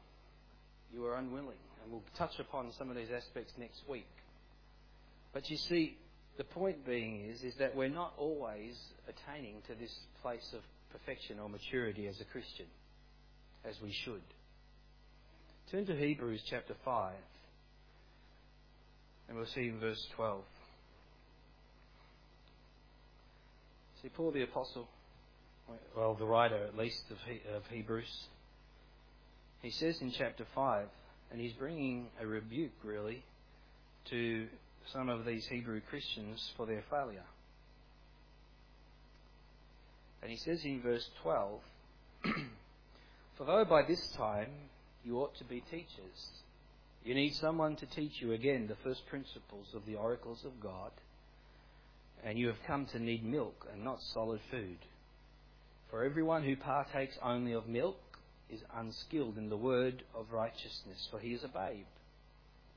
You 0.93 1.01
were 1.01 1.15
unwilling. 1.15 1.57
And 1.83 1.91
we'll 1.91 2.03
touch 2.17 2.39
upon 2.39 2.71
some 2.77 2.89
of 2.89 2.95
these 2.95 3.09
aspects 3.15 3.53
next 3.57 3.81
week. 3.87 4.07
But 5.33 5.49
you 5.49 5.57
see, 5.57 5.97
the 6.37 6.43
point 6.43 6.85
being 6.85 7.29
is, 7.29 7.43
is 7.43 7.55
that 7.59 7.75
we're 7.75 7.89
not 7.89 8.13
always 8.17 8.77
attaining 9.07 9.61
to 9.67 9.75
this 9.75 9.93
place 10.21 10.53
of 10.53 10.61
perfection 10.91 11.39
or 11.39 11.49
maturity 11.49 12.07
as 12.07 12.19
a 12.19 12.25
Christian, 12.25 12.65
as 13.65 13.75
we 13.81 13.93
should. 14.03 14.21
Turn 15.71 15.85
to 15.85 15.95
Hebrews 15.95 16.41
chapter 16.49 16.75
5, 16.83 17.13
and 19.27 19.37
we'll 19.37 19.45
see 19.47 19.67
in 19.67 19.79
verse 19.79 20.03
12. 20.15 20.41
See, 24.01 24.09
Paul 24.09 24.31
the 24.31 24.43
Apostle, 24.43 24.87
well, 25.95 26.15
the 26.15 26.25
writer 26.25 26.63
at 26.63 26.77
least 26.77 27.03
of, 27.11 27.17
he, 27.27 27.41
of 27.55 27.63
Hebrews, 27.69 28.27
he 29.61 29.71
says 29.71 29.97
in 30.01 30.11
chapter 30.17 30.45
5, 30.55 30.87
and 31.31 31.39
he's 31.39 31.53
bringing 31.53 32.07
a 32.21 32.25
rebuke 32.25 32.71
really 32.83 33.23
to 34.09 34.47
some 34.93 35.09
of 35.09 35.25
these 35.25 35.45
Hebrew 35.47 35.81
Christians 35.89 36.51
for 36.57 36.65
their 36.65 36.83
failure. 36.89 37.25
And 40.21 40.31
he 40.31 40.37
says 40.37 40.63
in 40.63 40.81
verse 40.81 41.09
12, 41.23 41.59
For 43.37 43.45
though 43.45 43.65
by 43.65 43.83
this 43.83 44.11
time 44.17 44.49
you 45.03 45.19
ought 45.19 45.35
to 45.37 45.45
be 45.45 45.63
teachers, 45.71 46.29
you 47.03 47.15
need 47.15 47.33
someone 47.35 47.75
to 47.77 47.85
teach 47.85 48.21
you 48.21 48.33
again 48.33 48.67
the 48.67 48.75
first 48.83 49.05
principles 49.07 49.67
of 49.73 49.85
the 49.85 49.95
oracles 49.95 50.43
of 50.43 50.59
God, 50.59 50.91
and 52.23 52.37
you 52.37 52.47
have 52.47 52.61
come 52.67 52.85
to 52.87 52.99
need 52.99 53.23
milk 53.23 53.65
and 53.71 53.83
not 53.83 54.01
solid 54.01 54.41
food. 54.51 54.77
For 55.89 56.03
everyone 56.03 56.43
who 56.43 56.55
partakes 56.55 57.17
only 57.23 57.53
of 57.53 57.67
milk 57.67 57.97
is 58.49 58.61
unskilled 58.75 59.37
in 59.37 59.49
the 59.49 59.57
word 59.57 60.03
of 60.13 60.31
righteousness, 60.31 61.07
for 61.09 61.19
he 61.19 61.33
is 61.33 61.43
a 61.43 61.47
babe. 61.47 61.85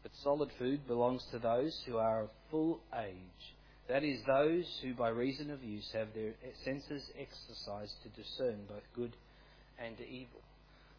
But 0.03 0.13
solid 0.23 0.51
food 0.59 0.87
belongs 0.87 1.25
to 1.31 1.39
those 1.39 1.83
who 1.87 1.97
are 1.97 2.23
of 2.23 2.31
full 2.51 2.81
age, 2.99 3.55
that 3.93 4.05
is, 4.05 4.21
those 4.27 4.65
who 4.83 4.95
by 4.95 5.11
reason 5.11 5.51
of 5.51 5.63
use 5.63 5.87
have 5.93 6.09
their 6.15 6.33
senses 6.65 7.03
exercised 7.19 7.93
to 8.03 8.09
discern 8.23 8.61
both 8.67 8.83
good 8.97 9.15
and 9.79 10.01
evil. 10.01 10.41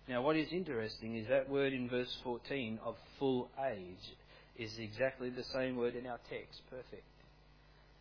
Now, 0.07 0.21
what 0.21 0.35
is 0.35 0.49
interesting 0.51 1.17
is 1.17 1.27
that 1.27 1.49
word 1.49 1.73
in 1.73 1.89
verse 1.89 2.15
14 2.23 2.79
of 2.85 2.95
full 3.17 3.49
age 3.67 4.15
is 4.57 4.77
exactly 4.77 5.31
the 5.31 5.43
same 5.45 5.75
word 5.75 5.95
in 5.95 6.05
our 6.05 6.19
text, 6.29 6.61
perfect. 6.69 7.07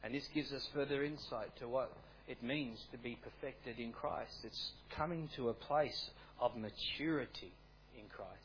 And 0.05 0.15
this 0.15 0.29
gives 0.35 0.53
us 0.53 0.69
further 0.75 1.05
insight 1.05 1.57
to 1.61 1.69
what 1.69 1.91
it 2.29 2.43
means 2.43 2.79
to 2.93 2.99
be 2.99 3.17
perfected 3.23 3.79
in 3.79 3.93
Christ. 3.93 4.35
It's 4.45 4.73
coming 4.95 5.31
to 5.37 5.49
a 5.49 5.55
place 5.55 6.11
of 6.39 6.53
maturity 6.55 7.55
in 7.97 8.09
Christ. 8.15 8.42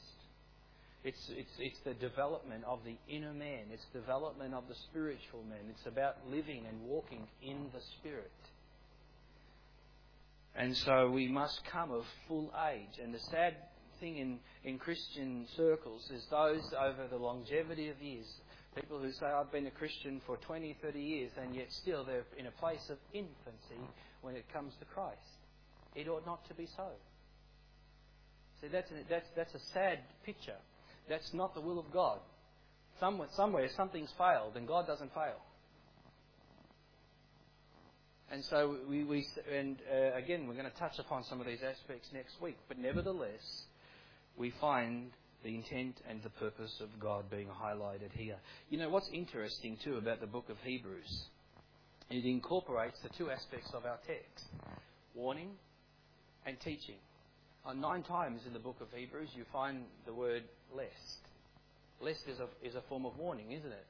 It's, 1.08 1.30
it's, 1.30 1.52
it's 1.58 1.80
the 1.86 1.94
development 1.94 2.66
of 2.66 2.80
the 2.84 2.98
inner 3.08 3.32
man. 3.32 3.72
It's 3.72 3.86
development 3.94 4.54
of 4.54 4.68
the 4.68 4.76
spiritual 4.90 5.42
man. 5.50 5.60
It's 5.70 5.86
about 5.86 6.18
living 6.30 6.66
and 6.68 6.82
walking 6.82 7.26
in 7.42 7.68
the 7.74 7.80
Spirit. 7.98 8.30
And 10.54 10.76
so 10.76 11.10
we 11.10 11.30
must 11.30 11.62
come 11.72 11.92
of 11.92 12.04
full 12.28 12.52
age. 12.70 13.00
And 13.02 13.14
the 13.14 13.22
sad 13.32 13.56
thing 14.02 14.18
in, 14.18 14.40
in 14.66 14.78
Christian 14.80 15.48
circles 15.56 16.12
is 16.14 16.26
those 16.30 16.74
over 16.78 17.08
the 17.10 17.16
longevity 17.16 17.88
of 17.88 18.02
years, 18.02 18.28
people 18.76 19.00
who 19.00 19.14
say, 19.14 19.28
I've 19.28 19.50
been 19.50 19.68
a 19.68 19.72
Christian 19.72 20.20
for 20.26 20.36
20, 20.36 20.76
30 20.82 21.00
years, 21.00 21.32
and 21.42 21.56
yet 21.56 21.68
still 21.70 22.04
they're 22.04 22.26
in 22.38 22.48
a 22.48 22.52
place 22.60 22.90
of 22.90 22.98
infancy 23.14 23.80
when 24.24 24.36
it 24.36 24.44
comes 24.52 24.74
to 24.80 24.86
Christ. 24.94 25.22
It 25.96 26.10
ought 26.10 26.26
not 26.26 26.46
to 26.50 26.54
be 26.54 26.68
so. 26.76 26.90
See, 28.60 28.68
that's, 28.68 28.92
a, 28.92 28.96
that's, 29.10 29.28
that's 29.38 29.54
a 29.56 29.66
sad 29.74 30.00
picture. 30.26 30.58
That's 31.10 31.34
not 31.34 31.54
the 31.54 31.62
will 31.62 31.80
of 31.80 31.92
God. 31.92 32.20
Somewhere, 33.00 33.28
somewhere 33.36 33.70
something's 33.76 34.12
failed, 34.18 34.56
and 34.56 34.68
God 34.68 34.88
doesn't 34.88 35.14
fail. 35.14 35.40
And 38.30 38.44
so 38.46 38.78
we, 38.90 39.04
we 39.04 39.26
and 39.52 39.78
uh, 39.92 40.18
again, 40.18 40.48
we're 40.48 40.56
going 40.56 40.70
to 40.70 40.78
touch 40.78 41.00
upon 41.00 41.24
some 41.24 41.40
of 41.40 41.48
these 41.48 41.62
aspects 41.64 42.10
next 42.14 42.42
week. 42.42 42.58
But 42.68 42.78
nevertheless, 42.78 43.64
we 44.36 44.52
find 44.60 45.12
the 45.44 45.56
intent 45.56 46.02
and 46.10 46.22
the 46.24 46.30
purpose 46.32 46.82
of 46.82 46.90
God 47.00 47.30
being 47.30 47.48
highlighted 47.48 48.12
here. 48.14 48.36
You 48.70 48.80
know 48.80 48.90
what's 48.90 49.10
interesting 49.14 49.78
too 49.82 49.96
about 49.96 50.20
the 50.20 50.28
book 50.28 50.50
of 50.50 50.58
Hebrews? 50.64 51.26
It 52.10 52.26
incorporates 52.26 53.00
the 53.02 53.10
two 53.18 53.32
aspects 53.32 53.72
of 53.74 53.86
our 53.86 54.00
text: 54.06 54.46
warning 55.16 55.52
and 56.46 56.60
teaching. 56.60 56.96
Uh, 57.66 57.74
nine 57.74 58.04
times 58.04 58.42
in 58.48 58.54
the 58.54 58.60
book 58.60 58.78
of 58.82 58.88
Hebrews, 58.96 59.30
you 59.36 59.44
find 59.52 59.84
the 60.06 60.14
word 60.14 60.44
lest. 60.76 61.20
Lest 62.02 62.22
is 62.28 62.40
a, 62.40 62.48
is 62.66 62.76
a 62.76 62.82
form 62.88 63.06
of 63.06 63.18
warning, 63.18 63.52
isn't 63.52 63.72
it? 63.72 63.86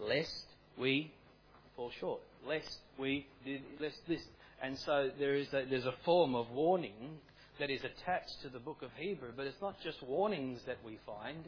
Lest 0.00 0.44
we 0.78 1.12
fall 1.76 1.90
short. 2.00 2.20
Lest 2.46 2.78
we 2.98 3.26
did 3.44 3.62
lest 3.80 3.98
this. 4.06 4.22
And 4.62 4.78
so 4.78 5.10
there 5.18 5.34
is 5.34 5.48
a, 5.48 5.64
there's 5.68 5.86
a 5.86 5.94
form 6.04 6.34
of 6.34 6.50
warning 6.50 7.18
that 7.58 7.70
is 7.70 7.80
attached 7.80 8.40
to 8.42 8.48
the 8.48 8.58
book 8.58 8.82
of 8.82 8.90
Hebrew, 8.96 9.30
but 9.36 9.46
it's 9.46 9.60
not 9.60 9.76
just 9.82 10.02
warnings 10.02 10.60
that 10.66 10.78
we 10.84 10.98
find. 11.04 11.44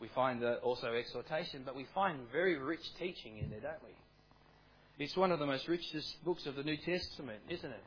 We 0.00 0.08
find 0.08 0.44
also 0.62 0.92
exhortation, 0.92 1.62
but 1.64 1.74
we 1.74 1.86
find 1.94 2.18
very 2.30 2.58
rich 2.58 2.84
teaching 2.98 3.38
in 3.38 3.50
there, 3.50 3.60
don't 3.60 3.82
we? 3.82 5.04
It's 5.04 5.16
one 5.16 5.32
of 5.32 5.38
the 5.38 5.46
most 5.46 5.66
richest 5.66 6.22
books 6.24 6.46
of 6.46 6.54
the 6.54 6.62
New 6.62 6.76
Testament, 6.76 7.40
isn't 7.48 7.70
it? 7.70 7.82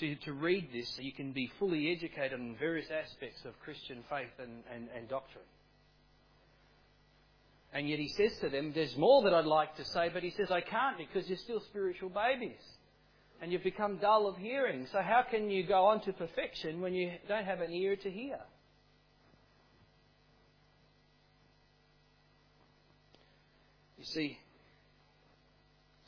To, 0.00 0.14
to 0.16 0.32
read 0.32 0.68
this 0.72 0.88
so 0.94 1.02
you 1.02 1.12
can 1.12 1.32
be 1.32 1.50
fully 1.58 1.92
educated 1.92 2.38
on 2.38 2.56
various 2.58 2.86
aspects 2.90 3.44
of 3.44 3.58
Christian 3.60 4.04
faith 4.08 4.32
and, 4.38 4.62
and, 4.74 4.88
and 4.96 5.08
doctrine. 5.08 5.44
And 7.72 7.88
yet 7.88 7.98
he 7.98 8.08
says 8.08 8.32
to 8.40 8.48
them, 8.48 8.72
There's 8.74 8.96
more 8.96 9.22
that 9.24 9.34
I'd 9.34 9.44
like 9.44 9.76
to 9.76 9.84
say, 9.84 10.10
but 10.12 10.22
he 10.22 10.30
says, 10.30 10.50
I 10.50 10.60
can't 10.60 10.96
because 10.96 11.28
you're 11.28 11.38
still 11.38 11.60
spiritual 11.60 12.08
babies. 12.08 12.62
And 13.40 13.52
you've 13.52 13.62
become 13.62 13.98
dull 13.98 14.26
of 14.26 14.36
hearing. 14.36 14.86
So 14.90 15.00
how 15.00 15.22
can 15.30 15.50
you 15.50 15.64
go 15.66 15.84
on 15.86 16.00
to 16.02 16.12
perfection 16.12 16.80
when 16.80 16.94
you 16.94 17.12
don't 17.28 17.44
have 17.44 17.60
an 17.60 17.72
ear 17.72 17.94
to 17.94 18.10
hear? 18.10 18.38
You 23.96 24.04
see, 24.04 24.38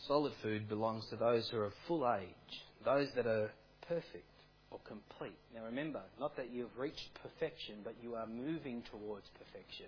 solid 0.07 0.33
food 0.43 0.69
belongs 0.69 1.07
to 1.11 1.17
those 1.17 1.49
who 1.49 1.59
are 1.59 1.67
of 1.67 1.73
full 1.87 2.09
age, 2.21 2.63
those 2.85 3.09
that 3.17 3.27
are 3.27 3.51
perfect 3.91 4.25
or 4.71 4.79
complete. 4.87 5.37
Now 5.53 5.65
remember, 5.65 6.01
not 6.21 6.37
that 6.37 6.51
you've 6.53 6.79
reached 6.79 7.11
perfection, 7.23 7.77
but 7.83 7.95
you 8.01 8.15
are 8.15 8.27
moving 8.27 8.85
towards 8.91 9.27
perfection. 9.37 9.87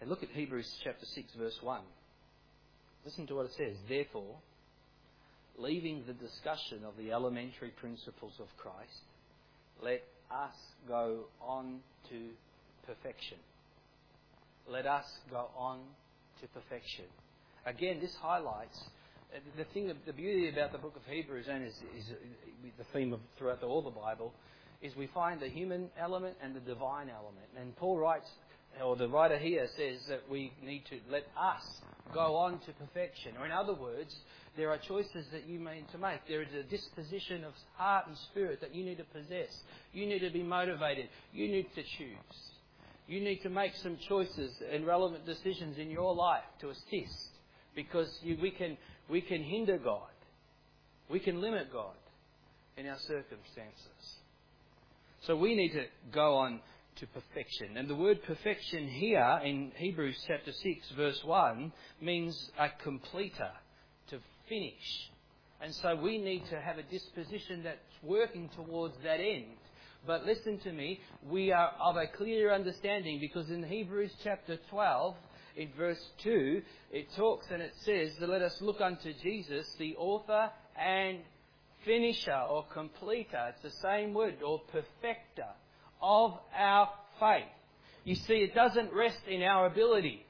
And 0.00 0.10
look 0.10 0.22
at 0.22 0.28
Hebrews 0.28 0.70
chapter 0.84 1.06
6, 1.06 1.32
verse 1.38 1.58
1. 1.62 1.80
Listen 3.04 3.26
to 3.26 3.36
what 3.36 3.46
it 3.46 3.52
says. 3.56 3.76
Therefore, 3.88 4.36
leaving 5.56 6.04
the 6.06 6.12
discussion 6.12 6.84
of 6.86 6.92
the 6.98 7.10
elementary 7.10 7.70
principles 7.70 8.34
of 8.38 8.46
Christ, 8.58 9.00
let 9.82 10.04
us 10.30 10.54
go 10.86 11.24
on 11.40 11.80
to 12.10 12.16
perfection. 12.86 13.38
Let 14.68 14.86
us 14.86 15.06
go 15.30 15.48
on 15.56 15.78
to 16.42 16.46
perfection. 16.48 17.06
Again, 17.64 17.98
this 18.00 18.14
highlights 18.20 18.78
the 19.56 19.64
thing, 19.74 19.92
the 20.06 20.12
beauty 20.12 20.48
about 20.48 20.72
the 20.72 20.78
book 20.78 20.96
of 20.96 21.02
Hebrews 21.10 21.46
and 21.50 21.64
is, 21.64 21.74
is 21.96 22.12
the 22.76 22.84
theme 22.92 23.12
of 23.12 23.20
throughout 23.36 23.60
the, 23.60 23.66
all 23.66 23.82
the 23.82 23.90
Bible, 23.90 24.32
is 24.80 24.94
we 24.96 25.08
find 25.08 25.40
the 25.40 25.48
human 25.48 25.90
element 25.98 26.36
and 26.42 26.54
the 26.54 26.60
divine 26.60 27.10
element. 27.10 27.46
And 27.58 27.76
Paul 27.76 27.98
writes, 27.98 28.28
or 28.82 28.96
the 28.96 29.08
writer 29.08 29.38
here 29.38 29.66
says 29.76 30.06
that 30.08 30.22
we 30.30 30.52
need 30.62 30.84
to 30.90 30.98
let 31.10 31.24
us 31.36 31.62
go 32.14 32.36
on 32.36 32.60
to 32.60 32.72
perfection. 32.72 33.32
Or 33.38 33.46
in 33.46 33.52
other 33.52 33.74
words, 33.74 34.14
there 34.56 34.70
are 34.70 34.78
choices 34.78 35.26
that 35.32 35.48
you 35.48 35.58
need 35.58 35.86
to 35.92 35.98
make. 35.98 36.20
There 36.28 36.42
is 36.42 36.54
a 36.54 36.62
disposition 36.62 37.44
of 37.44 37.52
heart 37.76 38.06
and 38.06 38.16
spirit 38.30 38.60
that 38.60 38.74
you 38.74 38.84
need 38.84 38.98
to 38.98 39.04
possess. 39.04 39.62
You 39.92 40.06
need 40.06 40.20
to 40.20 40.30
be 40.30 40.42
motivated. 40.42 41.08
You 41.32 41.48
need 41.48 41.74
to 41.74 41.82
choose. 41.82 42.38
You 43.08 43.20
need 43.20 43.42
to 43.42 43.50
make 43.50 43.74
some 43.76 43.96
choices 44.08 44.52
and 44.70 44.86
relevant 44.86 45.26
decisions 45.26 45.78
in 45.78 45.90
your 45.90 46.14
life 46.14 46.44
to 46.60 46.70
assist. 46.70 47.30
Because 47.74 48.08
you, 48.22 48.36
we 48.40 48.50
can 48.50 48.76
we 49.08 49.20
can 49.20 49.42
hinder 49.42 49.78
God. 49.78 50.08
We 51.10 51.20
can 51.20 51.40
limit 51.40 51.72
God 51.72 51.94
in 52.76 52.86
our 52.86 52.98
circumstances. 52.98 54.16
So 55.22 55.36
we 55.36 55.54
need 55.54 55.72
to 55.72 55.84
go 56.12 56.36
on 56.36 56.60
to 56.96 57.06
perfection. 57.06 57.76
And 57.76 57.88
the 57.88 57.94
word 57.94 58.22
perfection 58.24 58.88
here 58.88 59.40
in 59.44 59.72
Hebrews 59.76 60.16
chapter 60.26 60.52
6 60.52 60.90
verse 60.96 61.20
1 61.24 61.72
means 62.00 62.50
a 62.58 62.68
completer, 62.82 63.50
to 64.10 64.18
finish. 64.48 65.10
And 65.60 65.74
so 65.74 65.96
we 65.96 66.18
need 66.18 66.44
to 66.50 66.60
have 66.60 66.78
a 66.78 66.82
disposition 66.82 67.62
that's 67.64 67.78
working 68.02 68.48
towards 68.54 68.94
that 69.02 69.20
end. 69.20 69.56
But 70.06 70.24
listen 70.24 70.58
to 70.60 70.72
me, 70.72 71.00
we 71.28 71.52
are 71.52 71.72
of 71.80 71.96
a 71.96 72.06
clear 72.06 72.52
understanding 72.52 73.18
because 73.20 73.50
in 73.50 73.62
Hebrews 73.62 74.12
chapter 74.22 74.58
12, 74.70 75.16
in 75.58 75.70
verse 75.76 76.02
2, 76.22 76.62
it 76.92 77.08
talks 77.16 77.46
and 77.50 77.60
it 77.60 77.74
says 77.84 78.12
let 78.20 78.42
us 78.42 78.56
look 78.60 78.80
unto 78.80 79.12
Jesus, 79.22 79.66
the 79.78 79.96
author 79.96 80.50
and 80.80 81.18
finisher 81.84 82.40
or 82.48 82.64
completer. 82.72 83.52
It's 83.52 83.62
the 83.62 83.80
same 83.82 84.14
word, 84.14 84.36
or 84.44 84.60
perfecter 84.72 85.48
of 86.00 86.38
our 86.56 86.88
faith. 87.18 87.44
You 88.04 88.14
see, 88.14 88.34
it 88.34 88.54
doesn't 88.54 88.92
rest 88.92 89.20
in 89.28 89.42
our 89.42 89.66
ability. 89.66 90.24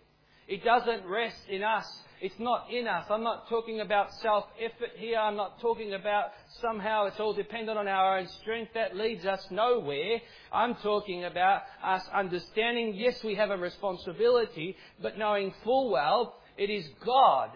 It 0.49 0.65
doesn't 0.65 1.07
rest 1.07 1.49
in 1.49 1.63
us 1.63 1.87
it's 2.21 2.39
not 2.39 2.67
in 2.71 2.89
us. 2.89 3.07
I'm 3.11 3.23
not 3.23 3.49
talking 3.49 3.81
about 3.81 4.09
self 4.23 4.45
effort 4.59 4.91
here. 4.97 5.19
I'm 5.19 5.37
not 5.37 5.61
talking 5.61 5.95
about 5.95 6.31
somehow 6.61 7.07
it's 7.07 7.21
all 7.21 7.33
dependent 7.33 7.79
on 7.79 7.87
our 7.87 8.19
own 8.19 8.29
strength. 8.41 8.73
That 8.75 8.97
leads 8.97 9.25
us 9.25 9.45
nowhere. 9.51 10.21
I'm 10.53 10.75
talking 10.77 11.25
about 11.25 11.63
us 11.83 12.03
understanding, 12.13 12.95
yes, 12.97 13.23
we 13.23 13.35
have 13.37 13.51
a 13.51 13.57
responsibility, 13.57 14.77
but 15.01 15.19
knowing 15.19 15.55
full 15.65 15.91
well 15.91 16.35
it 16.57 16.71
is 16.71 16.85
God, 17.05 17.51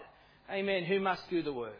amen, 0.49 0.85
who 0.85 1.01
must 1.01 1.29
do 1.29 1.43
the 1.43 1.53
work. 1.53 1.73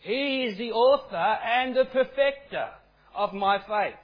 He 0.00 0.42
is 0.42 0.58
the 0.58 0.72
author 0.72 1.16
and 1.16 1.74
the 1.74 1.84
perfecter 1.86 2.68
of 3.14 3.32
my 3.32 3.58
faith. 3.58 3.98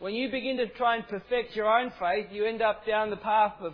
When 0.00 0.12
you 0.12 0.30
begin 0.30 0.56
to 0.56 0.66
try 0.68 0.96
and 0.96 1.06
perfect 1.06 1.54
your 1.54 1.66
own 1.66 1.92
faith, 2.00 2.26
you 2.32 2.44
end 2.44 2.60
up 2.60 2.84
down 2.84 3.10
the 3.10 3.16
path 3.16 3.54
of 3.60 3.72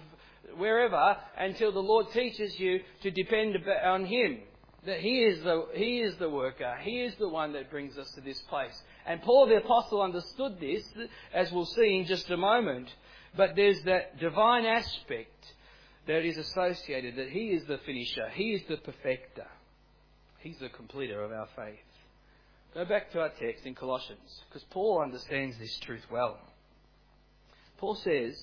wherever 0.56 1.16
until 1.38 1.72
the 1.72 1.80
Lord 1.80 2.06
teaches 2.12 2.58
you 2.58 2.80
to 3.02 3.10
depend 3.10 3.56
on 3.84 4.06
Him. 4.06 4.38
That 4.86 5.00
He 5.00 5.24
is 5.24 5.42
the, 5.42 5.66
He 5.74 6.00
is 6.00 6.16
the 6.16 6.30
worker. 6.30 6.76
He 6.80 7.02
is 7.02 7.14
the 7.16 7.28
one 7.28 7.52
that 7.52 7.70
brings 7.70 7.98
us 7.98 8.10
to 8.12 8.20
this 8.20 8.40
place. 8.48 8.80
And 9.06 9.20
Paul 9.22 9.46
the 9.46 9.56
Apostle 9.56 10.02
understood 10.02 10.58
this, 10.60 10.82
as 11.34 11.52
we'll 11.52 11.66
see 11.66 11.98
in 11.98 12.06
just 12.06 12.30
a 12.30 12.36
moment. 12.36 12.88
But 13.36 13.56
there's 13.56 13.82
that 13.82 14.18
divine 14.18 14.64
aspect 14.64 15.44
that 16.06 16.24
is 16.24 16.38
associated, 16.38 17.16
that 17.16 17.30
He 17.30 17.50
is 17.50 17.64
the 17.66 17.78
finisher. 17.78 18.28
He 18.30 18.54
is 18.54 18.62
the 18.68 18.78
perfecter. 18.78 19.46
He's 20.38 20.58
the 20.58 20.70
completer 20.70 21.22
of 21.22 21.30
our 21.30 21.48
faith. 21.54 21.78
Go 22.72 22.84
back 22.84 23.10
to 23.12 23.20
our 23.20 23.30
text 23.30 23.66
in 23.66 23.74
Colossians, 23.74 24.42
because 24.48 24.64
Paul 24.70 25.02
understands 25.02 25.58
this 25.58 25.76
truth 25.80 26.04
well. 26.10 26.38
Paul 27.78 27.96
says, 27.96 28.42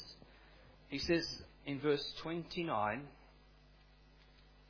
he 0.90 1.00
says, 1.00 1.42
in 1.68 1.82
verse 1.82 2.04
29, 2.24 3.02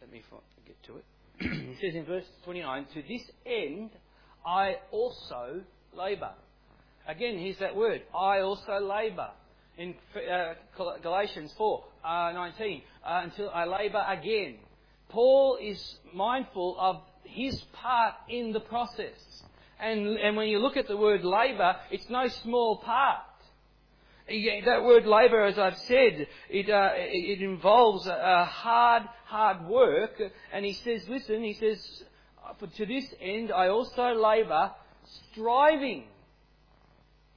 let 0.01 0.11
me 0.11 0.23
get 0.65 0.83
to 0.83 0.97
it. 0.97 1.05
he 1.39 1.75
says 1.79 1.95
in 1.95 2.05
verse 2.05 2.25
29, 2.43 2.87
To 2.95 3.01
this 3.03 3.21
end 3.45 3.91
I 4.45 4.77
also 4.91 5.61
labour. 5.95 6.31
Again, 7.07 7.37
here's 7.37 7.59
that 7.59 7.75
word, 7.75 8.01
I 8.13 8.39
also 8.39 8.79
labour. 8.79 9.29
In 9.77 9.93
uh, 10.15 10.53
Galatians 11.03 11.53
4, 11.55 11.83
uh, 12.03 12.31
19, 12.33 12.81
uh, 13.05 13.21
until 13.23 13.51
I 13.51 13.65
labour 13.65 14.03
again. 14.09 14.55
Paul 15.09 15.59
is 15.61 15.79
mindful 16.13 16.75
of 16.79 17.01
his 17.23 17.61
part 17.73 18.15
in 18.27 18.53
the 18.53 18.59
process. 18.59 19.43
And, 19.79 20.17
and 20.17 20.35
when 20.35 20.47
you 20.47 20.57
look 20.57 20.75
at 20.77 20.87
the 20.87 20.97
word 20.97 21.23
labour, 21.23 21.75
it's 21.91 22.09
no 22.09 22.27
small 22.43 22.77
part. 22.77 23.19
That 24.27 24.83
word 24.83 25.05
labour, 25.05 25.43
as 25.45 25.57
I've 25.57 25.77
said, 25.77 26.27
it, 26.49 26.69
uh, 26.69 26.89
it 26.95 27.41
involves 27.41 28.05
a 28.07 28.43
hard, 28.45 29.03
hard 29.25 29.65
work. 29.67 30.21
And 30.51 30.65
he 30.65 30.73
says, 30.73 31.07
listen, 31.07 31.43
he 31.43 31.53
says, 31.53 32.03
to 32.75 32.85
this 32.85 33.05
end 33.21 33.51
I 33.51 33.69
also 33.69 34.13
labour, 34.13 34.71
striving. 35.31 36.05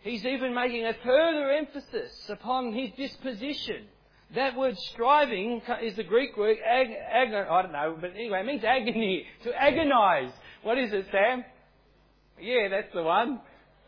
He's 0.01 0.25
even 0.25 0.53
making 0.55 0.85
a 0.85 0.95
further 1.05 1.51
emphasis 1.51 2.29
upon 2.29 2.73
his 2.73 2.91
disposition. 2.97 3.87
That 4.35 4.57
word 4.57 4.77
striving 4.79 5.63
is 5.83 5.97
the 5.97 6.05
Greek 6.05 6.37
word, 6.37 6.57
ag, 6.65 6.89
ag, 6.91 7.35
I 7.35 7.63
don't 7.63 7.73
know, 7.73 7.99
but 8.01 8.15
anyway, 8.15 8.41
it 8.41 8.47
means 8.47 8.65
agony, 8.65 9.27
to 9.43 9.53
agonize. 9.53 10.33
What 10.63 10.79
is 10.79 10.93
it, 10.93 11.07
Sam? 11.11 11.45
Yeah, 12.41 12.69
that's 12.69 12.93
the 12.95 13.03
one. 13.03 13.41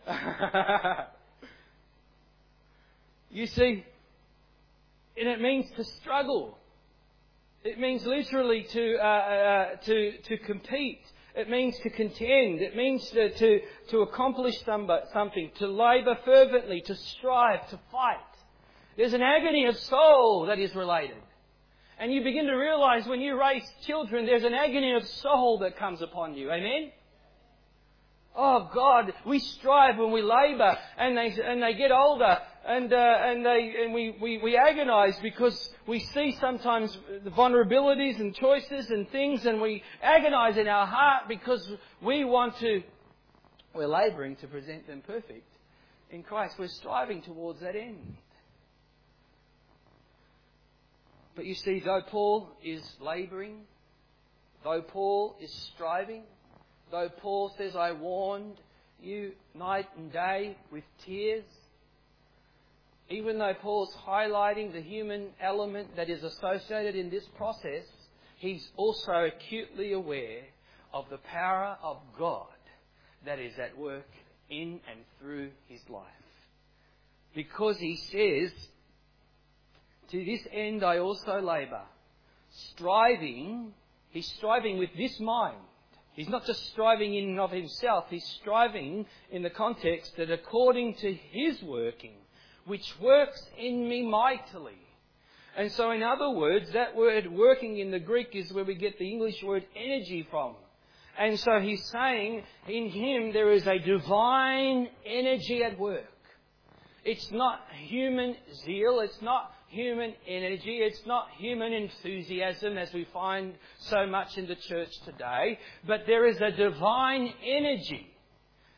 You 3.32 3.46
see, 3.46 3.84
and 5.16 5.28
it 5.28 5.40
means 5.40 5.66
to 5.76 5.84
struggle. 5.84 6.58
It 7.64 7.78
means 7.78 8.04
literally 8.04 8.64
to, 8.64 8.96
uh, 8.96 9.06
uh, 9.06 9.76
to, 9.84 10.18
to 10.18 10.36
compete. 10.38 11.00
It 11.34 11.48
means 11.48 11.78
to 11.78 11.88
contend. 11.88 12.60
It 12.60 12.76
means 12.76 13.08
to, 13.10 13.32
to, 13.32 13.60
to 13.88 13.98
accomplish 14.00 14.54
something, 14.64 15.50
to 15.56 15.66
labour 15.66 16.18
fervently, 16.26 16.82
to 16.82 16.94
strive, 16.94 17.66
to 17.70 17.80
fight. 17.90 18.18
There's 18.98 19.14
an 19.14 19.22
agony 19.22 19.64
of 19.66 19.78
soul 19.78 20.46
that 20.48 20.58
is 20.58 20.74
related. 20.74 21.16
And 21.98 22.12
you 22.12 22.22
begin 22.22 22.46
to 22.46 22.54
realize 22.54 23.06
when 23.06 23.20
you 23.20 23.40
raise 23.40 23.64
children, 23.86 24.26
there's 24.26 24.44
an 24.44 24.54
agony 24.54 24.92
of 24.94 25.06
soul 25.06 25.60
that 25.60 25.78
comes 25.78 26.02
upon 26.02 26.34
you. 26.34 26.50
Amen? 26.50 26.90
Oh 28.34 28.70
God, 28.72 29.12
we 29.26 29.38
strive 29.40 29.98
when 29.98 30.10
we 30.10 30.22
labour 30.22 30.78
and 30.96 31.16
they, 31.16 31.36
and 31.42 31.62
they 31.62 31.74
get 31.74 31.92
older 31.92 32.38
and, 32.66 32.90
uh, 32.90 32.96
and, 32.96 33.44
they, 33.44 33.74
and 33.82 33.92
we, 33.92 34.16
we, 34.20 34.38
we 34.38 34.56
agonize 34.56 35.18
because 35.20 35.70
we 35.86 36.00
see 36.00 36.36
sometimes 36.40 36.96
the 37.24 37.30
vulnerabilities 37.30 38.18
and 38.20 38.34
choices 38.34 38.88
and 38.88 39.10
things 39.10 39.44
and 39.44 39.60
we 39.60 39.82
agonize 40.02 40.56
in 40.56 40.66
our 40.66 40.86
heart 40.86 41.24
because 41.28 41.70
we 42.00 42.24
want 42.24 42.56
to, 42.60 42.82
we're 43.74 43.86
labouring 43.86 44.36
to 44.36 44.46
present 44.46 44.86
them 44.86 45.02
perfect 45.06 45.48
in 46.10 46.22
Christ. 46.22 46.54
We're 46.58 46.68
striving 46.68 47.20
towards 47.20 47.60
that 47.60 47.76
end. 47.76 48.16
But 51.34 51.44
you 51.44 51.54
see, 51.54 51.80
though 51.84 52.02
Paul 52.08 52.48
is 52.62 52.82
labouring, 53.00 53.60
though 54.64 54.82
Paul 54.82 55.36
is 55.40 55.52
striving, 55.74 56.22
though 56.92 57.08
Paul 57.20 57.52
says, 57.58 57.74
I 57.74 57.90
warned 57.90 58.60
you 59.02 59.32
night 59.54 59.88
and 59.96 60.12
day 60.12 60.56
with 60.70 60.84
tears, 61.04 61.44
even 63.10 63.38
though 63.38 63.54
Paul's 63.60 63.94
highlighting 64.06 64.72
the 64.72 64.80
human 64.80 65.30
element 65.40 65.96
that 65.96 66.08
is 66.08 66.22
associated 66.22 66.94
in 66.94 67.10
this 67.10 67.24
process, 67.36 67.84
he's 68.36 68.68
also 68.76 69.28
acutely 69.34 69.92
aware 69.92 70.42
of 70.92 71.06
the 71.10 71.18
power 71.18 71.76
of 71.82 71.96
God 72.18 72.46
that 73.24 73.38
is 73.38 73.58
at 73.58 73.76
work 73.76 74.08
in 74.50 74.80
and 74.88 75.00
through 75.18 75.50
his 75.68 75.80
life. 75.88 76.04
Because 77.34 77.78
he 77.78 77.96
says, 77.96 78.52
To 80.10 80.24
this 80.24 80.42
end 80.52 80.84
I 80.84 80.98
also 80.98 81.40
labour, 81.40 81.82
striving, 82.50 83.72
he's 84.10 84.30
striving 84.36 84.78
with 84.78 84.90
this 84.96 85.18
mind. 85.18 85.56
He's 86.14 86.28
not 86.28 86.44
just 86.44 86.66
striving 86.70 87.14
in 87.14 87.30
and 87.30 87.40
of 87.40 87.50
himself, 87.50 88.06
he's 88.10 88.26
striving 88.40 89.06
in 89.30 89.42
the 89.42 89.50
context 89.50 90.16
that 90.16 90.30
according 90.30 90.94
to 90.96 91.12
his 91.12 91.62
working, 91.62 92.14
which 92.66 92.94
works 93.00 93.42
in 93.58 93.88
me 93.88 94.02
mightily. 94.02 94.78
And 95.56 95.70
so, 95.72 95.90
in 95.90 96.02
other 96.02 96.30
words, 96.30 96.70
that 96.72 96.96
word 96.96 97.30
working 97.30 97.78
in 97.78 97.90
the 97.90 97.98
Greek 97.98 98.34
is 98.34 98.52
where 98.52 98.64
we 98.64 98.74
get 98.74 98.98
the 98.98 99.08
English 99.08 99.42
word 99.42 99.64
energy 99.76 100.26
from. 100.30 100.54
And 101.18 101.38
so 101.38 101.60
he's 101.60 101.84
saying 101.90 102.42
in 102.68 102.88
him 102.88 103.32
there 103.32 103.52
is 103.52 103.66
a 103.66 103.78
divine 103.78 104.88
energy 105.04 105.62
at 105.62 105.78
work. 105.78 106.04
It's 107.04 107.30
not 107.30 107.60
human 107.86 108.36
zeal, 108.64 109.00
it's 109.00 109.20
not 109.20 109.52
human 109.72 110.12
energy, 110.28 110.80
it's 110.82 111.00
not 111.06 111.28
human 111.38 111.72
enthusiasm 111.72 112.76
as 112.76 112.92
we 112.92 113.06
find 113.12 113.54
so 113.78 114.06
much 114.06 114.36
in 114.36 114.46
the 114.46 114.54
church 114.54 114.90
today, 115.06 115.58
but 115.86 116.02
there 116.06 116.26
is 116.26 116.38
a 116.40 116.52
divine 116.52 117.32
energy 117.44 118.06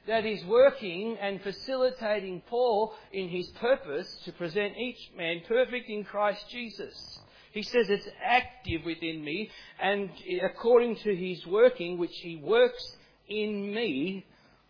that 0.07 0.25
is 0.25 0.45
working 0.45 1.17
and 1.21 1.41
facilitating 1.43 2.43
Paul 2.49 2.95
in 3.13 3.29
his 3.29 3.49
purpose 3.61 4.07
to 4.25 4.33
present 4.33 4.77
each 4.77 5.11
man 5.17 5.43
perfect 5.49 5.89
in 5.89 6.05
Christ 6.05 6.45
Jesus. 6.51 7.19
He 7.53 7.63
says 7.63 7.89
it's 7.89 8.09
active 8.25 8.85
within 8.85 9.25
me, 9.25 9.51
and 9.81 10.11
according 10.45 10.97
to 10.97 11.15
his 11.15 11.45
working, 11.47 11.99
which 11.99 12.15
he 12.23 12.37
works 12.37 12.97
in 13.29 13.75
me 13.75 14.25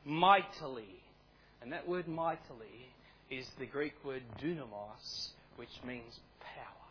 mightily. 0.05 1.03
And 1.61 1.72
that 1.72 1.87
word 1.89 2.09
mightily 2.09 2.89
is 3.31 3.47
the 3.59 3.66
Greek 3.66 3.95
word 4.05 4.22
dunamos, 4.43 5.34
which 5.57 5.75
means 5.87 6.19
power. 6.41 6.85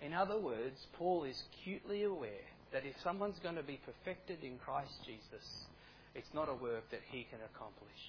In 0.00 0.12
other 0.12 0.38
words, 0.38 0.76
Paul 0.98 1.24
is 1.24 1.40
acutely 1.52 2.04
aware 2.04 2.48
that 2.72 2.84
if 2.84 2.94
someone's 3.04 3.38
going 3.42 3.56
to 3.56 3.62
be 3.62 3.80
perfected 3.84 4.42
in 4.42 4.58
Christ 4.58 4.92
Jesus, 5.04 5.46
it's 6.14 6.34
not 6.34 6.48
a 6.48 6.54
work 6.54 6.90
that 6.90 7.00
he 7.10 7.26
can 7.30 7.38
accomplish. 7.54 8.02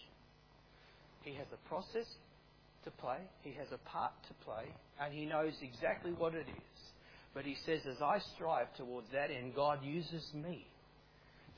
He 1.22 1.36
has 1.36 1.48
a 1.54 1.70
process 1.70 2.08
to 2.84 2.92
play, 2.92 3.20
he 3.42 3.54
has 3.54 3.68
a 3.72 3.78
part 3.90 4.12
to 4.28 4.34
play, 4.46 4.66
and 5.00 5.14
he 5.14 5.26
knows 5.26 5.54
exactly 5.62 6.12
what 6.12 6.34
it 6.34 6.48
is. 6.48 6.80
But 7.34 7.46
he 7.46 7.56
says, 7.66 7.82
as 7.90 8.02
I 8.02 8.20
strive 8.36 8.74
towards 8.76 9.08
that 9.14 9.32
end, 9.32 9.56
God 9.56 9.80
uses 9.84 10.24
me 10.34 10.68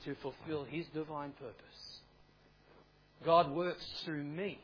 to 0.04 0.14
fulfill 0.22 0.64
his 0.64 0.86
divine 0.94 1.32
purpose. 1.32 2.00
God 3.24 3.50
works 3.50 3.84
through 4.04 4.24
me 4.24 4.58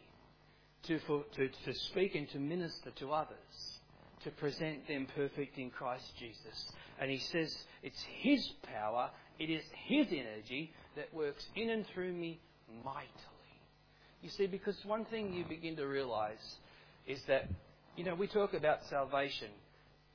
to, 0.85 0.99
for, 1.01 1.25
to, 1.37 1.49
to 1.49 1.75
speak 1.75 2.15
and 2.15 2.29
to 2.31 2.39
minister 2.39 2.91
to 2.97 3.13
others, 3.13 3.81
to 4.25 4.31
present 4.31 4.87
them 4.89 5.07
perfect 5.15 5.59
in 5.59 5.71
Christ 5.71 6.05
Jesus. 6.19 6.73
And 7.01 7.11
he 7.11 7.19
says, 7.19 7.57
it's 7.83 8.03
his 8.21 8.47
power, 8.63 9.11
it 9.39 9.51
is 9.51 9.63
his 9.87 10.07
energy 10.11 10.73
that 10.97 11.13
works 11.13 11.45
in 11.57 11.71
and 11.71 11.87
through 11.95 12.13
me 12.13 12.41
mightily. 12.85 13.09
You 14.23 14.31
see, 14.31 14.47
because 14.47 14.77
one 14.85 15.05
thing 15.07 15.33
you 15.33 15.45
begin 15.45 15.77
to 15.77 15.87
realize 15.87 16.57
is 17.07 17.21
that, 17.27 17.49
you 17.97 18.05
know, 18.05 18.15
we 18.15 18.29
talk 18.29 18.55
about 18.55 18.85
salvation. 18.89 19.49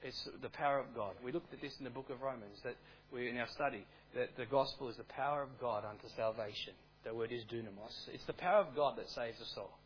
It's 0.01 0.29
the 0.41 0.49
power 0.49 0.79
of 0.79 0.95
God. 0.95 1.15
We 1.23 1.31
looked 1.31 1.53
at 1.53 1.61
this 1.61 1.73
in 1.79 1.83
the 1.83 1.89
book 1.89 2.09
of 2.09 2.21
Romans, 2.21 2.59
that 2.63 2.75
we 3.11 3.29
in 3.29 3.37
our 3.37 3.47
study, 3.49 3.85
that 4.15 4.37
the 4.37 4.45
gospel 4.45 4.87
is 4.89 4.95
the 4.95 5.03
power 5.03 5.41
of 5.41 5.49
God 5.59 5.83
unto 5.83 6.07
salvation. 6.15 6.73
The 7.03 7.13
word 7.13 7.31
is 7.31 7.43
dunamos. 7.43 8.07
It's 8.13 8.25
the 8.25 8.33
power 8.33 8.61
of 8.61 8.75
God 8.75 8.97
that 8.97 9.09
saves 9.09 9.41
us 9.41 9.53
all. 9.57 9.77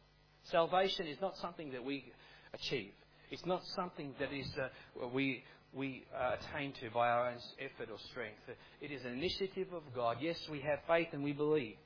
Salvation 0.44 1.08
is 1.08 1.20
not 1.22 1.38
something 1.38 1.72
that 1.72 1.84
we 1.84 2.12
achieve. 2.54 2.92
It's 3.30 3.46
not 3.46 3.66
something 3.76 4.14
that 4.20 4.34
is 4.34 4.48
uh, 4.58 5.08
we 5.08 5.44
we 5.74 6.04
uh, 6.14 6.36
attain 6.38 6.74
to 6.82 6.90
by 6.90 7.10
our 7.10 7.30
own 7.30 7.38
effort 7.60 7.90
or 7.92 7.98
strength. 8.12 8.42
It 8.82 8.92
is 8.92 9.06
an 9.06 9.14
initiative 9.14 9.68
of 9.74 9.84
God. 9.96 10.18
Yes, 10.20 10.38
we 10.50 10.60
have 10.62 10.80
faith 10.86 11.08
and 11.14 11.24
we 11.24 11.32
believe, 11.32 11.78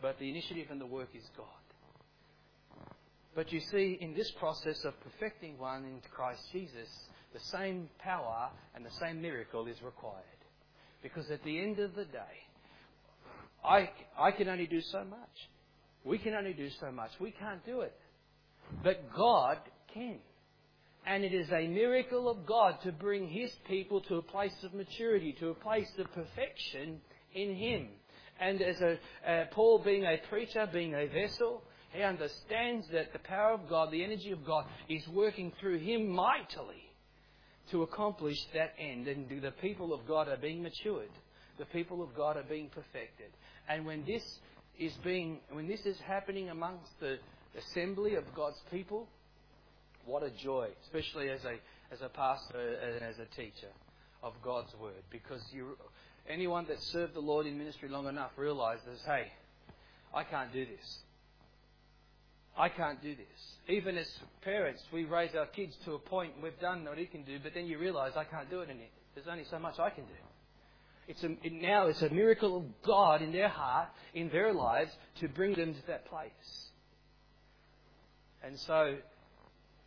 but 0.00 0.18
the 0.18 0.30
initiative 0.30 0.68
and 0.70 0.80
the 0.80 0.86
work 0.86 1.10
is 1.14 1.24
God. 1.36 1.46
But 3.34 3.52
you 3.52 3.60
see, 3.60 3.98
in 4.00 4.14
this 4.14 4.30
process 4.32 4.84
of 4.84 4.94
perfecting 5.00 5.58
one 5.58 5.84
in 5.84 6.00
Christ 6.10 6.40
Jesus, 6.52 6.88
the 7.34 7.40
same 7.40 7.88
power 7.98 8.48
and 8.74 8.84
the 8.84 8.90
same 8.92 9.20
miracle 9.20 9.66
is 9.66 9.80
required. 9.82 10.24
Because 11.02 11.30
at 11.30 11.44
the 11.44 11.60
end 11.60 11.78
of 11.78 11.94
the 11.94 12.06
day, 12.06 12.48
I, 13.64 13.90
I 14.18 14.30
can 14.32 14.48
only 14.48 14.66
do 14.66 14.80
so 14.80 15.04
much. 15.04 15.50
We 16.04 16.18
can 16.18 16.34
only 16.34 16.52
do 16.52 16.68
so 16.80 16.90
much. 16.90 17.10
We 17.20 17.32
can't 17.32 17.64
do 17.66 17.80
it. 17.80 17.94
But 18.82 19.12
God 19.14 19.58
can. 19.92 20.18
And 21.06 21.24
it 21.24 21.32
is 21.32 21.50
a 21.50 21.66
miracle 21.66 22.28
of 22.28 22.44
God 22.46 22.78
to 22.82 22.92
bring 22.92 23.28
His 23.28 23.50
people 23.66 24.00
to 24.02 24.16
a 24.16 24.22
place 24.22 24.54
of 24.62 24.74
maturity, 24.74 25.34
to 25.40 25.48
a 25.48 25.54
place 25.54 25.90
of 25.98 26.12
perfection 26.12 27.00
in 27.34 27.54
Him. 27.54 27.88
And 28.40 28.62
as 28.62 28.80
a, 28.80 28.98
uh, 29.28 29.44
Paul 29.52 29.80
being 29.84 30.04
a 30.04 30.18
preacher, 30.28 30.68
being 30.72 30.94
a 30.94 31.06
vessel, 31.06 31.62
he 31.92 32.02
understands 32.02 32.86
that 32.92 33.12
the 33.12 33.18
power 33.20 33.52
of 33.52 33.68
God, 33.68 33.90
the 33.90 34.04
energy 34.04 34.30
of 34.30 34.44
God, 34.44 34.66
is 34.88 35.06
working 35.08 35.52
through 35.58 35.78
him 35.78 36.08
mightily 36.08 36.90
to 37.70 37.82
accomplish 37.82 38.36
that 38.54 38.74
end. 38.78 39.08
And 39.08 39.28
the 39.42 39.50
people 39.62 39.92
of 39.92 40.06
God 40.06 40.28
are 40.28 40.36
being 40.36 40.62
matured. 40.62 41.10
The 41.58 41.64
people 41.66 42.02
of 42.02 42.14
God 42.14 42.36
are 42.36 42.44
being 42.44 42.68
perfected. 42.68 43.32
And 43.68 43.84
when 43.84 44.04
this 44.04 44.22
is 44.78 44.92
being, 45.04 45.40
when 45.50 45.66
this 45.66 45.84
is 45.84 45.98
happening 46.00 46.50
amongst 46.50 46.98
the 47.00 47.18
assembly 47.56 48.14
of 48.14 48.24
God's 48.34 48.60
people, 48.70 49.08
what 50.06 50.22
a 50.22 50.30
joy, 50.30 50.68
especially 50.84 51.30
as 51.30 51.44
a, 51.44 51.56
as 51.92 52.00
a 52.00 52.08
pastor 52.08 52.76
and 52.82 53.02
as 53.02 53.16
a 53.18 53.26
teacher 53.36 53.68
of 54.22 54.32
God's 54.42 54.72
Word. 54.80 55.02
Because 55.10 55.42
you, 55.52 55.76
anyone 56.28 56.66
that 56.68 56.80
served 56.80 57.14
the 57.14 57.20
Lord 57.20 57.46
in 57.46 57.58
ministry 57.58 57.88
long 57.88 58.06
enough 58.06 58.30
realizes, 58.36 59.00
hey, 59.04 59.26
I 60.14 60.24
can't 60.24 60.52
do 60.52 60.64
this. 60.64 60.98
I 62.56 62.68
can't 62.68 63.00
do 63.02 63.14
this. 63.14 63.76
Even 63.76 63.96
as 63.96 64.08
parents, 64.42 64.82
we 64.92 65.04
raise 65.04 65.34
our 65.36 65.46
kids 65.46 65.76
to 65.84 65.92
a 65.92 65.98
point 65.98 66.32
we've 66.42 66.58
done 66.58 66.84
what 66.84 66.98
he 66.98 67.06
can 67.06 67.22
do, 67.22 67.38
but 67.42 67.54
then 67.54 67.66
you 67.66 67.78
realize 67.78 68.12
I 68.16 68.24
can't 68.24 68.50
do 68.50 68.60
it 68.60 68.70
anymore. 68.70 68.88
There's 69.14 69.28
only 69.28 69.44
so 69.50 69.58
much 69.58 69.78
I 69.78 69.90
can 69.90 70.04
do. 70.04 70.27
It's 71.08 71.24
a, 71.24 71.30
it, 71.42 71.52
now 71.52 71.86
it's 71.86 72.02
a 72.02 72.10
miracle 72.10 72.58
of 72.58 72.64
God 72.82 73.22
in 73.22 73.32
their 73.32 73.48
heart, 73.48 73.88
in 74.14 74.28
their 74.28 74.52
lives, 74.52 74.92
to 75.20 75.28
bring 75.28 75.54
them 75.54 75.74
to 75.74 75.86
that 75.86 76.06
place. 76.06 76.70
And 78.44 78.56
so 78.58 78.98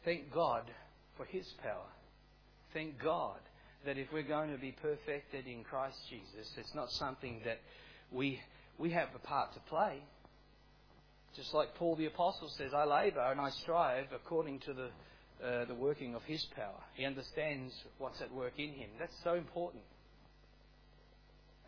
Thank 0.03 0.33
God 0.33 0.63
for 1.15 1.25
His 1.25 1.47
power. 1.61 1.89
Thank 2.73 2.99
God 3.01 3.37
that 3.85 3.97
if 3.97 4.07
we're 4.11 4.23
going 4.23 4.51
to 4.51 4.57
be 4.57 4.71
perfected 4.71 5.47
in 5.47 5.63
Christ 5.63 5.97
Jesus, 6.09 6.51
it's 6.57 6.73
not 6.73 6.91
something 6.91 7.41
that 7.45 7.59
we, 8.11 8.39
we 8.77 8.91
have 8.91 9.09
a 9.15 9.19
part 9.19 9.53
to 9.53 9.59
play. 9.61 10.01
Just 11.35 11.53
like 11.53 11.75
Paul 11.75 11.95
the 11.95 12.07
Apostle 12.07 12.49
says, 12.49 12.73
I 12.73 12.85
labour 12.85 13.31
and 13.31 13.39
I 13.39 13.49
strive 13.49 14.07
according 14.13 14.59
to 14.61 14.73
the, 14.73 14.89
uh, 15.45 15.65
the 15.65 15.75
working 15.75 16.15
of 16.15 16.23
his 16.23 16.43
power. 16.55 16.81
He 16.95 17.05
understands 17.05 17.73
what's 17.97 18.21
at 18.21 18.33
work 18.33 18.53
in 18.57 18.69
him. 18.69 18.89
That's 18.99 19.15
so 19.23 19.35
important. 19.35 19.83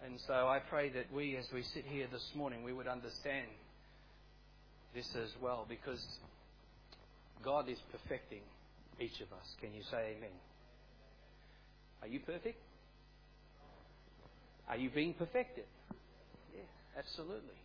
And 0.06 0.20
so 0.28 0.34
I 0.34 0.60
pray 0.60 0.90
that 0.90 1.14
we, 1.14 1.38
as 1.38 1.46
we 1.54 1.64
sit 1.74 1.86
here 1.86 2.08
this 2.12 2.30
morning, 2.36 2.64
we 2.64 2.74
would 2.74 2.88
understand 2.88 3.48
this 4.94 5.08
as 5.16 5.30
well 5.42 5.66
because 5.68 6.04
God 7.44 7.70
is 7.70 7.78
perfecting 7.90 8.42
each 9.00 9.22
of 9.22 9.32
us. 9.32 9.48
Can 9.62 9.74
you 9.74 9.82
say 9.90 10.16
amen? 10.18 10.36
Are 12.02 12.08
you 12.08 12.20
perfect? 12.20 12.58
Are 14.68 14.76
you 14.76 14.90
being 14.90 15.14
perfected? 15.14 15.66
Yeah, 16.54 16.64
absolutely. 17.00 17.56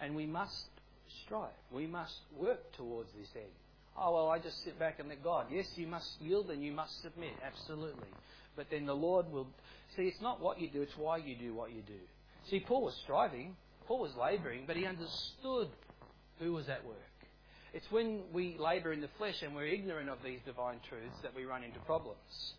And 0.00 0.16
we 0.16 0.26
must 0.26 0.66
strive. 1.24 1.50
We 1.72 1.86
must 1.86 2.18
work 2.36 2.72
towards 2.76 3.10
this 3.16 3.28
end. 3.36 3.52
Oh, 3.96 4.14
well, 4.14 4.30
I 4.30 4.40
just 4.40 4.64
sit 4.64 4.80
back 4.80 4.98
and 4.98 5.08
let 5.08 5.22
God. 5.22 5.46
Yes, 5.48 5.66
you 5.76 5.86
must 5.86 6.10
yield 6.20 6.50
and 6.50 6.64
you 6.64 6.72
must 6.72 7.02
submit. 7.02 7.34
Absolutely. 7.46 8.08
But 8.56 8.66
then 8.70 8.86
the 8.86 8.94
Lord 8.94 9.30
will. 9.30 9.46
See, 9.96 10.02
it's 10.02 10.20
not 10.20 10.40
what 10.40 10.60
you 10.60 10.68
do, 10.68 10.82
it's 10.82 10.96
why 10.96 11.18
you 11.18 11.36
do 11.36 11.54
what 11.54 11.72
you 11.72 11.82
do. 11.82 12.00
See, 12.50 12.60
Paul 12.60 12.82
was 12.84 12.94
striving, 13.04 13.56
Paul 13.86 14.00
was 14.00 14.12
labouring, 14.16 14.64
but 14.66 14.76
he 14.76 14.86
understood 14.86 15.68
who 16.38 16.52
was 16.52 16.68
at 16.68 16.84
work. 16.84 16.98
It's 17.72 17.90
when 17.90 18.22
we 18.32 18.56
labour 18.58 18.92
in 18.92 19.00
the 19.00 19.08
flesh 19.18 19.42
and 19.42 19.54
we're 19.54 19.66
ignorant 19.66 20.08
of 20.08 20.18
these 20.24 20.40
divine 20.46 20.78
truths 20.88 21.16
that 21.22 21.34
we 21.34 21.44
run 21.44 21.64
into 21.64 21.80
problems. 21.80 22.54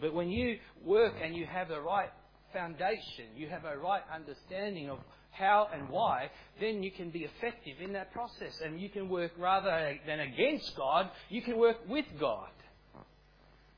But 0.00 0.14
when 0.14 0.30
you 0.30 0.58
work 0.84 1.14
and 1.22 1.34
you 1.34 1.46
have 1.46 1.68
the 1.68 1.80
right 1.80 2.10
foundation, 2.52 3.26
you 3.36 3.48
have 3.48 3.64
a 3.64 3.76
right 3.76 4.02
understanding 4.12 4.90
of 4.90 4.98
how 5.30 5.68
and 5.72 5.88
why, 5.90 6.30
then 6.60 6.82
you 6.82 6.90
can 6.90 7.10
be 7.10 7.24
effective 7.24 7.76
in 7.80 7.92
that 7.92 8.12
process. 8.12 8.60
And 8.64 8.80
you 8.80 8.88
can 8.88 9.08
work 9.08 9.32
rather 9.38 9.98
than 10.06 10.20
against 10.20 10.74
God, 10.76 11.10
you 11.28 11.42
can 11.42 11.58
work 11.58 11.76
with 11.88 12.06
God 12.18 12.48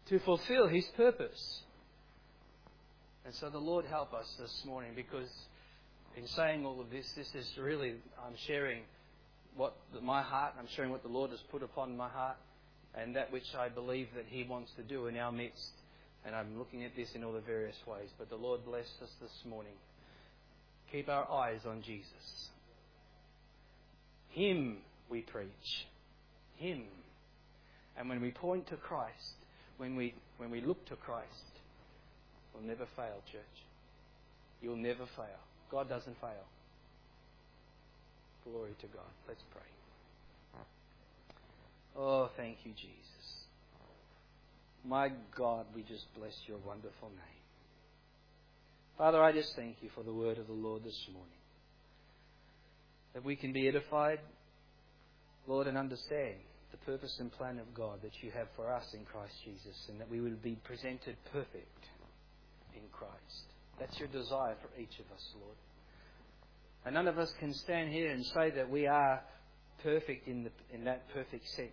to 0.07 0.18
fulfill 0.20 0.68
His 0.68 0.84
purpose. 0.96 1.62
And 3.29 3.37
so 3.37 3.51
the 3.51 3.59
Lord 3.59 3.85
help 3.85 4.14
us 4.14 4.26
this 4.41 4.62
morning 4.64 4.93
because 4.97 5.29
in 6.16 6.26
saying 6.29 6.64
all 6.64 6.81
of 6.81 6.89
this, 6.89 7.12
this 7.14 7.29
is 7.35 7.47
really, 7.59 7.97
I'm 8.26 8.33
sharing 8.47 8.81
what 9.55 9.76
my 10.03 10.22
heart, 10.22 10.55
I'm 10.59 10.66
sharing 10.74 10.91
what 10.91 11.03
the 11.03 11.11
Lord 11.11 11.33
has 11.33 11.41
put 11.51 11.62
upon 11.62 11.95
my 11.95 12.09
heart 12.09 12.39
and 12.95 13.14
that 13.16 13.31
which 13.31 13.55
I 13.55 13.68
believe 13.68 14.09
that 14.16 14.24
He 14.31 14.45
wants 14.45 14.70
to 14.76 14.83
do 14.83 15.09
in 15.09 15.18
our 15.18 15.31
midst. 15.31 15.72
And 16.24 16.35
I'm 16.35 16.57
looking 16.57 16.85
at 16.85 16.97
this 16.97 17.11
in 17.14 17.22
all 17.22 17.35
the 17.35 17.43
various 17.43 17.76
ways. 17.87 18.09
But 18.18 18.31
the 18.31 18.37
Lord 18.37 18.64
bless 18.64 18.89
us 19.03 19.11
this 19.20 19.45
morning. 19.47 19.74
Keep 20.91 21.11
our 21.11 21.31
eyes 21.31 21.61
on 21.68 21.83
Jesus. 21.83 22.49
Him 24.31 24.79
we 25.11 25.20
preach. 25.20 25.87
Him. 26.57 26.85
And 27.95 28.09
when 28.09 28.22
we 28.22 28.31
point 28.31 28.68
to 28.68 28.76
Christ, 28.76 29.35
when 29.76 29.97
we, 29.97 30.14
when 30.39 30.51
we 30.51 30.62
look 30.62 30.87
to 30.87 30.97
Christ, 30.97 31.57
we'll 32.59 32.68
never 32.68 32.86
fail, 32.96 33.22
church. 33.30 33.42
You'll 34.61 34.76
never 34.76 35.06
fail. 35.16 35.40
God 35.70 35.88
doesn't 35.88 36.20
fail. 36.20 36.46
Glory 38.44 38.74
to 38.80 38.86
God. 38.88 39.11
Let's 39.26 39.42
pray. 39.52 39.62
Oh, 41.96 42.30
thank 42.36 42.59
you, 42.64 42.72
Jesus. 42.72 43.44
My 44.84 45.11
God, 45.36 45.66
we 45.74 45.82
just 45.82 46.06
bless 46.16 46.34
your 46.46 46.59
wonderful 46.59 47.09
name. 47.09 47.42
Father, 48.96 49.22
I 49.22 49.32
just 49.32 49.54
thank 49.54 49.76
you 49.80 49.90
for 49.94 50.02
the 50.02 50.12
word 50.12 50.38
of 50.38 50.46
the 50.46 50.52
Lord 50.52 50.84
this 50.84 51.06
morning. 51.12 51.32
That 53.14 53.24
we 53.24 53.36
can 53.36 53.52
be 53.52 53.68
edified, 53.68 54.20
Lord, 55.46 55.66
and 55.66 55.76
understand 55.76 56.36
the 56.70 56.78
purpose 56.78 57.16
and 57.20 57.32
plan 57.32 57.59
of 57.59 57.74
God 57.74 58.00
that 58.02 58.22
you 58.22 58.30
have 58.30 58.48
for 58.56 58.72
us 58.72 58.84
in 58.94 59.04
Christ 59.04 59.34
Jesus, 59.44 59.76
and 59.88 60.00
that 60.00 60.11
we 60.11 60.20
will 60.20 60.36
be 60.42 60.56
presented 60.64 61.16
perfect 61.32 61.86
in 62.79 62.89
Christ. 62.93 63.45
That's 63.79 63.99
your 63.99 64.09
desire 64.09 64.57
for 64.61 64.81
each 64.81 64.99
of 64.99 65.07
us, 65.14 65.24
Lord. 65.41 65.57
And 66.85 66.95
none 66.95 67.09
of 67.09 67.18
us 67.18 67.33
can 67.39 67.53
stand 67.53 67.93
here 67.93 68.11
and 68.11 68.24
say 68.24 68.51
that 68.51 68.70
we 68.70 68.87
are 68.87 69.22
perfect 69.83 70.26
in, 70.26 70.45
the, 70.45 70.51
in 70.72 70.85
that 70.85 71.09
perfect 71.12 71.49
sense. 71.51 71.70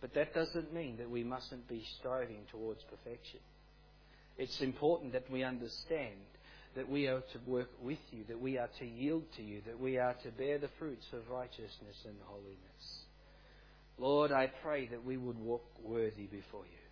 But 0.00 0.14
that 0.14 0.34
doesn't 0.34 0.72
mean 0.72 0.96
that 0.98 1.10
we 1.10 1.22
mustn't 1.22 1.68
be 1.68 1.84
striving 1.98 2.42
towards 2.50 2.82
perfection. 2.84 3.40
It's 4.38 4.60
important 4.60 5.12
that 5.12 5.30
we 5.30 5.44
understand 5.44 6.20
that 6.74 6.88
we 6.88 7.06
are 7.06 7.20
to 7.20 7.38
work 7.46 7.70
with 7.82 7.98
you, 8.10 8.24
that 8.28 8.40
we 8.40 8.58
are 8.58 8.70
to 8.78 8.86
yield 8.86 9.24
to 9.36 9.42
you, 9.42 9.60
that 9.66 9.78
we 9.78 9.98
are 9.98 10.14
to 10.24 10.30
bear 10.30 10.58
the 10.58 10.70
fruits 10.78 11.06
of 11.12 11.28
righteousness 11.30 11.96
and 12.06 12.16
holiness. 12.24 13.04
Lord, 13.98 14.32
I 14.32 14.50
pray 14.62 14.86
that 14.88 15.04
we 15.04 15.16
would 15.16 15.38
walk 15.38 15.64
worthy 15.84 16.24
before 16.24 16.64
you, 16.64 16.82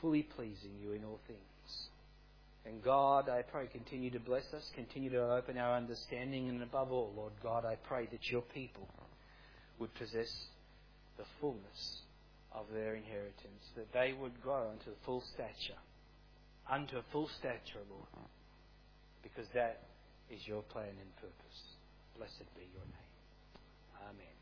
fully 0.00 0.22
pleasing 0.22 0.78
you 0.80 0.92
in 0.92 1.04
all 1.04 1.20
things. 1.26 1.49
And 2.66 2.82
God, 2.82 3.28
I 3.28 3.42
pray, 3.42 3.66
continue 3.66 4.10
to 4.10 4.20
bless 4.20 4.44
us, 4.54 4.70
continue 4.74 5.10
to 5.10 5.32
open 5.32 5.56
our 5.56 5.76
understanding, 5.76 6.48
and 6.48 6.62
above 6.62 6.92
all, 6.92 7.12
Lord 7.16 7.32
God, 7.42 7.64
I 7.64 7.76
pray 7.76 8.06
that 8.12 8.30
your 8.30 8.42
people 8.42 8.88
would 9.78 9.94
possess 9.94 10.30
the 11.16 11.24
fullness 11.40 12.02
of 12.52 12.66
their 12.72 12.96
inheritance, 12.96 13.64
that 13.76 13.92
they 13.92 14.12
would 14.12 14.42
grow 14.42 14.68
unto 14.70 14.90
full 15.06 15.22
stature, 15.34 15.78
unto 16.70 17.00
full 17.12 17.28
stature, 17.38 17.80
Lord, 17.88 18.26
because 19.22 19.46
that 19.54 19.82
is 20.30 20.46
your 20.46 20.62
plan 20.62 20.88
and 20.88 21.16
purpose. 21.16 21.60
Blessed 22.16 22.54
be 22.54 22.68
your 22.74 22.84
name. 22.84 23.10
Amen. 24.04 24.36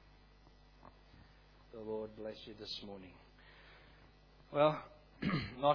The 1.72 1.80
Lord 1.80 2.10
bless 2.16 2.36
you 2.46 2.54
this 2.58 2.80
morning. 2.84 3.12
Well, 4.52 4.82
not 5.22 5.66